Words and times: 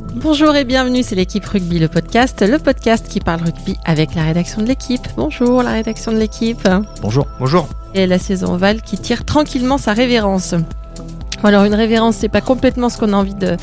Bonjour 0.00 0.56
et 0.56 0.64
bienvenue, 0.64 1.02
c'est 1.02 1.14
l'équipe 1.14 1.44
Rugby, 1.44 1.78
le 1.78 1.88
podcast, 1.88 2.42
le 2.42 2.58
podcast 2.58 3.06
qui 3.08 3.20
parle 3.20 3.42
rugby 3.42 3.76
avec 3.84 4.14
la 4.14 4.24
rédaction 4.24 4.62
de 4.62 4.66
l'équipe. 4.66 5.06
Bonjour 5.16 5.62
la 5.62 5.72
rédaction 5.72 6.10
de 6.12 6.16
l'équipe. 6.16 6.68
Bonjour. 7.02 7.26
Bonjour. 7.38 7.68
Et 7.94 8.06
la 8.06 8.18
saison 8.18 8.54
ovale 8.54 8.82
qui 8.82 8.98
tire 8.98 9.24
tranquillement 9.24 9.78
sa 9.78 9.92
révérence. 9.92 10.54
Alors 11.42 11.64
une 11.64 11.74
révérence, 11.74 12.16
c'est 12.16 12.28
pas 12.28 12.40
complètement 12.40 12.88
ce 12.88 12.98
qu'on 12.98 13.12
a 13.12 13.16
envie 13.16 13.34
de, 13.34 13.56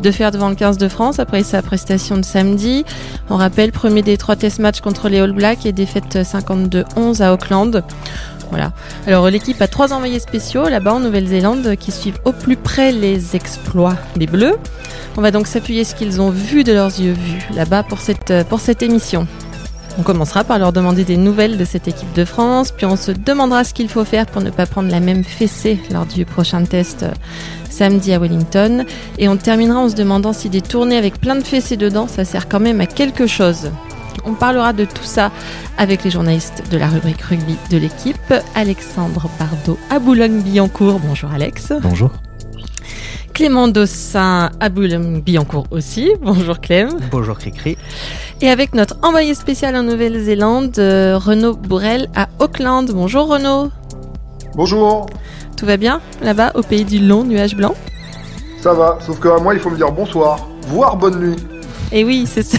de, 0.00 0.10
faire 0.10 0.30
devant 0.30 0.48
le 0.48 0.54
15 0.54 0.78
de 0.78 0.88
France 0.88 1.18
après 1.18 1.42
sa 1.42 1.62
prestation 1.62 2.16
de 2.16 2.24
samedi. 2.24 2.84
On 3.30 3.36
rappelle 3.36 3.72
premier 3.72 4.02
des 4.02 4.16
trois 4.16 4.36
test 4.36 4.58
matchs 4.58 4.80
contre 4.80 5.08
les 5.08 5.18
All 5.18 5.32
Blacks 5.32 5.66
et 5.66 5.72
défaite 5.72 6.16
52-11 6.16 7.22
à 7.22 7.32
Auckland. 7.32 7.82
Alors 9.06 9.28
l'équipe 9.28 9.60
a 9.60 9.68
trois 9.68 9.92
envoyés 9.92 10.18
spéciaux 10.18 10.68
là-bas 10.68 10.94
en 10.94 11.00
Nouvelle-Zélande 11.00 11.76
qui 11.76 11.92
suivent 11.92 12.18
au 12.24 12.32
plus 12.32 12.56
près 12.56 12.92
les 12.92 13.36
exploits 13.36 13.96
des 14.16 14.26
Bleus. 14.26 14.56
On 15.16 15.20
va 15.20 15.30
donc 15.30 15.46
s'appuyer 15.46 15.84
ce 15.84 15.94
qu'ils 15.94 16.20
ont 16.20 16.30
vu 16.30 16.64
de 16.64 16.72
leurs 16.72 16.98
yeux 16.98 17.12
vus 17.12 17.48
là-bas 17.54 17.82
pour 17.82 18.00
cette, 18.00 18.32
pour 18.48 18.60
cette 18.60 18.82
émission. 18.82 19.26
On 19.96 20.02
commencera 20.02 20.42
par 20.42 20.58
leur 20.58 20.72
demander 20.72 21.04
des 21.04 21.16
nouvelles 21.16 21.56
de 21.56 21.64
cette 21.64 21.86
équipe 21.86 22.12
de 22.14 22.24
France, 22.24 22.72
puis 22.72 22.84
on 22.84 22.96
se 22.96 23.12
demandera 23.12 23.62
ce 23.62 23.72
qu'il 23.72 23.88
faut 23.88 24.04
faire 24.04 24.26
pour 24.26 24.42
ne 24.42 24.50
pas 24.50 24.66
prendre 24.66 24.90
la 24.90 24.98
même 24.98 25.22
fessée 25.22 25.78
lors 25.92 26.04
du 26.04 26.24
prochain 26.24 26.64
test 26.64 27.06
samedi 27.70 28.12
à 28.12 28.18
Wellington. 28.18 28.86
Et 29.18 29.28
on 29.28 29.36
terminera 29.36 29.78
en 29.78 29.88
se 29.88 29.94
demandant 29.94 30.32
si 30.32 30.48
des 30.48 30.62
tournées 30.62 30.96
avec 30.96 31.20
plein 31.20 31.36
de 31.36 31.44
fessées 31.44 31.76
dedans, 31.76 32.08
ça 32.08 32.24
sert 32.24 32.48
quand 32.48 32.60
même 32.60 32.80
à 32.80 32.86
quelque 32.86 33.28
chose. 33.28 33.70
On 34.24 34.34
parlera 34.34 34.72
de 34.72 34.84
tout 34.84 35.02
ça 35.04 35.30
avec 35.78 36.04
les 36.04 36.10
journalistes 36.10 36.62
de 36.70 36.78
la 36.78 36.88
rubrique 36.88 37.20
rugby 37.22 37.56
de 37.70 37.76
l'équipe. 37.76 38.34
Alexandre 38.54 39.28
Bardot 39.38 39.78
à 39.90 39.98
Boulogne-Billancourt. 39.98 41.00
Bonjour 41.00 41.30
Alex. 41.32 41.72
Bonjour. 41.82 42.10
Clément 43.34 43.66
Dossin 43.68 44.50
à 44.60 44.68
Boulogne-Billancourt 44.68 45.66
aussi. 45.72 46.12
Bonjour 46.22 46.60
Clem. 46.60 46.88
Bonjour 47.10 47.36
Cricri. 47.36 47.76
Et 48.40 48.48
avec 48.48 48.74
notre 48.74 48.96
envoyé 49.02 49.34
spécial 49.34 49.74
en 49.76 49.82
Nouvelle-Zélande, 49.82 50.78
euh, 50.78 51.18
Renaud 51.18 51.54
Bourrel 51.54 52.08
à 52.14 52.28
Auckland. 52.38 52.90
Bonjour 52.92 53.26
Renaud. 53.26 53.70
Bonjour. 54.54 55.06
Tout 55.56 55.66
va 55.66 55.76
bien 55.76 56.00
là-bas 56.22 56.52
au 56.54 56.62
pays 56.62 56.84
du 56.84 57.00
long 57.00 57.24
nuage 57.24 57.56
blanc? 57.56 57.74
Ça 58.60 58.72
va, 58.72 58.98
sauf 59.04 59.18
que 59.18 59.28
à 59.28 59.38
moi 59.38 59.52
il 59.54 59.60
faut 59.60 59.70
me 59.70 59.76
dire 59.76 59.90
bonsoir, 59.92 60.48
voire 60.68 60.96
bonne 60.96 61.18
nuit. 61.18 61.36
Et 61.92 62.00
Eh 62.00 62.04
oui, 62.04 62.24
c'est 62.26 62.42
ça. 62.42 62.58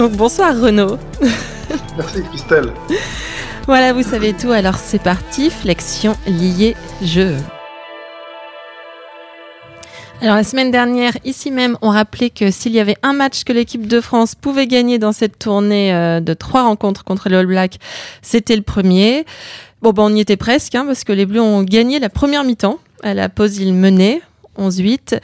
Donc 0.00 0.12
bonsoir 0.12 0.58
Renaud. 0.58 0.96
Merci 1.98 2.22
Christelle. 2.22 2.72
Voilà, 3.66 3.92
vous 3.92 4.02
savez 4.02 4.32
tout, 4.32 4.50
alors 4.50 4.76
c'est 4.76 5.02
parti, 5.02 5.50
flexion 5.50 6.16
liée 6.26 6.74
jeu. 7.02 7.36
Alors 10.22 10.36
la 10.36 10.42
semaine 10.42 10.70
dernière, 10.70 11.12
ici 11.26 11.50
même, 11.50 11.76
on 11.82 11.90
rappelait 11.90 12.30
que 12.30 12.50
s'il 12.50 12.72
y 12.72 12.80
avait 12.80 12.96
un 13.02 13.12
match 13.12 13.44
que 13.44 13.52
l'équipe 13.52 13.86
de 13.86 14.00
France 14.00 14.34
pouvait 14.34 14.66
gagner 14.66 14.98
dans 14.98 15.12
cette 15.12 15.38
tournée 15.38 15.92
euh, 15.92 16.20
de 16.20 16.32
trois 16.32 16.62
rencontres 16.62 17.04
contre 17.04 17.28
les 17.28 17.36
All 17.36 17.44
Blacks, 17.44 17.76
c'était 18.22 18.56
le 18.56 18.62
premier. 18.62 19.26
Bon, 19.82 19.90
ben 19.90 20.04
on 20.04 20.14
y 20.14 20.20
était 20.20 20.38
presque, 20.38 20.74
hein, 20.76 20.86
parce 20.86 21.04
que 21.04 21.12
les 21.12 21.26
Bleus 21.26 21.42
ont 21.42 21.62
gagné 21.62 21.98
la 21.98 22.08
première 22.08 22.44
mi-temps. 22.44 22.78
À 23.02 23.12
la 23.12 23.28
pause, 23.28 23.58
ils 23.58 23.74
menaient. 23.74 24.22
11-8. 24.58 25.20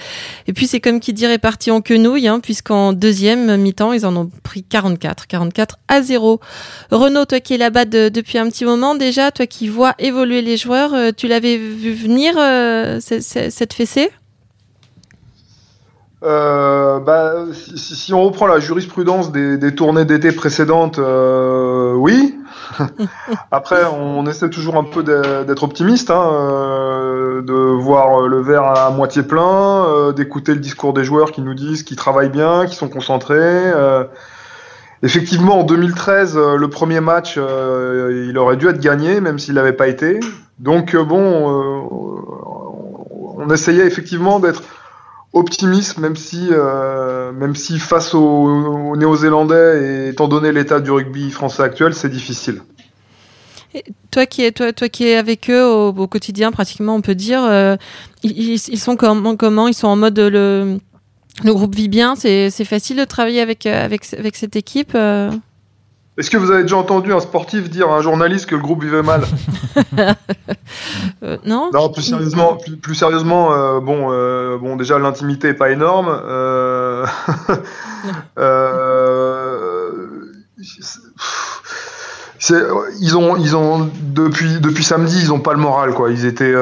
Et 0.46 0.52
puis 0.52 0.66
c'est 0.66 0.80
comme 0.80 1.00
qui 1.00 1.12
dirait 1.12 1.38
parti 1.38 1.70
en 1.70 1.80
quenouille, 1.80 2.28
hein, 2.28 2.40
puisqu'en 2.40 2.92
deuxième 2.92 3.56
mi-temps, 3.56 3.92
ils 3.92 4.06
en 4.06 4.16
ont 4.16 4.30
pris 4.42 4.62
44. 4.62 5.26
44 5.26 5.78
à 5.88 6.02
0. 6.02 6.40
Renaud, 6.90 7.24
toi 7.24 7.40
qui 7.40 7.54
es 7.54 7.58
là-bas 7.58 7.84
de, 7.84 8.08
depuis 8.08 8.38
un 8.38 8.48
petit 8.48 8.64
moment 8.64 8.94
déjà, 8.94 9.30
toi 9.30 9.46
qui 9.46 9.68
vois 9.68 9.94
évoluer 9.98 10.42
les 10.42 10.56
joueurs, 10.56 10.94
euh, 10.94 11.10
tu 11.16 11.28
l'avais 11.28 11.56
vu 11.56 11.92
venir, 11.92 12.34
euh, 12.38 12.98
cette 13.00 13.72
fessée? 13.72 14.10
Euh, 16.22 16.98
bah, 17.00 17.44
si, 17.52 18.12
on 18.14 18.24
reprend 18.24 18.46
la 18.46 18.58
jurisprudence 18.58 19.30
des, 19.30 19.74
tournées 19.74 20.04
d'été 20.04 20.32
précédentes, 20.32 20.98
oui. 20.98 22.34
Après, 23.50 23.84
on 23.84 24.26
essaie 24.26 24.50
toujours 24.50 24.76
un 24.76 24.84
peu 24.84 25.02
d'être 25.02 25.62
optimiste, 25.62 26.10
hein, 26.10 26.30
de 27.46 27.54
voir 27.54 28.22
le 28.22 28.40
verre 28.40 28.64
à 28.64 28.90
moitié 28.90 29.22
plein, 29.22 29.84
euh, 29.86 30.12
d'écouter 30.12 30.52
le 30.52 30.60
discours 30.60 30.92
des 30.92 31.04
joueurs 31.04 31.32
qui 31.32 31.40
nous 31.40 31.54
disent 31.54 31.82
qu'ils 31.82 31.96
travaillent 31.96 32.30
bien, 32.30 32.66
qu'ils 32.66 32.76
sont 32.76 32.88
concentrés. 32.88 33.36
Euh. 33.38 34.04
effectivement, 35.02 35.60
en 35.60 35.64
2013, 35.64 36.36
le 36.36 36.68
premier 36.68 37.00
match, 37.00 37.36
il 37.36 38.36
aurait 38.38 38.56
dû 38.56 38.68
être 38.68 38.80
gagné, 38.80 39.20
même 39.20 39.38
s'il 39.38 39.54
n'avait 39.54 39.72
pas 39.72 39.88
été. 39.88 40.20
Donc, 40.58 40.96
bon, 40.96 41.88
on 43.38 43.50
essayait 43.50 43.86
effectivement 43.86 44.40
d'être 44.40 44.62
optimiste, 45.36 45.98
même 45.98 46.16
si, 46.16 46.48
euh, 46.50 47.32
même 47.32 47.54
si 47.54 47.78
face 47.78 48.14
aux, 48.14 48.20
aux 48.20 48.96
Néo-Zélandais 48.96 49.82
et 49.82 50.08
étant 50.08 50.28
donné 50.28 50.50
l'état 50.52 50.80
du 50.80 50.90
rugby 50.90 51.30
français 51.30 51.62
actuel, 51.62 51.94
c'est 51.94 52.08
difficile. 52.08 52.62
Et 53.74 53.84
toi 54.10 54.26
qui 54.26 54.44
es 54.44 54.52
toi, 54.52 54.72
toi 54.72 54.88
qui 54.88 55.06
es 55.06 55.16
avec 55.16 55.50
eux 55.50 55.64
au, 55.64 55.88
au 55.88 56.06
quotidien, 56.06 56.52
pratiquement, 56.52 56.94
on 56.94 57.00
peut 57.00 57.14
dire, 57.14 57.42
euh, 57.44 57.76
ils, 58.22 58.52
ils, 58.54 58.78
sont 58.78 58.96
comment, 58.96 59.36
comment? 59.36 59.68
Ils 59.68 59.74
sont 59.74 59.88
en 59.88 59.96
mode 59.96 60.18
le, 60.18 60.78
le 61.44 61.54
groupe 61.54 61.74
vit 61.74 61.88
bien? 61.88 62.16
C'est 62.16 62.50
facile 62.64 62.96
de 62.96 63.04
travailler 63.04 63.40
avec 63.40 63.66
avec 63.66 64.12
avec 64.14 64.36
cette 64.36 64.56
équipe. 64.56 64.92
Euh? 64.94 65.30
Est-ce 66.18 66.30
que 66.30 66.38
vous 66.38 66.50
avez 66.50 66.62
déjà 66.62 66.78
entendu 66.78 67.12
un 67.12 67.20
sportif 67.20 67.68
dire 67.68 67.90
à 67.90 67.98
un 67.98 68.00
journaliste 68.00 68.46
que 68.46 68.54
le 68.54 68.62
groupe 68.62 68.82
vivait 68.82 69.02
mal? 69.02 69.24
Euh, 71.22 71.38
Non. 71.44 71.70
Non, 71.72 71.88
plus 71.90 72.02
sérieusement, 72.02 72.56
plus, 72.56 72.76
plus 72.76 72.94
sérieusement, 72.94 73.52
euh, 73.52 73.80
bon, 73.80 74.08
euh, 74.10 74.58
bon, 74.58 74.76
déjà 74.76 74.98
l'intimité 74.98 75.48
est 75.48 75.54
pas 75.54 75.70
énorme. 75.70 76.08
ils 83.00 83.16
ont, 83.16 83.36
ils 83.36 83.56
ont 83.56 83.90
depuis 84.00 84.60
depuis 84.60 84.84
samedi, 84.84 85.18
ils 85.20 85.32
ont 85.32 85.40
pas 85.40 85.52
le 85.52 85.58
moral 85.58 85.94
quoi. 85.94 86.10
Ils 86.10 86.24
étaient, 86.24 86.54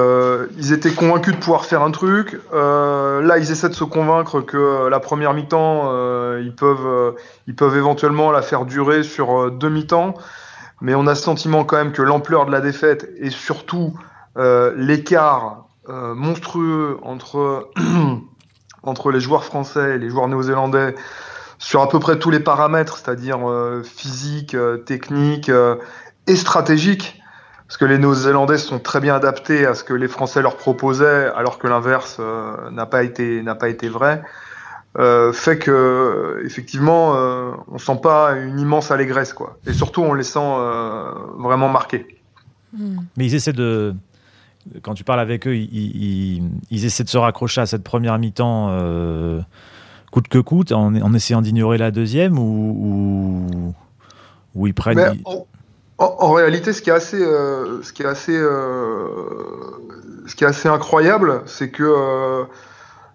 ils 0.58 0.72
étaient 0.72 0.92
convaincus 0.92 1.34
de 1.34 1.38
pouvoir 1.38 1.64
faire 1.64 1.82
un 1.82 1.90
truc. 1.90 2.38
là, 2.52 3.38
ils 3.38 3.50
essaient 3.50 3.68
de 3.68 3.74
se 3.74 3.84
convaincre 3.84 4.40
que 4.40 4.88
la 4.88 5.00
première 5.00 5.34
mi-temps, 5.34 5.90
ils 6.38 6.54
peuvent, 6.54 7.14
ils 7.46 7.54
peuvent 7.54 7.76
éventuellement 7.76 8.30
la 8.30 8.42
faire 8.42 8.64
durer 8.64 9.02
sur 9.02 9.50
deux 9.50 9.70
mi-temps. 9.70 10.14
Mais 10.80 10.94
on 10.94 11.06
a 11.06 11.10
le 11.10 11.16
sentiment 11.16 11.64
quand 11.64 11.76
même 11.76 11.92
que 11.92 12.02
l'ampleur 12.02 12.46
de 12.46 12.52
la 12.52 12.60
défaite 12.60 13.08
et 13.18 13.30
surtout 13.30 13.94
l'écart 14.36 15.64
monstrueux 15.88 16.98
entre 17.02 17.70
entre 18.84 19.10
les 19.10 19.20
joueurs 19.20 19.44
français 19.44 19.96
et 19.96 19.98
les 19.98 20.10
joueurs 20.10 20.28
néo-zélandais 20.28 20.94
sur 21.58 21.82
à 21.82 21.88
peu 21.88 21.98
près 21.98 22.18
tous 22.18 22.30
les 22.30 22.40
paramètres, 22.40 22.98
c'est-à-dire 22.98 23.48
euh, 23.48 23.82
physique, 23.82 24.54
euh, 24.54 24.78
technique 24.78 25.48
euh, 25.48 25.76
et 26.26 26.36
stratégique, 26.36 27.20
parce 27.66 27.76
que 27.76 27.84
les 27.84 27.98
Néo-Zélandais 27.98 28.58
sont 28.58 28.78
très 28.78 29.00
bien 29.00 29.14
adaptés 29.14 29.66
à 29.66 29.74
ce 29.74 29.84
que 29.84 29.94
les 29.94 30.08
Français 30.08 30.42
leur 30.42 30.56
proposaient, 30.56 31.30
alors 31.34 31.58
que 31.58 31.66
l'inverse 31.66 32.20
n'a 32.70 32.86
pas 32.86 33.02
été 33.02 33.42
n'a 33.42 33.54
pas 33.54 33.68
été 33.68 33.88
vrai, 33.88 34.22
fait 35.32 35.58
que 35.58 36.42
effectivement 36.44 37.12
on 37.68 37.78
sent 37.78 37.98
pas 38.02 38.32
une 38.32 38.60
immense 38.60 38.90
allégresse 38.90 39.32
quoi, 39.32 39.58
et 39.66 39.72
surtout 39.72 40.02
on 40.02 40.12
les 40.12 40.24
sent 40.24 40.54
vraiment 41.38 41.68
marqués. 41.68 42.06
Mais 42.72 43.26
ils 43.26 43.34
essaient 43.34 43.54
de 43.54 43.94
quand 44.82 44.94
tu 44.94 45.04
parles 45.04 45.20
avec 45.20 45.46
eux, 45.46 45.56
ils, 45.56 45.68
ils, 45.72 46.42
ils 46.70 46.84
essaient 46.84 47.04
de 47.04 47.08
se 47.08 47.18
raccrocher 47.18 47.60
à 47.60 47.66
cette 47.66 47.84
première 47.84 48.18
mi-temps 48.18 48.68
euh, 48.70 49.40
coûte 50.14 50.28
que 50.28 50.38
coûte, 50.38 50.70
en, 50.70 50.94
en 50.94 51.12
essayant 51.12 51.42
d'ignorer 51.42 51.76
la 51.76 51.90
deuxième, 51.90 52.38
ou, 52.38 52.44
ou, 52.44 53.74
ou 54.54 54.66
ils 54.68 54.72
prennent. 54.72 54.96
Mais 54.96 55.08
en, 55.24 55.44
en, 55.98 56.16
en, 56.20 56.32
réalité, 56.32 56.72
ce 56.72 56.82
qui 56.82 56.90
est 56.90 56.92
assez, 56.92 57.20
euh, 57.20 57.82
ce 57.82 57.92
qui 57.92 58.04
est 58.04 58.06
assez, 58.06 58.36
euh, 58.36 59.08
ce 60.28 60.36
qui 60.36 60.44
est 60.44 60.46
assez 60.46 60.68
incroyable, 60.68 61.42
c'est 61.46 61.68
que 61.68 61.82
euh, 61.82 62.44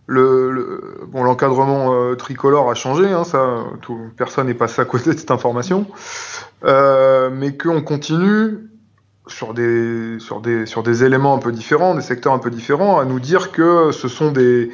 le, 0.08 0.52
le, 0.52 1.06
bon, 1.08 1.24
l'encadrement 1.24 2.16
tricolore 2.18 2.70
a 2.70 2.74
changé, 2.74 3.06
hein, 3.06 3.24
ça, 3.24 3.64
tout, 3.82 3.98
personne 4.18 4.48
n'est 4.48 4.54
passé 4.54 4.82
à 4.82 4.86
côté 4.86 5.14
de 5.14 5.18
cette 5.18 5.32
information, 5.32 5.86
mais 6.66 7.56
qu'on 7.56 7.82
continue 7.82 8.58
sur 9.28 9.54
des, 9.54 10.18
sur, 10.20 10.42
des, 10.42 10.66
sur 10.66 10.84
des 10.84 11.06
éléments 11.06 11.34
un 11.34 11.40
peu 11.40 11.54
différents, 11.54 11.96
des 11.96 12.02
secteurs 12.02 12.34
un 12.34 12.40
peu 12.40 12.52
différents, 12.52 13.00
à 13.00 13.06
nous 13.06 13.22
dire 13.22 13.54
que 13.54 13.94
ce 13.94 14.10
sont 14.10 14.34
des, 14.34 14.70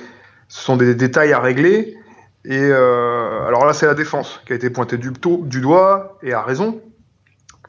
ce 0.47 0.63
sont 0.63 0.75
des 0.75 0.95
détails 0.95 1.31
à 1.31 1.39
régler. 1.39 1.99
Et 2.47 2.59
euh, 2.59 3.47
alors 3.47 3.65
là, 3.65 3.73
c'est 3.73 3.87
la 3.87 3.95
défense 3.95 4.39
qui 4.45 4.53
a 4.53 4.55
été 4.55 4.69
pointée 4.69 4.97
du, 4.97 5.11
du 5.11 5.61
doigt, 5.61 6.17
et 6.21 6.33
à 6.33 6.43
raison. 6.43 6.81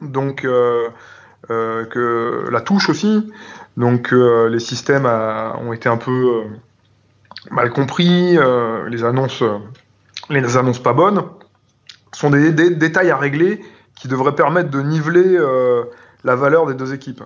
Donc, 0.01 0.45
euh, 0.45 0.89
euh, 1.49 1.85
que 1.85 2.49
la 2.51 2.61
touche 2.61 2.89
aussi. 2.89 3.31
Donc, 3.77 4.11
euh, 4.11 4.49
les 4.49 4.59
systèmes 4.59 5.05
a, 5.05 5.57
ont 5.59 5.73
été 5.73 5.89
un 5.89 5.97
peu 5.97 6.11
euh, 6.11 6.43
mal 7.51 7.71
compris, 7.71 8.37
euh, 8.37 8.87
les 8.89 9.03
annonces, 9.03 9.43
les 10.29 10.57
annonces 10.57 10.81
pas 10.81 10.93
bonnes. 10.93 11.23
Ce 12.13 12.19
sont 12.19 12.29
des, 12.29 12.51
des, 12.51 12.71
détails 12.71 13.11
à 13.11 13.17
régler 13.17 13.63
qui 13.95 14.07
devraient 14.07 14.35
permettre 14.35 14.69
de 14.69 14.81
niveler 14.81 15.37
la 16.23 16.35
valeur 16.35 16.65
des 16.67 16.73
deux 16.73 16.93
équipes. 16.93 17.23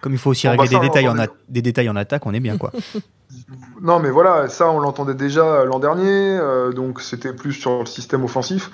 Comme 0.00 0.12
il 0.12 0.18
faut 0.18 0.30
aussi 0.30 0.48
régler 0.48 0.68
des 0.68 0.80
détails, 0.80 1.08
en 1.08 1.14
des 1.48 1.62
détails 1.62 1.88
en 1.88 1.96
attaque, 1.96 2.24
on 2.26 2.32
est 2.32 2.40
bien 2.40 2.56
quoi. 2.56 2.72
Non, 3.80 4.00
mais 4.00 4.10
voilà, 4.10 4.48
ça, 4.48 4.70
on 4.70 4.80
l'entendait 4.80 5.14
déjà 5.14 5.64
l'an 5.64 5.78
dernier, 5.78 6.36
euh, 6.38 6.72
donc 6.72 7.00
c'était 7.00 7.32
plus 7.32 7.52
sur 7.52 7.80
le 7.80 7.86
système 7.86 8.24
offensif. 8.24 8.70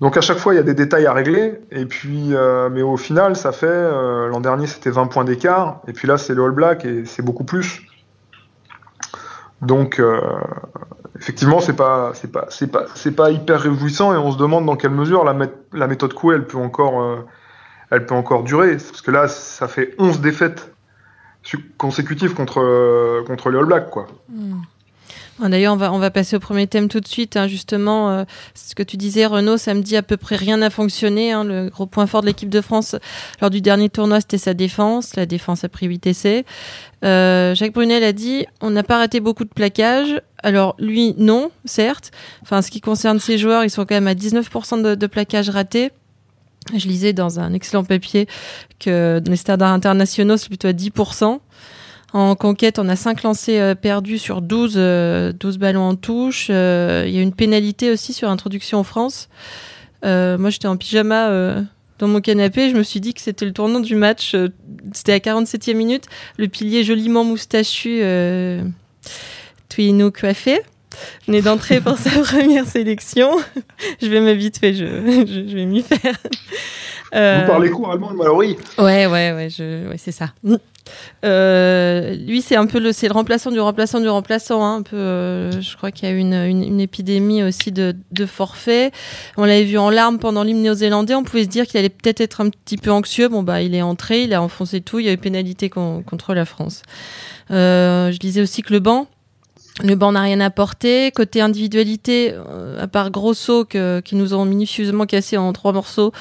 Donc 0.00 0.16
à 0.16 0.20
chaque 0.20 0.38
fois, 0.38 0.52
il 0.52 0.56
y 0.56 0.60
a 0.60 0.64
des 0.64 0.74
détails 0.74 1.06
à 1.06 1.12
régler, 1.12 1.60
et 1.70 1.86
puis, 1.86 2.34
euh, 2.34 2.68
mais 2.70 2.82
au 2.82 2.96
final, 2.96 3.36
ça 3.36 3.52
fait, 3.52 3.66
euh, 3.68 4.28
l'an 4.28 4.40
dernier, 4.40 4.66
c'était 4.66 4.90
20 4.90 5.06
points 5.06 5.24
d'écart, 5.24 5.80
et 5.86 5.92
puis 5.92 6.08
là, 6.08 6.18
c'est 6.18 6.34
le 6.34 6.44
All 6.44 6.50
Black, 6.50 6.84
et 6.84 7.06
c'est 7.06 7.22
beaucoup 7.22 7.44
plus. 7.44 7.82
Donc, 9.62 10.02
effectivement, 11.20 11.60
c'est 11.60 11.76
pas, 11.76 12.10
c'est 12.14 12.32
pas, 12.32 12.46
c'est 12.50 12.66
pas, 12.66 12.86
c'est 12.96 13.12
pas 13.12 13.30
hyper 13.30 13.60
réjouissant, 13.60 14.12
et 14.12 14.16
on 14.16 14.32
se 14.32 14.38
demande 14.38 14.66
dans 14.66 14.74
quelle 14.74 14.90
mesure 14.90 15.22
la, 15.24 15.36
la 15.72 15.86
méthode 15.86 16.14
Coué, 16.14 16.34
elle 16.34 16.46
peut 16.46 16.58
encore, 16.58 17.24
elle 17.90 18.04
peut 18.04 18.16
encore 18.16 18.42
durer, 18.42 18.72
parce 18.72 19.02
que 19.02 19.12
là, 19.12 19.28
ça 19.28 19.68
fait 19.68 19.94
11 19.98 20.20
défaites 20.20 20.71
consécutif 21.76 22.34
contre, 22.34 22.60
euh, 22.60 23.22
contre 23.24 23.50
les 23.50 23.58
All 23.58 23.66
Blacks. 23.66 23.90
Quoi. 23.90 24.06
Hmm. 24.28 24.60
D'ailleurs, 25.40 25.74
on 25.74 25.76
va, 25.76 25.92
on 25.92 25.98
va 25.98 26.10
passer 26.10 26.36
au 26.36 26.40
premier 26.40 26.66
thème 26.66 26.88
tout 26.88 27.00
de 27.00 27.08
suite. 27.08 27.36
Hein, 27.36 27.48
justement, 27.48 28.10
euh, 28.10 28.24
ce 28.54 28.74
que 28.74 28.82
tu 28.82 28.96
disais, 28.96 29.26
Renault, 29.26 29.56
samedi, 29.56 29.96
à 29.96 30.02
peu 30.02 30.16
près 30.16 30.36
rien 30.36 30.58
n'a 30.58 30.70
fonctionné. 30.70 31.32
Hein, 31.32 31.44
le 31.44 31.68
gros 31.68 31.86
point 31.86 32.06
fort 32.06 32.20
de 32.20 32.26
l'équipe 32.26 32.48
de 32.48 32.60
France 32.60 32.96
lors 33.40 33.50
du 33.50 33.60
dernier 33.60 33.88
tournoi, 33.88 34.20
c'était 34.20 34.38
sa 34.38 34.54
défense. 34.54 35.16
La 35.16 35.26
défense 35.26 35.64
a 35.64 35.68
pris 35.68 35.86
8 35.86 36.06
essais. 36.06 36.44
Euh, 37.04 37.54
Jacques 37.54 37.72
Brunel 37.72 38.04
a 38.04 38.12
dit 38.12 38.46
on 38.60 38.70
n'a 38.70 38.82
pas 38.82 38.98
raté 38.98 39.20
beaucoup 39.20 39.44
de 39.44 39.50
plaquages. 39.50 40.20
Alors, 40.42 40.76
lui, 40.78 41.14
non, 41.18 41.50
certes. 41.64 42.10
Enfin, 42.42 42.62
ce 42.62 42.70
qui 42.70 42.80
concerne 42.80 43.18
ses 43.18 43.38
joueurs, 43.38 43.64
ils 43.64 43.70
sont 43.70 43.84
quand 43.84 43.94
même 43.94 44.08
à 44.08 44.14
19% 44.14 44.82
de, 44.82 44.94
de 44.94 45.06
plaquages 45.06 45.50
ratés. 45.50 45.90
Je 46.74 46.86
lisais 46.86 47.12
dans 47.12 47.40
un 47.40 47.52
excellent 47.52 47.84
papier 47.84 48.26
que 48.78 49.20
les 49.26 49.36
standards 49.36 49.72
internationaux, 49.72 50.36
c'est 50.36 50.48
plutôt 50.48 50.68
à 50.68 50.72
10%. 50.72 51.40
En 52.14 52.34
conquête, 52.36 52.78
on 52.78 52.88
a 52.88 52.96
5 52.96 53.22
lancers 53.22 53.62
euh, 53.62 53.74
perdus 53.74 54.18
sur 54.18 54.42
12, 54.42 54.74
12 54.74 54.76
euh, 54.76 55.32
ballons 55.58 55.88
en 55.88 55.94
touche. 55.94 56.48
Euh, 56.50 57.04
il 57.06 57.14
y 57.14 57.18
a 57.18 57.22
une 57.22 57.32
pénalité 57.32 57.90
aussi 57.90 58.12
sur 58.12 58.28
introduction 58.28 58.78
en 58.78 58.84
France. 58.84 59.28
moi, 60.02 60.50
j'étais 60.50 60.68
en 60.68 60.76
pyjama 60.76 61.64
dans 61.98 62.08
mon 62.08 62.20
canapé. 62.20 62.68
Je 62.68 62.76
me 62.76 62.82
suis 62.82 63.00
dit 63.00 63.14
que 63.14 63.20
c'était 63.20 63.46
le 63.46 63.52
tournant 63.52 63.80
du 63.80 63.94
match. 63.94 64.36
C'était 64.92 65.12
à 65.12 65.18
47e 65.18 65.74
minute. 65.74 66.04
Le 66.36 66.48
pilier 66.48 66.84
joliment 66.84 67.24
moustachu, 67.24 68.00
euh, 68.02 68.62
Twino 69.68 70.10
coiffé 70.10 70.60
venait 71.26 71.42
d'entrer 71.42 71.80
pour 71.80 71.98
sa 71.98 72.10
première 72.22 72.66
sélection. 72.66 73.36
je 74.00 74.08
vais 74.08 74.34
vite 74.34 74.58
fait, 74.58 74.74
je, 74.74 74.86
je, 74.86 75.54
vais 75.54 75.66
m'y 75.66 75.82
faire. 75.82 76.16
Euh, 77.14 77.40
Vous 77.42 77.50
parlez 77.50 77.70
couramment 77.70 78.10
de 78.10 78.16
Mallory 78.16 78.56
Ouais, 78.78 79.06
ouais, 79.06 79.32
ouais, 79.32 79.48
je, 79.50 79.88
ouais 79.88 79.98
c'est 79.98 80.12
ça. 80.12 80.32
Euh, 81.24 82.14
lui, 82.16 82.42
c'est 82.42 82.56
un 82.56 82.66
peu 82.66 82.80
le, 82.80 82.92
c'est 82.92 83.06
le 83.06 83.12
remplaçant 83.12 83.50
du 83.50 83.60
remplaçant 83.60 84.00
du 84.00 84.08
remplaçant. 84.08 84.64
Hein, 84.64 84.76
un 84.76 84.82
peu, 84.82 84.96
euh, 84.96 85.60
je 85.60 85.76
crois 85.76 85.90
qu'il 85.90 86.08
y 86.08 86.12
a 86.12 86.14
eu 86.14 86.18
une, 86.18 86.32
une, 86.32 86.80
épidémie 86.80 87.42
aussi 87.42 87.70
de, 87.70 87.94
de 88.10 88.26
forfaits. 88.26 88.92
On 89.36 89.44
l'avait 89.44 89.64
vu 89.64 89.78
en 89.78 89.90
larmes 89.90 90.18
pendant 90.18 90.42
l'hymne 90.42 90.62
néo-zélandais. 90.62 91.14
On 91.14 91.22
pouvait 91.22 91.44
se 91.44 91.48
dire 91.48 91.66
qu'il 91.66 91.78
allait 91.78 91.88
peut-être 91.90 92.20
être 92.20 92.40
un 92.40 92.48
petit 92.48 92.78
peu 92.78 92.90
anxieux. 92.90 93.28
Bon, 93.28 93.42
bah, 93.42 93.62
il 93.62 93.74
est 93.74 93.82
entré, 93.82 94.22
il 94.24 94.34
a 94.34 94.42
enfoncé 94.42 94.80
tout. 94.80 94.98
Il 94.98 95.06
y 95.06 95.08
a 95.08 95.12
eu 95.12 95.18
pénalité 95.18 95.68
contre 95.68 96.34
la 96.34 96.44
France. 96.44 96.82
je 97.50 98.18
disais 98.18 98.40
aussi 98.40 98.62
que 98.62 98.72
le 98.72 98.80
banc, 98.80 99.06
le 99.82 99.94
banc 99.96 100.12
n'a 100.12 100.22
rien 100.22 100.40
apporté. 100.40 101.10
Côté 101.12 101.40
individualité, 101.40 102.32
euh, 102.34 102.82
à 102.82 102.86
part 102.86 103.10
Grosso 103.10 103.64
que, 103.64 104.00
qui 104.00 104.14
nous 104.14 104.34
ont 104.34 104.44
minutieusement 104.44 105.06
cassé 105.06 105.36
en 105.36 105.52
trois 105.52 105.72
morceaux, 105.72 106.12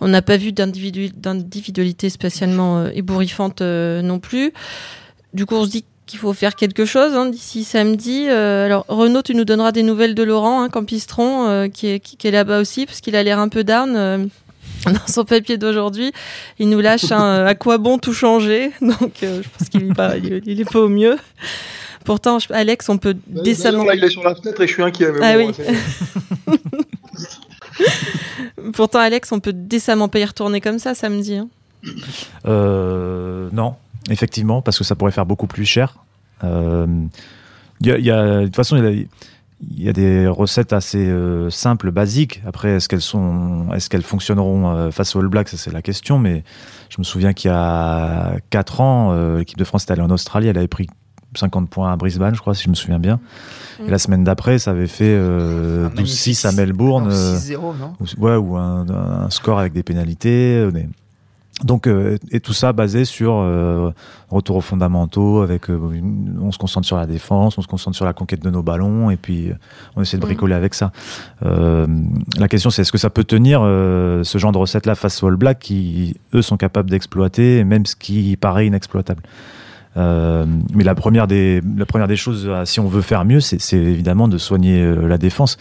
on 0.00 0.08
n'a 0.08 0.22
pas 0.22 0.36
vu 0.36 0.52
d'individualité 0.52 2.10
spécialement 2.10 2.78
euh, 2.78 2.90
ébouriffante 2.94 3.60
euh, 3.60 4.02
non 4.02 4.18
plus. 4.18 4.52
Du 5.34 5.46
coup, 5.46 5.56
on 5.56 5.64
se 5.64 5.70
dit 5.70 5.84
qu'il 6.06 6.18
faut 6.18 6.32
faire 6.32 6.56
quelque 6.56 6.84
chose 6.84 7.14
hein, 7.14 7.26
d'ici 7.26 7.62
samedi. 7.62 8.28
alors, 8.28 8.84
Renaud, 8.88 9.22
tu 9.22 9.34
nous 9.34 9.44
donneras 9.44 9.70
des 9.70 9.84
nouvelles 9.84 10.16
de 10.16 10.24
Laurent, 10.24 10.62
hein, 10.62 10.68
Campistron, 10.68 11.70
qui 11.72 11.86
est, 11.86 12.00
qui, 12.00 12.26
est 12.26 12.32
là-bas 12.32 12.58
aussi, 12.58 12.84
parce 12.84 13.00
qu'il 13.00 13.14
a 13.14 13.22
l'air 13.22 13.38
un 13.38 13.48
peu 13.48 13.62
down 13.62 14.28
dans 14.86 15.06
son 15.06 15.24
papier 15.24 15.56
d'aujourd'hui, 15.56 16.10
il 16.58 16.68
nous 16.68 16.80
lâche 16.80 17.12
un 17.12 17.44
à 17.44 17.54
quoi 17.54 17.78
bon 17.78 17.98
tout 17.98 18.12
changer? 18.12 18.72
Donc, 18.80 19.12
je 19.20 19.48
pense 19.56 19.68
qu'il 19.68 19.86
n'est 19.86 19.94
pas, 19.94 20.16
il 20.16 20.60
est 20.60 20.72
pas 20.72 20.80
au 20.80 20.88
mieux. 20.88 21.16
Pourtant, 22.04 22.38
Alex, 22.50 22.88
on 22.88 22.98
peut 22.98 23.14
bah, 23.26 23.42
décemment. 23.42 23.84
Là, 23.84 23.94
il 23.94 24.04
est 24.04 24.10
sur 24.10 24.22
la 24.22 24.34
fenêtre 24.34 24.60
et 24.60 24.66
je 24.66 24.72
suis 24.72 24.82
inquiet. 24.82 25.08
Ah 25.22 25.36
oui. 25.36 25.52
Pourtant, 28.72 28.98
Alex, 29.00 29.32
on 29.32 29.40
peut 29.40 29.52
décemment 29.52 30.08
pas 30.08 30.18
y 30.18 30.24
retourner 30.24 30.60
comme 30.60 30.78
ça 30.78 30.94
samedi. 30.94 31.36
Hein. 31.36 31.48
Euh, 32.46 33.48
non, 33.52 33.74
effectivement, 34.10 34.62
parce 34.62 34.78
que 34.78 34.84
ça 34.84 34.94
pourrait 34.94 35.12
faire 35.12 35.26
beaucoup 35.26 35.46
plus 35.46 35.64
cher. 35.64 35.96
Euh, 36.44 36.86
y 37.80 37.90
a, 37.90 37.98
y 37.98 38.10
a, 38.10 38.40
de 38.40 38.44
toute 38.46 38.56
façon, 38.56 38.76
il 38.76 39.08
y, 39.78 39.88
a 39.88 39.92
des 39.92 40.26
recettes 40.26 40.72
assez 40.72 41.06
euh, 41.06 41.50
simples, 41.50 41.90
basiques. 41.90 42.40
Après, 42.46 42.70
est-ce 42.70 42.88
qu'elles 42.88 43.00
sont, 43.00 43.68
est-ce 43.74 43.88
qu'elles 43.90 44.02
fonctionneront 44.02 44.70
euh, 44.70 44.90
face 44.90 45.16
aux 45.16 45.20
All 45.20 45.28
Blacks, 45.28 45.48
c'est 45.48 45.72
la 45.72 45.82
question. 45.82 46.18
Mais 46.18 46.44
je 46.88 46.96
me 46.98 47.04
souviens 47.04 47.32
qu'il 47.32 47.50
y 47.50 47.54
a 47.54 48.36
4 48.50 48.80
ans, 48.80 49.36
l'équipe 49.36 49.58
de 49.58 49.64
France 49.64 49.84
était 49.84 49.92
allée 49.92 50.02
en 50.02 50.10
Australie, 50.10 50.48
elle 50.48 50.58
avait 50.58 50.68
pris 50.68 50.88
50 51.34 51.68
points 51.68 51.92
à 51.92 51.96
Brisbane, 51.96 52.34
je 52.34 52.40
crois, 52.40 52.54
si 52.54 52.64
je 52.64 52.70
me 52.70 52.74
souviens 52.74 52.98
bien. 52.98 53.20
Mm. 53.80 53.86
Et 53.86 53.90
la 53.90 53.98
semaine 53.98 54.24
d'après, 54.24 54.58
ça 54.58 54.72
avait 54.72 54.86
fait 54.86 55.16
12-6 55.16 56.46
euh, 56.46 56.48
à 56.48 56.52
Melbourne. 56.52 57.10
6-0, 57.10 57.78
non 57.78 57.94
ou, 58.00 58.24
Ouais, 58.24 58.36
ou 58.36 58.56
un, 58.56 59.30
score 59.30 59.58
avec 59.58 59.72
des 59.72 59.82
pénalités. 59.82 60.56
Euh, 60.56 60.70
donc, 61.62 61.86
euh, 61.86 62.16
et 62.30 62.40
tout 62.40 62.54
ça 62.54 62.72
basé 62.72 63.04
sur 63.04 63.34
retour 64.30 64.56
aux 64.56 64.60
fondamentaux, 64.62 65.42
avec 65.42 65.68
on 65.68 66.50
se 66.52 66.58
concentre 66.58 66.86
sur 66.86 66.96
la 66.96 67.06
défense, 67.06 67.58
on 67.58 67.62
se 67.62 67.66
concentre 67.66 67.96
sur 67.96 68.06
la 68.06 68.14
conquête 68.14 68.42
de 68.42 68.48
nos 68.48 68.62
ballons, 68.62 69.10
et 69.10 69.16
puis 69.16 69.50
on 69.94 70.00
essaie 70.00 70.16
de 70.16 70.22
mm. 70.22 70.26
bricoler 70.26 70.54
avec 70.54 70.72
ça. 70.74 70.90
la 71.42 72.48
question, 72.48 72.70
c'est 72.70 72.82
est-ce 72.82 72.92
que 72.92 72.98
ça 72.98 73.10
peut 73.10 73.24
tenir 73.24 73.60
ce 73.60 74.38
genre 74.38 74.52
de 74.52 74.58
recette-là 74.58 74.94
face 74.94 75.22
aux 75.22 75.26
All 75.26 75.36
Blacks 75.36 75.58
qui, 75.58 76.16
eux, 76.32 76.42
sont 76.42 76.56
capables 76.56 76.88
d'exploiter 76.88 77.62
même 77.64 77.84
ce 77.84 77.94
qui 77.94 78.36
paraît 78.36 78.66
inexploitable? 78.66 79.22
Euh, 79.96 80.46
mais 80.74 80.84
la 80.84 80.94
première 80.94 81.26
des 81.26 81.60
la 81.76 81.86
première 81.86 82.08
des 82.08 82.16
choses, 82.16 82.46
euh, 82.48 82.64
si 82.64 82.80
on 82.80 82.86
veut 82.86 83.02
faire 83.02 83.24
mieux, 83.24 83.40
c'est 83.40 83.76
évidemment 83.76 84.28
de 84.28 84.38
soigner 84.38 84.80
euh, 84.80 85.06
la 85.06 85.18
défense. 85.18 85.56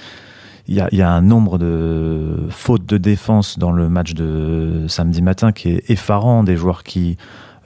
Il 0.68 0.76
y, 0.76 0.82
a, 0.82 0.88
il 0.92 1.00
y, 1.00 1.02
a, 1.02 1.10
un 1.10 1.22
nombre 1.22 1.58
de 1.58 2.46
fautes 2.52 2.86
de 2.86 2.98
défense 2.98 3.58
dans 3.58 3.72
le 3.72 3.90
match 3.90 4.14
de 4.14 4.86
samedi 4.88 5.24
matin 5.24 5.52
qui 5.52 5.70
est 5.70 5.90
effarant. 5.90 6.44
Des 6.44 6.58
joueurs 6.58 6.84
qui 6.84 7.18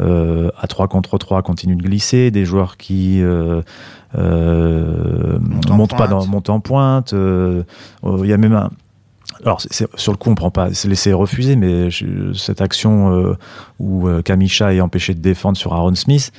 euh, 0.01 0.49
à 0.57 0.67
3 0.67 0.87
contre 0.87 1.17
3 1.17 1.41
continuent 1.43 1.77
de 1.77 1.83
glisser, 1.83 2.31
des 2.31 2.45
joueurs 2.45 2.77
qui 2.77 3.21
euh, 3.21 3.61
euh, 4.17 5.37
montent 5.69 5.95
pas 5.95 6.07
dans 6.07 6.25
montent 6.25 6.49
en 6.49 6.59
pointe. 6.59 7.13
il 7.13 8.25
y 8.25 8.33
a 8.33 8.37
même 8.37 8.53
un, 8.53 8.69
alors 9.43 9.61
sur 9.95 10.11
le 10.11 10.17
coup 10.17 10.29
on 10.29 10.35
prend 10.35 10.51
pas 10.51 10.73
c'est 10.73 10.87
laissé 10.87 11.13
refuser 11.13 11.55
mais 11.55 11.89
cette 12.33 12.61
action 12.61 13.13
euh, 13.13 13.37
où 13.79 14.07
euh, 14.07 14.21
Kamisha 14.21 14.73
est 14.73 14.81
empêché 14.81 15.13
de 15.13 15.19
défendre 15.19 15.57
sur 15.57 15.73
Aaron 15.73 15.95
Smith 15.95 16.31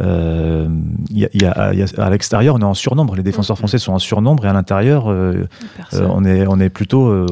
euh, 0.00 0.68
y 1.10 1.26
y 1.34 1.44
a, 1.44 1.50
à 1.50 2.10
l'extérieur 2.10 2.54
on 2.54 2.60
est 2.60 2.64
en 2.64 2.74
surnombre. 2.74 3.16
Les 3.16 3.22
défenseurs 3.22 3.58
français 3.58 3.78
sont 3.78 3.92
en 3.92 3.98
surnombre 3.98 4.46
et 4.46 4.48
à 4.48 4.52
l'intérieur 4.52 5.10
euh, 5.10 5.46
on 5.92 6.24
est 6.24 6.46
on 6.46 6.60
est 6.60 6.70
plutôt 6.70 7.26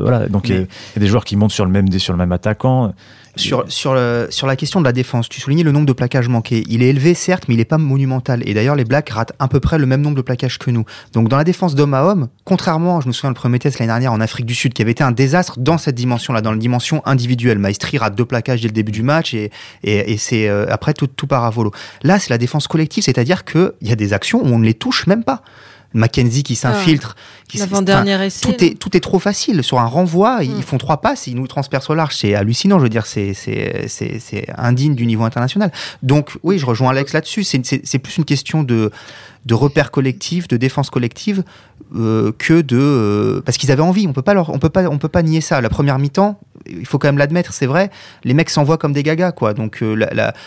voilà. 0.00 0.28
Donc 0.28 0.48
il 0.48 0.56
y, 0.56 0.58
a 0.60 1.00
des 1.00 1.06
joueurs 1.06 1.24
qui 1.24 1.36
montent 1.36 1.52
sur 1.52 1.64
le 1.64 1.72
même 1.72 1.90
sur 1.90 2.12
le 2.12 2.18
même 2.18 2.32
attaquant 2.32 2.92
sur, 3.40 3.64
sur, 3.68 3.94
le, 3.94 4.28
sur 4.30 4.46
la 4.46 4.56
question 4.56 4.80
de 4.80 4.84
la 4.84 4.92
défense, 4.92 5.28
tu 5.28 5.40
soulignais 5.40 5.62
le 5.62 5.72
nombre 5.72 5.86
de 5.86 5.92
plaquages 5.92 6.28
manqués. 6.28 6.62
Il 6.68 6.82
est 6.82 6.88
élevé, 6.88 7.14
certes, 7.14 7.44
mais 7.48 7.54
il 7.54 7.58
n'est 7.58 7.64
pas 7.64 7.78
monumental. 7.78 8.46
Et 8.48 8.54
d'ailleurs, 8.54 8.76
les 8.76 8.84
Blacks 8.84 9.10
ratent 9.10 9.32
à 9.38 9.48
peu 9.48 9.60
près 9.60 9.78
le 9.78 9.86
même 9.86 10.02
nombre 10.02 10.16
de 10.16 10.22
plaquages 10.22 10.58
que 10.58 10.70
nous. 10.70 10.84
Donc, 11.12 11.28
dans 11.28 11.36
la 11.36 11.44
défense 11.44 11.74
d'homme 11.74 11.94
à 11.94 12.04
homme, 12.04 12.28
contrairement, 12.44 13.00
je 13.00 13.08
me 13.08 13.12
souviens 13.12 13.30
le 13.30 13.34
premier 13.34 13.58
test 13.58 13.78
l'année 13.78 13.88
dernière 13.88 14.12
en 14.12 14.20
Afrique 14.20 14.46
du 14.46 14.54
Sud, 14.54 14.72
qui 14.72 14.82
avait 14.82 14.92
été 14.92 15.02
un 15.02 15.12
désastre 15.12 15.58
dans 15.58 15.78
cette 15.78 15.94
dimension-là, 15.94 16.40
dans 16.40 16.52
la 16.52 16.58
dimension 16.58 17.02
individuelle. 17.06 17.58
Maestri 17.58 17.98
rate 17.98 18.14
deux 18.14 18.24
plaquages 18.24 18.60
dès 18.60 18.68
le 18.68 18.74
début 18.74 18.92
du 18.92 19.02
match 19.02 19.34
et, 19.34 19.50
et, 19.82 20.16
c'est 20.18 20.48
euh, 20.48 20.66
après 20.70 20.92
tout, 20.92 21.06
tout 21.06 21.26
part 21.26 21.44
à 21.44 21.50
volo. 21.50 21.72
Là, 22.02 22.18
c'est 22.18 22.30
la 22.30 22.38
défense 22.38 22.68
collective, 22.68 23.04
c'est-à-dire 23.04 23.44
qu'il 23.44 23.72
y 23.82 23.92
a 23.92 23.96
des 23.96 24.12
actions 24.12 24.42
où 24.42 24.46
on 24.46 24.58
ne 24.58 24.64
les 24.64 24.74
touche 24.74 25.06
même 25.06 25.24
pas. 25.24 25.42
Mackenzie 25.92 26.42
qui 26.42 26.54
s'infiltre. 26.54 27.16
qui 27.48 27.58
L'avant-dernier 27.58 28.26
essai. 28.26 28.40
Tout 28.52 28.64
est, 28.64 28.78
tout 28.78 28.96
est 28.96 29.00
trop 29.00 29.18
facile. 29.18 29.62
Sur 29.62 29.80
un 29.80 29.86
renvoi, 29.86 30.38
ils 30.42 30.58
mm. 30.58 30.62
font 30.62 30.78
trois 30.78 31.00
passes, 31.00 31.26
ils 31.26 31.34
nous 31.34 31.46
transpercent 31.46 31.90
au 31.90 31.94
large. 31.94 32.16
C'est 32.16 32.34
hallucinant. 32.34 32.78
Je 32.78 32.84
veux 32.84 32.88
dire, 32.88 33.06
c'est, 33.06 33.34
indigne 34.56 34.94
du 34.94 35.06
niveau 35.06 35.24
international. 35.24 35.72
Donc, 36.02 36.30
oui, 36.42 36.58
je 36.58 36.66
rejoins 36.66 36.90
Alex 36.90 37.12
là-dessus. 37.12 37.44
C'est, 37.44 37.64
c'est, 37.64 37.98
plus 37.98 38.16
une 38.18 38.24
question 38.24 38.62
de, 38.62 38.90
de 39.46 39.54
repères 39.54 39.90
collectifs, 39.90 40.48
de 40.48 40.56
défense 40.56 40.90
collective, 40.90 41.42
euh, 41.96 42.32
que 42.38 42.60
de 42.60 42.78
euh, 42.78 43.40
parce 43.44 43.58
qu'ils 43.58 43.72
avaient 43.72 43.82
envie. 43.82 44.06
On 44.06 44.12
peut 44.12 44.22
pas 44.22 44.34
leur, 44.34 44.50
on 44.50 44.58
peut 44.58 44.68
pas, 44.68 44.88
on 44.88 44.98
peut 44.98 45.08
pas 45.08 45.22
nier 45.22 45.40
ça. 45.40 45.60
La 45.60 45.68
première 45.68 45.98
mi-temps, 45.98 46.38
il 46.66 46.86
faut 46.86 46.98
quand 46.98 47.08
même 47.08 47.18
l'admettre, 47.18 47.52
c'est 47.52 47.66
vrai. 47.66 47.90
Les 48.24 48.34
mecs 48.34 48.50
s'envoient 48.50 48.78
comme 48.78 48.92
des 48.92 49.02
gagas, 49.02 49.32
quoi. 49.32 49.54
Donc 49.54 49.82
euh, 49.82 50.06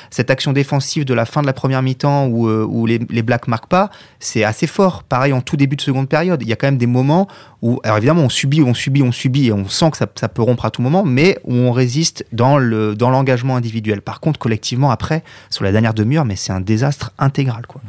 cette 0.10 0.30
action 0.30 0.54
défensive 0.54 1.06
de 1.06 1.14
la 1.14 1.26
fin 1.26 1.42
de 1.42 1.48
la 1.48 1.54
première 1.54 1.82
mi-temps 1.82 2.28
où, 2.28 2.50
où 2.50 2.86
les, 2.86 3.00
les 3.10 3.22
Blacks 3.22 3.48
marquent 3.48 3.70
pas, 3.70 3.90
c'est 4.20 4.44
assez 4.44 4.68
fort. 4.68 5.04
Pareil 5.04 5.34
en 5.34 5.42
tout 5.42 5.58
début 5.58 5.76
de 5.76 5.82
seconde 5.82 6.10
période, 6.10 6.42
il 6.42 6.48
y 6.48 6.54
a 6.54 6.56
quand 6.56 6.68
même 6.68 6.78
des 6.78 6.88
moments 6.88 7.28
où, 7.64 7.80
alors 7.84 7.98
évidemment, 7.98 8.24
on 8.24 8.30
subit, 8.30 8.62
on 8.62 8.74
subit, 8.74 9.02
on 9.02 9.14
subit, 9.14 9.48
et 9.48 9.54
on 9.54 9.68
sent 9.70 9.92
que 9.92 9.98
ça, 9.98 10.06
peut 10.08 10.42
rompre 10.42 10.66
à 10.66 10.70
tout 10.70 10.82
moment, 10.82 11.04
mais 11.04 11.40
où 11.46 11.54
on 11.54 11.72
résiste 11.72 12.26
dans 12.34 12.60
dans 12.94 13.10
l'engagement 13.10 13.56
individuel. 13.56 14.02
Par 14.02 14.20
contre, 14.20 14.38
collectivement, 14.38 14.92
après, 14.92 15.24
sur 15.50 15.64
la 15.64 15.72
dernière 15.72 15.94
demi-heure, 15.94 16.26
mais 16.26 16.36
c'est 16.36 16.52
un 16.52 16.60
désastre 16.62 17.12
intégral, 17.18 17.66
quoi. 17.68 17.82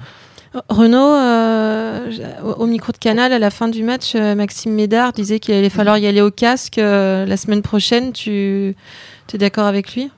Renaud, 0.68 1.14
euh, 1.14 2.08
au 2.56 2.66
micro 2.66 2.92
de 2.92 2.98
Canal, 2.98 3.32
à 3.32 3.38
la 3.40 3.50
fin 3.50 3.66
du 3.66 3.82
match, 3.82 4.12
euh, 4.14 4.36
Maxime 4.36 4.72
Médard 4.72 5.12
disait 5.12 5.40
qu'il 5.40 5.54
allait 5.54 5.68
falloir 5.68 5.98
y 5.98 6.06
aller 6.06 6.20
au 6.20 6.30
casque 6.30 6.78
euh, 6.78 7.26
la 7.26 7.36
semaine 7.36 7.62
prochaine. 7.62 8.12
Tu 8.12 8.76
es 9.32 9.38
d'accord 9.38 9.66
avec 9.66 9.94
lui? 9.94 10.10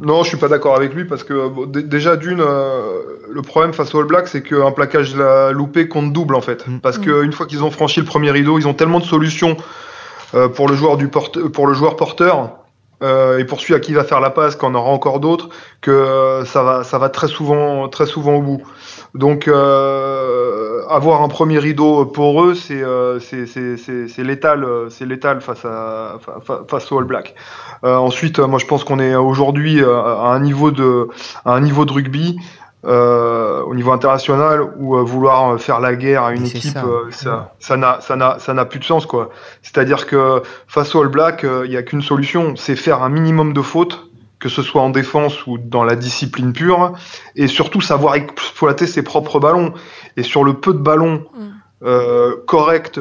Non, 0.00 0.22
je 0.22 0.28
suis 0.28 0.38
pas 0.38 0.48
d'accord 0.48 0.76
avec 0.76 0.94
lui 0.94 1.04
parce 1.04 1.24
que 1.24 1.48
bon, 1.48 1.66
déjà 1.66 2.16
d'une, 2.16 2.38
le 2.38 3.42
problème 3.42 3.74
face 3.74 3.94
au 3.94 3.98
All 3.98 4.06
Black, 4.06 4.28
c'est 4.28 4.42
qu'un 4.42 4.70
plaquage 4.70 5.14
loupé 5.52 5.88
compte 5.88 6.12
double 6.12 6.34
en 6.34 6.40
fait. 6.40 6.66
Mm. 6.66 6.78
Parce 6.78 6.98
qu'une 6.98 7.32
fois 7.32 7.46
qu'ils 7.46 7.64
ont 7.64 7.70
franchi 7.70 8.00
le 8.00 8.06
premier 8.06 8.30
rideau, 8.30 8.58
ils 8.58 8.66
ont 8.68 8.74
tellement 8.74 9.00
de 9.00 9.04
solutions 9.04 9.56
pour 10.54 10.68
le 10.68 10.76
joueur 10.76 10.96
du 10.96 11.08
porte, 11.08 11.46
pour 11.48 11.66
le 11.66 11.74
joueur 11.74 11.96
porteur 11.96 12.61
euh, 13.02 13.38
et 13.38 13.44
pour 13.44 13.60
celui 13.60 13.74
à 13.74 13.80
qui 13.80 13.92
va 13.92 14.04
faire 14.04 14.20
la 14.20 14.30
passe, 14.30 14.56
qu'on 14.56 14.74
aura 14.74 14.90
encore 14.90 15.20
d'autres, 15.20 15.48
que 15.80 15.90
euh, 15.90 16.44
ça 16.44 16.62
va, 16.62 16.84
ça 16.84 16.98
va 16.98 17.08
très 17.08 17.28
souvent, 17.28 17.88
très 17.88 18.06
souvent 18.06 18.34
au 18.34 18.42
bout. 18.42 18.62
Donc 19.14 19.46
euh, 19.46 20.86
avoir 20.88 21.22
un 21.22 21.28
premier 21.28 21.58
rideau 21.58 22.06
pour 22.06 22.42
eux, 22.44 22.54
c'est 22.54 22.82
euh, 22.82 23.18
létal, 24.18 24.66
c'est 24.88 25.06
létal 25.06 25.40
face 25.40 25.64
à 25.64 26.18
face 26.68 26.90
au 26.92 26.98
All 26.98 27.04
Black. 27.04 27.34
Euh, 27.84 27.96
ensuite, 27.96 28.38
moi 28.38 28.58
je 28.58 28.66
pense 28.66 28.84
qu'on 28.84 29.00
est 29.00 29.14
aujourd'hui 29.14 29.84
à 29.84 30.28
un 30.28 30.40
niveau 30.40 30.70
de 30.70 31.08
à 31.44 31.54
un 31.54 31.60
niveau 31.60 31.84
de 31.84 31.92
rugby 31.92 32.38
euh, 32.84 33.62
au 33.62 33.76
niveau 33.76 33.92
international 33.92 34.60
ou 34.76 34.96
euh, 34.96 35.04
vouloir 35.04 35.60
faire 35.60 35.78
la 35.78 35.94
guerre 35.94 36.24
à 36.24 36.32
une 36.32 36.46
équipe, 36.46 36.76
euh, 36.78 37.08
ça, 37.12 37.54
ça 37.60 37.76
n'a 37.76 38.00
ça 38.00 38.16
n'a 38.16 38.40
ça 38.40 38.54
n'a 38.54 38.64
plus 38.64 38.80
de 38.80 38.84
sens 38.84 39.06
quoi. 39.06 39.30
C'est-à-dire 39.62 40.04
que 40.04 40.42
face 40.66 40.92
au 40.96 41.02
All 41.02 41.08
Black, 41.08 41.44
il 41.44 41.70
n'y 41.70 41.76
a 41.76 41.84
qu'une 41.84 42.02
solution, 42.02 42.56
c'est 42.56 42.74
faire 42.74 43.04
un 43.04 43.08
minimum 43.08 43.52
de 43.52 43.62
fautes, 43.62 44.10
que 44.40 44.48
ce 44.48 44.62
soit 44.62 44.82
en 44.82 44.90
défense 44.90 45.46
ou 45.46 45.58
dans 45.58 45.84
la 45.84 45.94
discipline 45.94 46.52
pure, 46.52 46.94
et 47.36 47.46
surtout 47.46 47.80
savoir 47.80 48.16
exploiter 48.16 48.88
ses 48.88 49.02
propres 49.02 49.38
ballons. 49.38 49.74
Et 50.16 50.24
sur 50.24 50.42
le 50.42 50.54
peu 50.54 50.72
de 50.72 50.78
ballons 50.78 51.24
mm. 51.34 52.44
corrects 52.46 52.98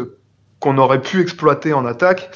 qu'on 0.60 0.78
aurait 0.78 1.02
pu 1.02 1.22
exploiter 1.22 1.74
en 1.74 1.88
attaque, 1.88 2.30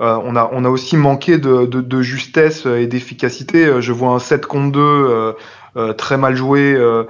on, 0.00 0.34
a, 0.34 0.50
on 0.52 0.64
a 0.64 0.68
aussi 0.68 0.96
manqué 0.96 1.38
de, 1.38 1.64
de, 1.64 1.80
de 1.80 2.02
justesse 2.02 2.66
et 2.66 2.88
d'efficacité. 2.88 3.80
Je 3.80 3.92
vois 3.92 4.10
un 4.10 4.18
7 4.18 4.46
contre 4.46 4.72
2 4.72 4.80
euh, 4.80 5.32
très 5.92 6.16
mal 6.16 6.34
joué 6.34 6.74
euh, 6.74 7.04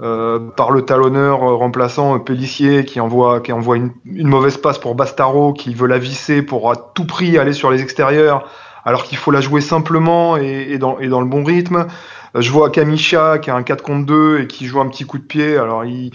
euh, 0.00 0.38
par 0.56 0.70
le 0.70 0.82
talonneur 0.82 1.40
remplaçant 1.40 2.18
Pellissier 2.18 2.84
qui 2.84 3.00
envoie, 3.00 3.40
qui 3.40 3.52
envoie 3.52 3.76
une, 3.76 3.92
mauvaise 4.04 4.56
passe 4.56 4.78
pour 4.78 4.94
Bastaro 4.94 5.52
qui 5.52 5.74
veut 5.74 5.86
la 5.86 5.98
visser 5.98 6.42
pour 6.42 6.70
à 6.70 6.76
tout 6.76 7.04
prix 7.04 7.38
aller 7.38 7.52
sur 7.52 7.70
les 7.70 7.82
extérieurs 7.82 8.48
alors 8.84 9.04
qu'il 9.04 9.18
faut 9.18 9.30
la 9.30 9.40
jouer 9.40 9.60
simplement 9.60 10.36
et, 10.36 10.76
dans, 10.78 10.98
et 10.98 11.08
dans 11.08 11.20
le 11.20 11.26
bon 11.26 11.44
rythme. 11.44 11.86
Je 12.34 12.50
vois 12.50 12.70
Kamisha 12.70 13.38
qui 13.38 13.50
a 13.50 13.54
un 13.54 13.62
4 13.62 13.82
contre 13.82 14.06
2 14.06 14.40
et 14.40 14.46
qui 14.46 14.66
joue 14.66 14.80
un 14.80 14.88
petit 14.88 15.04
coup 15.04 15.18
de 15.18 15.24
pied. 15.24 15.56
Alors 15.56 15.84
il, 15.84 16.10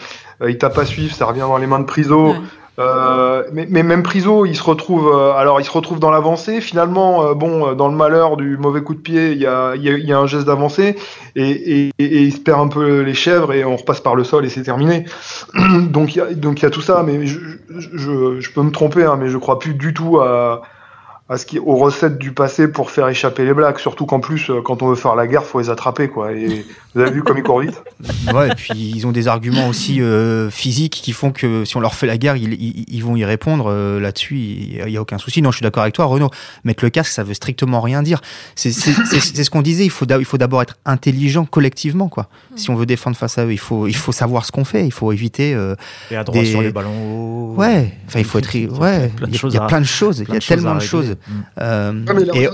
il 0.45 0.57
tape 0.57 0.77
à 0.77 0.83
suivre, 0.83 1.13
ça 1.13 1.25
revient 1.25 1.41
dans 1.41 1.57
les 1.57 1.67
mains 1.67 1.79
de 1.79 1.85
Priso. 1.85 2.35
Euh, 2.79 3.43
mais, 3.51 3.65
mais, 3.69 3.81
même 3.81 4.03
Priso, 4.03 4.45
il 4.45 4.55
se 4.55 4.61
retrouve, 4.61 5.11
euh, 5.11 5.33
alors 5.33 5.59
il 5.59 5.63
se 5.63 5.71
retrouve 5.71 5.99
dans 5.99 6.11
l'avancée. 6.11 6.61
Finalement, 6.61 7.25
euh, 7.25 7.33
bon, 7.33 7.73
dans 7.73 7.87
le 7.87 7.95
malheur 7.95 8.37
du 8.37 8.55
mauvais 8.57 8.81
coup 8.81 8.93
de 8.93 8.99
pied, 8.99 9.31
il 9.31 9.39
y 9.39 9.47
a, 9.47 9.75
y 9.75 9.89
a, 9.89 9.97
y 9.97 10.13
a 10.13 10.19
un 10.19 10.27
geste 10.27 10.45
d'avancée 10.45 10.95
et, 11.35 11.49
et, 11.49 11.91
et, 11.97 12.21
il 12.21 12.31
se 12.31 12.39
perd 12.39 12.59
un 12.59 12.67
peu 12.67 13.01
les 13.01 13.15
chèvres 13.15 13.51
et 13.53 13.65
on 13.65 13.77
repasse 13.77 14.01
par 14.01 14.15
le 14.15 14.23
sol 14.23 14.45
et 14.45 14.49
c'est 14.49 14.61
terminé. 14.61 15.05
donc 15.89 16.15
il 16.15 16.19
y 16.19 16.21
a, 16.21 16.33
donc 16.33 16.59
il 16.59 16.63
y 16.63 16.67
a 16.67 16.69
tout 16.69 16.81
ça, 16.81 17.01
mais 17.03 17.25
je, 17.25 17.39
je, 17.69 18.39
je 18.39 18.51
peux 18.51 18.61
me 18.61 18.71
tromper, 18.71 19.05
hein, 19.05 19.17
mais 19.19 19.29
je 19.29 19.37
crois 19.37 19.57
plus 19.57 19.73
du 19.73 19.95
tout 19.95 20.19
à 20.19 20.61
à 21.29 21.37
ce 21.37 21.45
qui, 21.45 21.59
aux 21.59 21.75
recettes 21.75 22.17
du 22.17 22.31
passé 22.31 22.69
pour 22.69 22.89
faire 22.89 23.09
échapper 23.09 23.43
les 23.43 23.53
blagues. 23.53 23.79
Surtout 23.79 24.05
qu'en 24.05 24.21
plus, 24.21 24.49
euh, 24.49 24.61
quand 24.61 24.81
on 24.81 24.87
veut 24.87 24.95
faire 24.95 25.15
la 25.15 25.27
guerre, 25.27 25.43
faut 25.43 25.59
les 25.59 25.69
attraper, 25.69 26.07
quoi. 26.07 26.31
Et 26.31 26.65
vous 26.95 27.01
avez 27.01 27.11
vu 27.11 27.21
comme 27.21 27.37
ils 27.37 27.43
courent 27.43 27.59
vite 27.59 27.83
Ouais, 28.33 28.47
et 28.47 28.55
puis 28.55 28.73
ils 28.95 29.05
ont 29.05 29.11
des 29.11 29.27
arguments 29.27 29.67
aussi 29.67 30.01
euh, 30.01 30.49
physiques 30.49 30.93
qui 30.93 31.11
font 31.11 31.31
que 31.31 31.65
si 31.65 31.75
on 31.75 31.81
leur 31.81 31.95
fait 31.95 32.07
la 32.07 32.17
guerre, 32.17 32.37
ils, 32.37 32.53
ils, 32.53 33.03
vont 33.03 33.17
y 33.17 33.25
répondre. 33.25 33.65
Euh, 33.67 33.99
là-dessus, 33.99 34.37
il 34.37 34.85
n'y 34.85 34.95
a, 34.95 35.01
aucun 35.01 35.17
souci. 35.17 35.41
Non, 35.41 35.51
je 35.51 35.57
suis 35.57 35.63
d'accord 35.63 35.83
avec 35.83 35.95
toi, 35.95 36.05
Renaud. 36.05 36.29
Mettre 36.63 36.85
le 36.85 36.89
casque, 36.89 37.11
ça 37.11 37.23
veut 37.23 37.33
strictement 37.33 37.81
rien 37.81 38.03
dire. 38.03 38.21
C'est 38.55 38.71
ce 38.71 39.49
qu'on 39.49 39.61
disait. 39.61 39.83
Il 39.83 39.91
faut, 39.91 40.05
il 40.05 40.25
faut 40.25 40.37
d'abord 40.37 40.61
être 40.61 40.77
intelligent 40.85 41.43
collectivement, 41.43 42.07
quoi. 42.07 42.29
Si 42.55 42.69
on 42.69 42.75
veut 42.75 42.85
défendre 42.85 43.17
face 43.17 43.37
à 43.37 43.45
eux, 43.45 43.51
il 43.51 43.59
faut, 43.59 43.87
il 43.87 43.95
faut 43.95 44.13
savoir 44.13 44.45
ce 44.45 44.53
qu'on 44.53 44.65
fait. 44.65 44.85
Il 44.85 44.93
faut 44.93 45.11
éviter. 45.11 45.57
et 46.09 46.15
à 46.15 46.23
droite 46.23 46.45
sur 46.45 46.61
les 46.61 46.71
ballons. 46.71 47.53
Ouais. 47.55 47.93
Enfin, 48.07 48.19
il 48.19 48.25
faut 48.25 48.39
être. 48.39 48.47
Ouais. 48.79 49.11
Il 49.27 49.53
y 49.53 49.57
a 49.57 49.67
plein 49.67 49.81
de 49.81 49.85
choses. 49.85 50.23
Il 50.25 50.33
y 50.33 50.37
a 50.37 50.39
tellement 50.39 50.75
de 50.75 50.79
choses. 50.79 51.16
Euh, 51.59 52.05
et, 52.33 52.47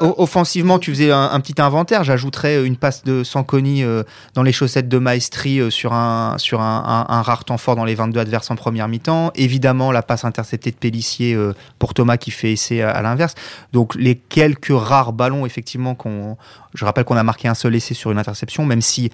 offensivement, 0.00 0.78
tu 0.78 0.90
faisais 0.90 1.10
un, 1.10 1.40
petit 1.40 1.60
inventaire. 1.60 2.04
J'ajouterais 2.04 2.64
une 2.64 2.76
passe 2.76 3.04
de 3.04 3.24
Sanconi 3.24 3.82
euh, 3.82 4.02
dans 4.34 4.42
les 4.42 4.52
chaussettes 4.52 4.88
de 4.88 4.98
Maestri 4.98 5.60
euh, 5.60 5.70
sur, 5.70 5.92
un, 5.92 6.36
sur 6.38 6.60
un, 6.60 7.22
rare 7.22 7.44
temps 7.44 7.58
fort 7.58 7.76
dans 7.76 7.84
les 7.84 7.94
22 7.94 8.20
adverses 8.20 8.50
en 8.50 8.56
première 8.56 8.88
mi-temps. 8.88 9.32
Évidemment, 9.34 9.92
la 9.92 10.02
passe 10.02 10.24
interceptée 10.24 10.70
de 10.70 10.76
Pellissier 10.76 11.36
pour 11.78 11.94
Thomas 11.94 12.16
qui 12.16 12.30
fait 12.30 12.52
essai 12.52 12.82
à, 12.82 13.02
l'inverse. 13.02 13.34
Donc, 13.72 13.94
les 13.94 14.16
quelques 14.16 14.72
rares 14.72 15.12
ballons, 15.12 15.46
effectivement, 15.46 15.94
qu'on. 15.94 16.36
Je 16.74 16.84
rappelle 16.84 17.04
qu'on 17.04 17.16
a 17.16 17.22
marqué 17.22 17.46
un 17.46 17.54
seul 17.54 17.74
essai 17.76 17.94
sur 17.94 18.10
une 18.10 18.18
interception, 18.18 18.66
même 18.66 18.82
si 18.82 19.12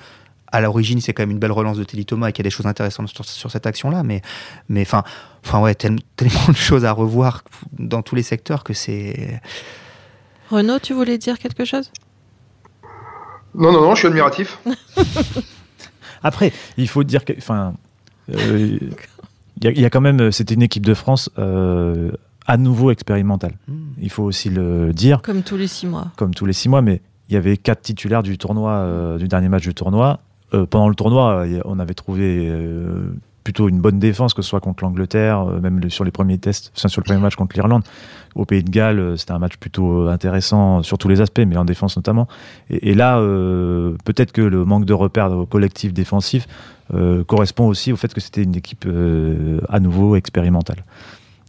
à 0.52 0.60
l'origine, 0.60 1.00
c'est 1.00 1.12
quand 1.12 1.22
même 1.22 1.30
une 1.30 1.38
belle 1.38 1.52
relance 1.52 1.76
de 1.76 1.84
Telly 1.84 2.04
Thomas 2.04 2.28
et 2.28 2.32
qu'il 2.32 2.44
y 2.44 2.46
a 2.46 2.48
des 2.50 2.54
choses 2.54 2.66
intéressantes 2.66 3.08
sur, 3.08 3.50
cette 3.50 3.66
action-là. 3.66 4.02
Mais, 4.02 4.22
mais 4.68 4.82
enfin, 4.82 5.04
enfin 5.44 5.60
ouais, 5.60 5.74
tellement 5.74 5.98
de 6.48 6.54
choses 6.54 6.84
à 6.84 6.92
revoir 6.92 7.44
dans 7.78 8.02
tous 8.02 8.14
les 8.14 8.22
secteurs 8.22 8.64
que 8.64 8.72
c'est. 8.72 9.40
Renaud, 10.50 10.78
tu 10.78 10.94
voulais 10.94 11.18
dire 11.18 11.38
quelque 11.38 11.64
chose? 11.64 11.92
Non, 13.54 13.72
non, 13.72 13.82
non, 13.82 13.94
je 13.94 14.00
suis 14.00 14.08
admiratif. 14.08 14.58
Après, 16.22 16.52
il 16.76 16.88
faut 16.88 17.04
dire 17.04 17.24
que, 17.24 17.32
enfin, 17.38 17.74
euh, 18.30 18.78
il 19.62 19.78
y, 19.78 19.84
a 19.84 19.90
quand 19.90 20.00
même, 20.00 20.30
c'était 20.32 20.54
une 20.54 20.62
équipe 20.62 20.86
de 20.86 20.94
France. 20.94 21.30
Euh, 21.38 22.12
à 22.46 22.56
nouveau 22.56 22.90
expérimentale. 22.90 23.52
Hmm. 23.68 23.90
Il 23.98 24.10
faut 24.10 24.24
aussi 24.24 24.50
le 24.50 24.92
dire. 24.92 25.22
Comme 25.22 25.42
tous 25.42 25.56
les 25.56 25.68
six 25.68 25.86
mois. 25.86 26.08
Comme 26.16 26.34
tous 26.34 26.46
les 26.46 26.52
six 26.52 26.68
mois, 26.68 26.82
mais 26.82 27.00
il 27.28 27.34
y 27.34 27.36
avait 27.36 27.56
quatre 27.56 27.82
titulaires 27.82 28.24
du 28.24 28.38
tournoi, 28.38 28.72
euh, 28.72 29.18
du 29.18 29.28
dernier 29.28 29.48
match 29.48 29.62
du 29.62 29.72
tournoi. 29.72 30.18
Euh, 30.54 30.66
pendant 30.66 30.88
le 30.88 30.94
tournoi, 30.94 31.44
on 31.64 31.78
avait 31.78 31.94
trouvé 31.94 32.46
euh, 32.48 33.12
plutôt 33.44 33.68
une 33.68 33.80
bonne 33.80 33.98
défense, 33.98 34.34
que 34.34 34.42
ce 34.42 34.48
soit 34.48 34.60
contre 34.60 34.84
l'Angleterre, 34.84 35.48
euh, 35.48 35.60
même 35.60 35.88
sur 35.90 36.04
les 36.04 36.10
premiers 36.10 36.38
tests, 36.38 36.72
sur 36.74 37.00
le 37.00 37.04
premier 37.04 37.20
match 37.20 37.36
contre 37.36 37.54
l'Irlande. 37.54 37.82
Au 38.34 38.44
Pays 38.44 38.62
de 38.62 38.70
Galles, 38.70 39.14
c'était 39.16 39.32
un 39.32 39.38
match 39.38 39.56
plutôt 39.56 40.08
intéressant 40.08 40.82
sur 40.82 40.98
tous 40.98 41.08
les 41.08 41.20
aspects, 41.20 41.42
mais 41.46 41.56
en 41.56 41.64
défense 41.64 41.96
notamment. 41.96 42.28
Et, 42.70 42.94
là, 42.94 43.18
peut-être 44.04 44.30
que 44.30 44.40
le 44.40 44.64
manque 44.64 44.84
de 44.84 44.92
repères 44.92 45.32
collectif 45.50 45.92
défensif 45.92 46.46
correspond 47.26 47.66
aussi 47.66 47.92
au 47.92 47.96
fait 47.96 48.14
que 48.14 48.20
c'était 48.20 48.44
une 48.44 48.54
équipe 48.54 48.86
à 49.68 49.80
nouveau 49.80 50.14
expérimentale. 50.14 50.84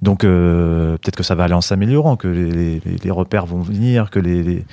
Donc 0.01 0.21
peut-être 0.21 1.15
que 1.15 1.21
ça 1.21 1.35
va 1.35 1.43
aller 1.43 1.53
en 1.53 1.61
s'améliorant, 1.61 2.15
que 2.15 2.27
les, 2.27 3.11
repères 3.11 3.45
vont 3.45 3.61
venir, 3.61 4.09
que 4.09 4.17
les, 4.17 4.65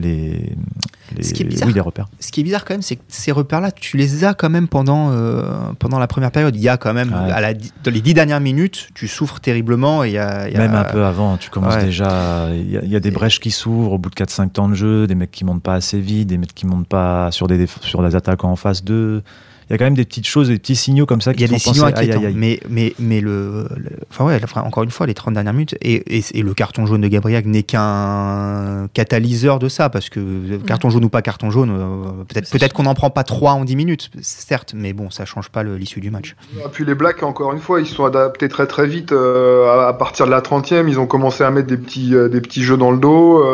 ce 0.00 1.32
qui 1.32 1.42
est 1.42 1.46
bizarre, 1.46 1.68
oui, 1.68 1.80
repères. 1.80 2.08
Ce 2.20 2.30
qui 2.30 2.40
est 2.40 2.44
bizarre 2.44 2.64
quand 2.64 2.74
même, 2.74 2.82
c'est 2.82 2.96
que 2.96 3.02
ces 3.08 3.32
repères-là, 3.32 3.72
tu 3.72 3.96
les 3.96 4.24
as 4.24 4.34
quand 4.34 4.50
même 4.50 4.68
pendant, 4.68 5.10
euh, 5.10 5.42
pendant 5.78 5.98
la 5.98 6.06
première 6.06 6.30
période. 6.30 6.54
Il 6.56 6.62
y 6.62 6.68
a 6.68 6.76
quand 6.76 6.92
même, 6.92 7.12
à 7.12 7.40
la, 7.40 7.54
dans 7.54 7.90
les 7.90 8.00
dix 8.00 8.14
dernières 8.14 8.40
minutes, 8.40 8.88
tu 8.94 9.08
souffres 9.08 9.40
terriblement. 9.40 10.04
Et 10.04 10.08
il 10.08 10.14
y 10.14 10.18
a, 10.18 10.48
Même 10.48 10.74
un 10.74 10.84
peu 10.84 11.04
avant, 11.04 11.36
tu 11.36 11.50
commences 11.50 11.78
déjà. 11.78 12.48
Il 12.54 12.70
y, 12.70 12.96
a 12.96 13.00
des 13.00 13.10
brèches 13.10 13.40
qui 13.40 13.50
s'ouvrent 13.50 13.92
au 13.92 13.98
bout 13.98 14.10
de 14.10 14.14
4-5 14.14 14.50
temps 14.50 14.68
de 14.68 14.74
jeu, 14.74 15.06
des 15.06 15.14
mecs 15.14 15.30
qui 15.30 15.44
montent 15.44 15.62
pas 15.62 15.74
assez 15.74 16.00
vite, 16.00 16.28
des 16.28 16.38
mecs 16.38 16.54
qui 16.54 16.66
montent 16.66 16.88
pas 16.88 17.30
sur 17.30 17.46
des, 17.46 17.66
sur 17.82 18.02
des 18.02 18.14
attaquants 18.14 18.50
en 18.50 18.56
face 18.56 18.84
d'eux 18.84 19.22
il 19.68 19.72
y 19.72 19.74
a 19.74 19.78
quand 19.78 19.84
même 19.84 19.94
des 19.94 20.04
petites 20.04 20.26
choses, 20.26 20.48
des 20.48 20.58
petits 20.58 20.76
signaux 20.76 21.04
comme 21.04 21.20
ça 21.20 21.34
qui 21.34 21.40
Il 21.40 21.42
y 21.42 21.44
a 21.44 21.52
des 21.52 21.58
signaux 21.58 21.84
inquiétants. 21.84 22.22
Mais, 22.34 22.58
mais, 22.70 22.94
mais 22.98 23.20
le, 23.20 23.68
enfin 24.10 24.24
ouais, 24.24 24.40
encore 24.56 24.82
une 24.82 24.90
fois, 24.90 25.06
les 25.06 25.12
30 25.12 25.34
dernières 25.34 25.52
minutes 25.52 25.76
et, 25.82 26.02
et, 26.16 26.42
le 26.42 26.54
carton 26.54 26.86
jaune 26.86 27.02
de 27.02 27.08
Gabriel 27.08 27.46
n'est 27.46 27.64
qu'un 27.64 28.88
catalyseur 28.94 29.58
de 29.58 29.68
ça 29.68 29.90
parce 29.90 30.08
que 30.08 30.56
carton 30.66 30.88
jaune 30.88 31.04
ou 31.04 31.08
pas 31.10 31.20
carton 31.20 31.50
jaune, 31.50 31.70
euh, 31.70 32.24
peut-être 32.28 32.50
peut-être 32.50 32.72
qu'on 32.72 32.84
n'en 32.84 32.94
prend 32.94 33.10
pas 33.10 33.24
3 33.24 33.52
en 33.52 33.64
10 33.64 33.76
minutes, 33.76 34.10
certes, 34.22 34.72
mais 34.74 34.94
bon, 34.94 35.10
ça 35.10 35.26
change 35.26 35.50
pas 35.50 35.62
l'issue 35.62 36.00
du 36.00 36.10
match. 36.10 36.34
Et 36.56 36.68
puis 36.72 36.86
les 36.86 36.94
Blacks, 36.94 37.22
encore 37.22 37.52
une 37.52 37.60
fois, 37.60 37.80
ils 37.80 37.86
sont 37.86 38.06
adaptés 38.06 38.48
très 38.48 38.66
très 38.66 38.86
vite. 38.86 39.12
Euh, 39.12 39.86
à 39.86 39.92
partir 39.92 40.24
de 40.26 40.30
la 40.30 40.40
30e, 40.40 40.88
ils 40.88 40.98
ont 40.98 41.06
commencé 41.06 41.44
à 41.44 41.50
mettre 41.50 41.68
des 41.68 41.76
petits, 41.76 42.14
euh, 42.14 42.28
des 42.28 42.40
petits 42.40 42.62
jeux 42.62 42.78
dans 42.78 42.90
le 42.90 42.98
dos 42.98 43.44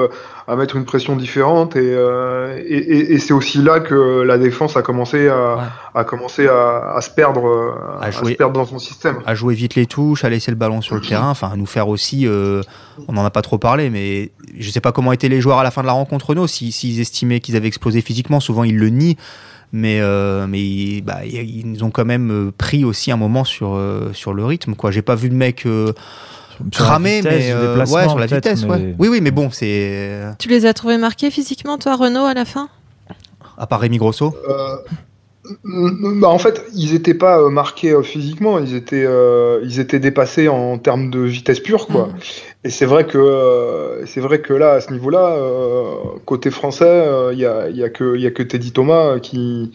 à 0.47 0.57
mettre 0.57 0.77
une 0.77 0.85
pression 0.85 1.17
différente 1.17 1.77
euh, 1.77 2.59
et, 2.67 2.77
et, 2.77 3.13
et 3.15 3.19
c'est 3.19 3.33
aussi 3.33 3.59
là 3.59 3.81
que 3.81 4.23
la 4.23 4.37
défense 4.37 4.77
a 4.77 4.83
commencé 4.83 5.29
à, 5.29 5.73
a 5.95 6.05
commencé 6.05 6.47
à, 6.47 6.95
à, 6.95 7.01
se 7.01 7.11
perdre 7.11 7.75
à, 8.01 8.11
jouer, 8.11 8.33
se 8.33 8.37
perdre 8.37 8.55
dans 8.55 8.67
son 8.67 8.79
système. 8.79 9.17
à 9.25 9.35
jouer 9.35 9.55
vite 9.55 9.75
les 9.75 9.87
touches 9.87 10.25
à 10.25 10.29
laisser 10.29 10.51
le 10.51 10.57
ballon 10.57 10.83
sur 10.83 10.97
le 10.97 11.01
terrain 11.01 11.31
enfin 11.31 11.51
à 11.53 11.57
nous 11.57 11.67
faire 11.67 11.89
aussi 11.89 12.27
euh, 12.27 12.63
on 13.09 13.15
n'en 13.15 13.25
a 13.25 13.31
pas 13.31 13.43
trop 13.43 13.57
parlé 13.57 13.89
mais 13.89 14.33
je 14.59 14.71
sais 14.71 14.81
pas 14.81 14.93
comment 14.93 15.13
étaient 15.13 15.31
les 15.31 15.41
joueurs 15.41 15.59
à 15.59 15.65
la 15.65 15.71
fin 15.71 15.81
de 15.81 15.87
la 15.87 15.95
rencontre 15.95 16.35
nous 16.35 16.47
s'ils 16.47 16.73
si, 16.73 17.01
estimaient 17.01 17.41
qu'ils 17.41 17.57
avaient 17.57 17.69
explosé 17.69 18.03
physiquement 18.03 18.41
souvent 18.41 18.65
ils 18.65 18.77
le 18.77 18.91
nient 18.91 19.17
mais 19.73 19.99
euh, 20.01 20.47
mais 20.47 21.01
bah, 21.01 21.25
ils 21.25 21.83
ont 21.83 21.91
quand 21.91 22.05
même 22.05 22.53
pris 22.57 22.85
aussi 22.85 23.11
un 23.11 23.17
moment 23.17 23.45
sur 23.45 23.81
sur 24.13 24.35
le 24.35 24.45
rythme 24.45 24.75
quoi. 24.75 24.93
J'ai 24.93 25.03
pas 25.03 25.17
vu 25.17 25.31
de 25.31 25.35
mec 25.35 25.67
cramé, 26.71 27.21
mais 27.23 27.53
euh, 27.53 27.79
ouais, 27.79 28.09
sur 28.09 28.19
la 28.19 28.27
vitesse, 28.27 28.65
ouais. 28.65 28.95
Oui, 28.99 29.09
oui, 29.09 29.21
mais 29.21 29.31
bon, 29.31 29.51
c'est. 29.51 29.67
Euh, 29.69 30.33
tu 30.39 30.49
les 30.49 30.67
as 30.67 30.75
trouvés 30.75 30.99
marqués 30.99 31.31
physiquement, 31.31 31.79
toi, 31.79 31.97
Renault, 31.97 32.25
à 32.25 32.35
la 32.35 32.45
fin? 32.45 32.69
À 33.57 33.67
part 33.67 33.81
Rémi 33.81 33.99
Grosso? 33.99 34.35
Euh, 34.49 34.77
bah, 35.65 36.29
en 36.29 36.39
fait, 36.39 36.65
ils 36.75 36.93
n'étaient 36.93 37.15
pas 37.15 37.39
euh, 37.39 37.51
marqués 37.51 37.91
euh, 37.91 38.03
physiquement, 38.03 38.59
ils 38.59 38.75
étaient, 38.75 39.05
euh, 39.05 39.61
ils 39.63 39.79
étaient 39.79 39.99
dépassés 39.99 40.49
en 40.49 40.79
termes 40.79 41.11
de 41.11 41.21
vitesse 41.21 41.61
pure, 41.61 41.87
quoi. 41.87 42.07
Mm. 42.07 42.15
Et 42.65 42.71
c'est 42.71 42.87
vrai 42.87 43.07
que 43.07 44.03
c'est 44.07 44.21
vrai 44.21 44.41
que 44.41 44.55
là, 44.55 44.73
à 44.73 44.81
ce 44.81 44.91
niveau-là, 44.91 45.37
côté 46.25 46.51
français, 46.51 47.05
il 47.33 47.39
y 47.39 47.45
a, 47.45 47.69
y, 47.69 47.85
a 47.85 47.91
que, 47.91 48.17
y 48.17 48.27
a 48.27 48.31
que 48.31 48.43
Teddy 48.43 48.73
Thomas 48.73 49.19
qui 49.19 49.71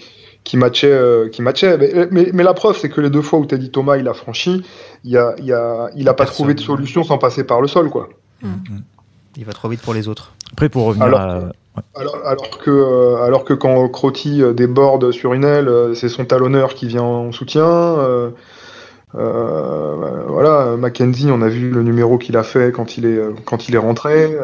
qui 0.50 0.58
matchait, 0.58 1.30
qui 1.32 1.44
matchait. 1.44 1.78
Mais, 1.78 2.08
mais, 2.10 2.30
mais 2.34 2.44
la 2.44 2.56
preuve, 2.56 2.76
c'est 2.76 2.90
que 2.90 3.02
les 3.02 3.12
deux 3.12 3.22
fois 3.22 3.38
où 3.38 3.46
Teddy 3.46 3.70
Thomas 3.70 3.98
il 3.98 4.08
a 4.08 4.14
franchi, 4.16 4.64
il 5.04 5.16
a, 5.16 5.36
il 5.38 5.54
a, 5.54 5.90
il 5.96 6.10
a 6.10 6.16
pas 6.16 6.26
trouvé 6.26 6.56
de 6.56 6.60
solution 6.60 7.04
sans 7.04 7.20
passer 7.20 7.44
par 7.44 7.62
le 7.62 7.68
sol, 7.68 7.90
quoi. 7.92 8.10
Mm. 8.42 8.50
Il 9.38 9.46
va 9.46 9.54
trop 9.54 9.70
vite 9.70 9.82
pour 9.84 9.94
les 9.94 10.08
autres. 10.08 10.32
Après, 10.52 10.68
pour 10.70 10.86
revenir 10.86 11.06
Alors 11.06 11.20
à. 11.20 11.40
que- 11.40 12.00
Alors, 12.02 12.18
alors 12.26 12.50
que, 12.58 12.72
euh, 12.72 13.22
alors 13.24 13.44
que 13.46 13.54
quand 13.54 13.88
Crotty 13.90 14.42
euh, 14.42 14.54
déborde 14.54 15.12
sur 15.12 15.34
une 15.34 15.44
aile, 15.46 15.68
euh, 15.70 15.94
c'est 15.94 16.10
son 16.10 16.26
talonneur 16.26 16.74
qui 16.74 16.88
vient 16.88 17.04
en 17.04 17.32
soutien. 17.32 17.64
euh, 17.68 18.32
euh, 19.16 20.24
voilà, 20.28 20.76
Mackenzie, 20.78 21.30
on 21.32 21.42
a 21.44 21.48
vu 21.50 21.70
le 21.70 21.84
numéro 21.84 22.18
qu'il 22.18 22.38
a 22.38 22.44
fait 22.44 22.72
quand 22.72 22.98
il 22.98 23.06
est, 23.06 23.18
euh, 23.18 23.32
quand 23.46 23.70
il 23.70 23.76
est 23.76 23.80
rentré. 23.80 24.36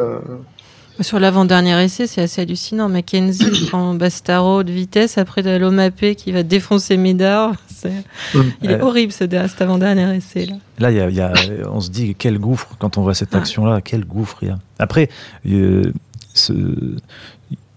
Euh, 1.00 1.04
Sur 1.04 1.20
l'avant-dernier 1.20 1.84
essai, 1.84 2.08
c'est 2.08 2.22
assez 2.22 2.42
hallucinant. 2.42 2.90
Mackenzie 2.90 3.66
prend 3.70 3.94
Bastaro 3.94 4.64
de 4.64 4.72
vitesse, 4.72 5.18
après 5.18 5.44
de 5.44 5.56
l'Omapé 5.58 6.16
qui 6.16 6.32
va 6.32 6.44
défoncer 6.44 6.98
Médard. 6.98 7.54
C'est- 7.68 8.04
Mm. 8.34 8.40
Il 8.64 8.72
est 8.72 8.75
Ouais. 8.75 8.82
horrible 8.82 9.12
ce 9.12 9.25
cet 9.30 9.62
avant-dernier 9.62 10.16
essai. 10.16 10.46
Là. 10.48 10.56
Là, 10.80 10.92
il 10.92 10.98
y 10.98 11.00
a- 11.02 11.10
il 11.10 11.16
y 11.16 11.22
a- 11.22 11.34
on 11.72 11.80
se 11.82 11.90
dit 11.92 12.16
quel 12.18 12.40
gouffre 12.40 12.70
quand 12.80 12.98
on 12.98 13.04
voit 13.04 13.14
cette 13.14 13.34
Ouais. 13.34 13.40
action-là, 13.40 13.82
quel 13.82 14.06
gouffre 14.06 14.38
il 14.42 14.48
y 14.48 14.52
a. 14.52 14.58
Après, 14.80 15.10
euh, 15.48 15.92
ce- 16.34 16.96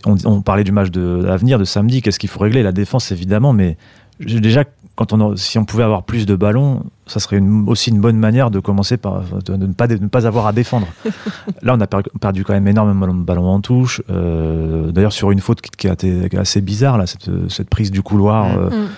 on, 0.06 0.16
on 0.24 0.40
parlait 0.40 0.64
du 0.64 0.72
match 0.72 0.90
de 0.90 1.22
l'avenir 1.24 1.58
de 1.58 1.64
samedi, 1.64 2.00
qu'est-ce 2.00 2.18
qu'il 2.18 2.30
faut 2.30 2.40
régler? 2.40 2.62
La 2.62 2.72
défense, 2.72 3.12
évidemment, 3.12 3.52
mais 3.52 3.76
déjà, 4.20 4.64
quand 4.98 5.12
on, 5.12 5.32
a- 5.32 5.36
si 5.36 5.58
on 5.58 5.64
pouvait 5.64 5.84
avoir 5.84 6.02
plus 6.02 6.26
de 6.26 6.34
ballons, 6.34 6.82
ça 7.06 7.20
serait 7.20 7.36
une- 7.38 7.68
aussi 7.68 7.90
une 7.90 8.00
bonne 8.00 8.16
manière 8.18 8.50
de 8.50 8.58
commencer 8.58 8.96
par 8.96 9.22
de, 9.22 9.54
de 9.56 9.66
ne, 9.68 9.72
pas, 9.72 9.86
de 9.86 9.94
ne 9.96 10.08
pas 10.08 10.26
avoir 10.26 10.48
à 10.48 10.52
défendre. 10.52 10.88
Là, 11.62 11.74
on 11.76 11.80
a 11.80 11.86
per- 11.86 12.02
perdu 12.20 12.42
quand 12.44 12.52
même 12.52 12.66
énormément 12.66 13.06
de 13.06 13.22
ballons 13.22 13.46
en 13.46 13.60
touche. 13.60 14.02
euh, 14.10 14.90
D'ailleurs, 14.90 15.12
sur 15.12 15.30
une 15.30 15.38
faute 15.40 15.60
qui, 15.60 15.70
qui 15.70 15.88
a 15.88 15.92
été 15.92 16.28
assez 16.36 16.60
bizarre, 16.60 16.98
là, 16.98 17.06
cette, 17.06 17.30
cette 17.48 17.70
prise 17.70 17.92
du 17.92 18.02
couloir. 18.02 18.46
Mm. 18.48 18.58
euh, 18.58 18.70
Mm. 18.70 18.88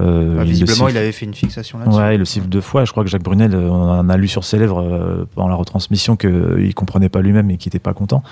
euh, 0.00 0.36
Bah, 0.38 0.42
visiblement, 0.44 0.88
il 0.88 0.96
avait 0.96 1.12
fait 1.12 1.24
une 1.24 1.34
fixation 1.34 1.78
là-dessus. 1.78 1.96
Ouais, 1.96 2.16
il 2.16 2.18
le 2.18 2.24
siffle 2.24 2.48
deux 2.48 2.60
fois. 2.60 2.84
Je 2.84 2.90
crois 2.90 3.04
que 3.04 3.10
Jacques 3.10 3.22
Brunel, 3.22 3.54
on 3.54 3.72
en 3.90 4.08
a 4.08 4.16
lu 4.16 4.26
sur 4.26 4.42
ses 4.42 4.58
lèvres 4.58 4.80
euh, 4.82 5.24
pendant 5.36 5.48
la 5.48 5.54
retransmission 5.54 6.16
qu'il 6.16 6.74
comprenait 6.74 7.08
pas 7.08 7.20
lui-même 7.20 7.48
et 7.52 7.58
qu'il 7.58 7.70
était 7.70 7.78
pas 7.78 7.94
content. 7.94 8.24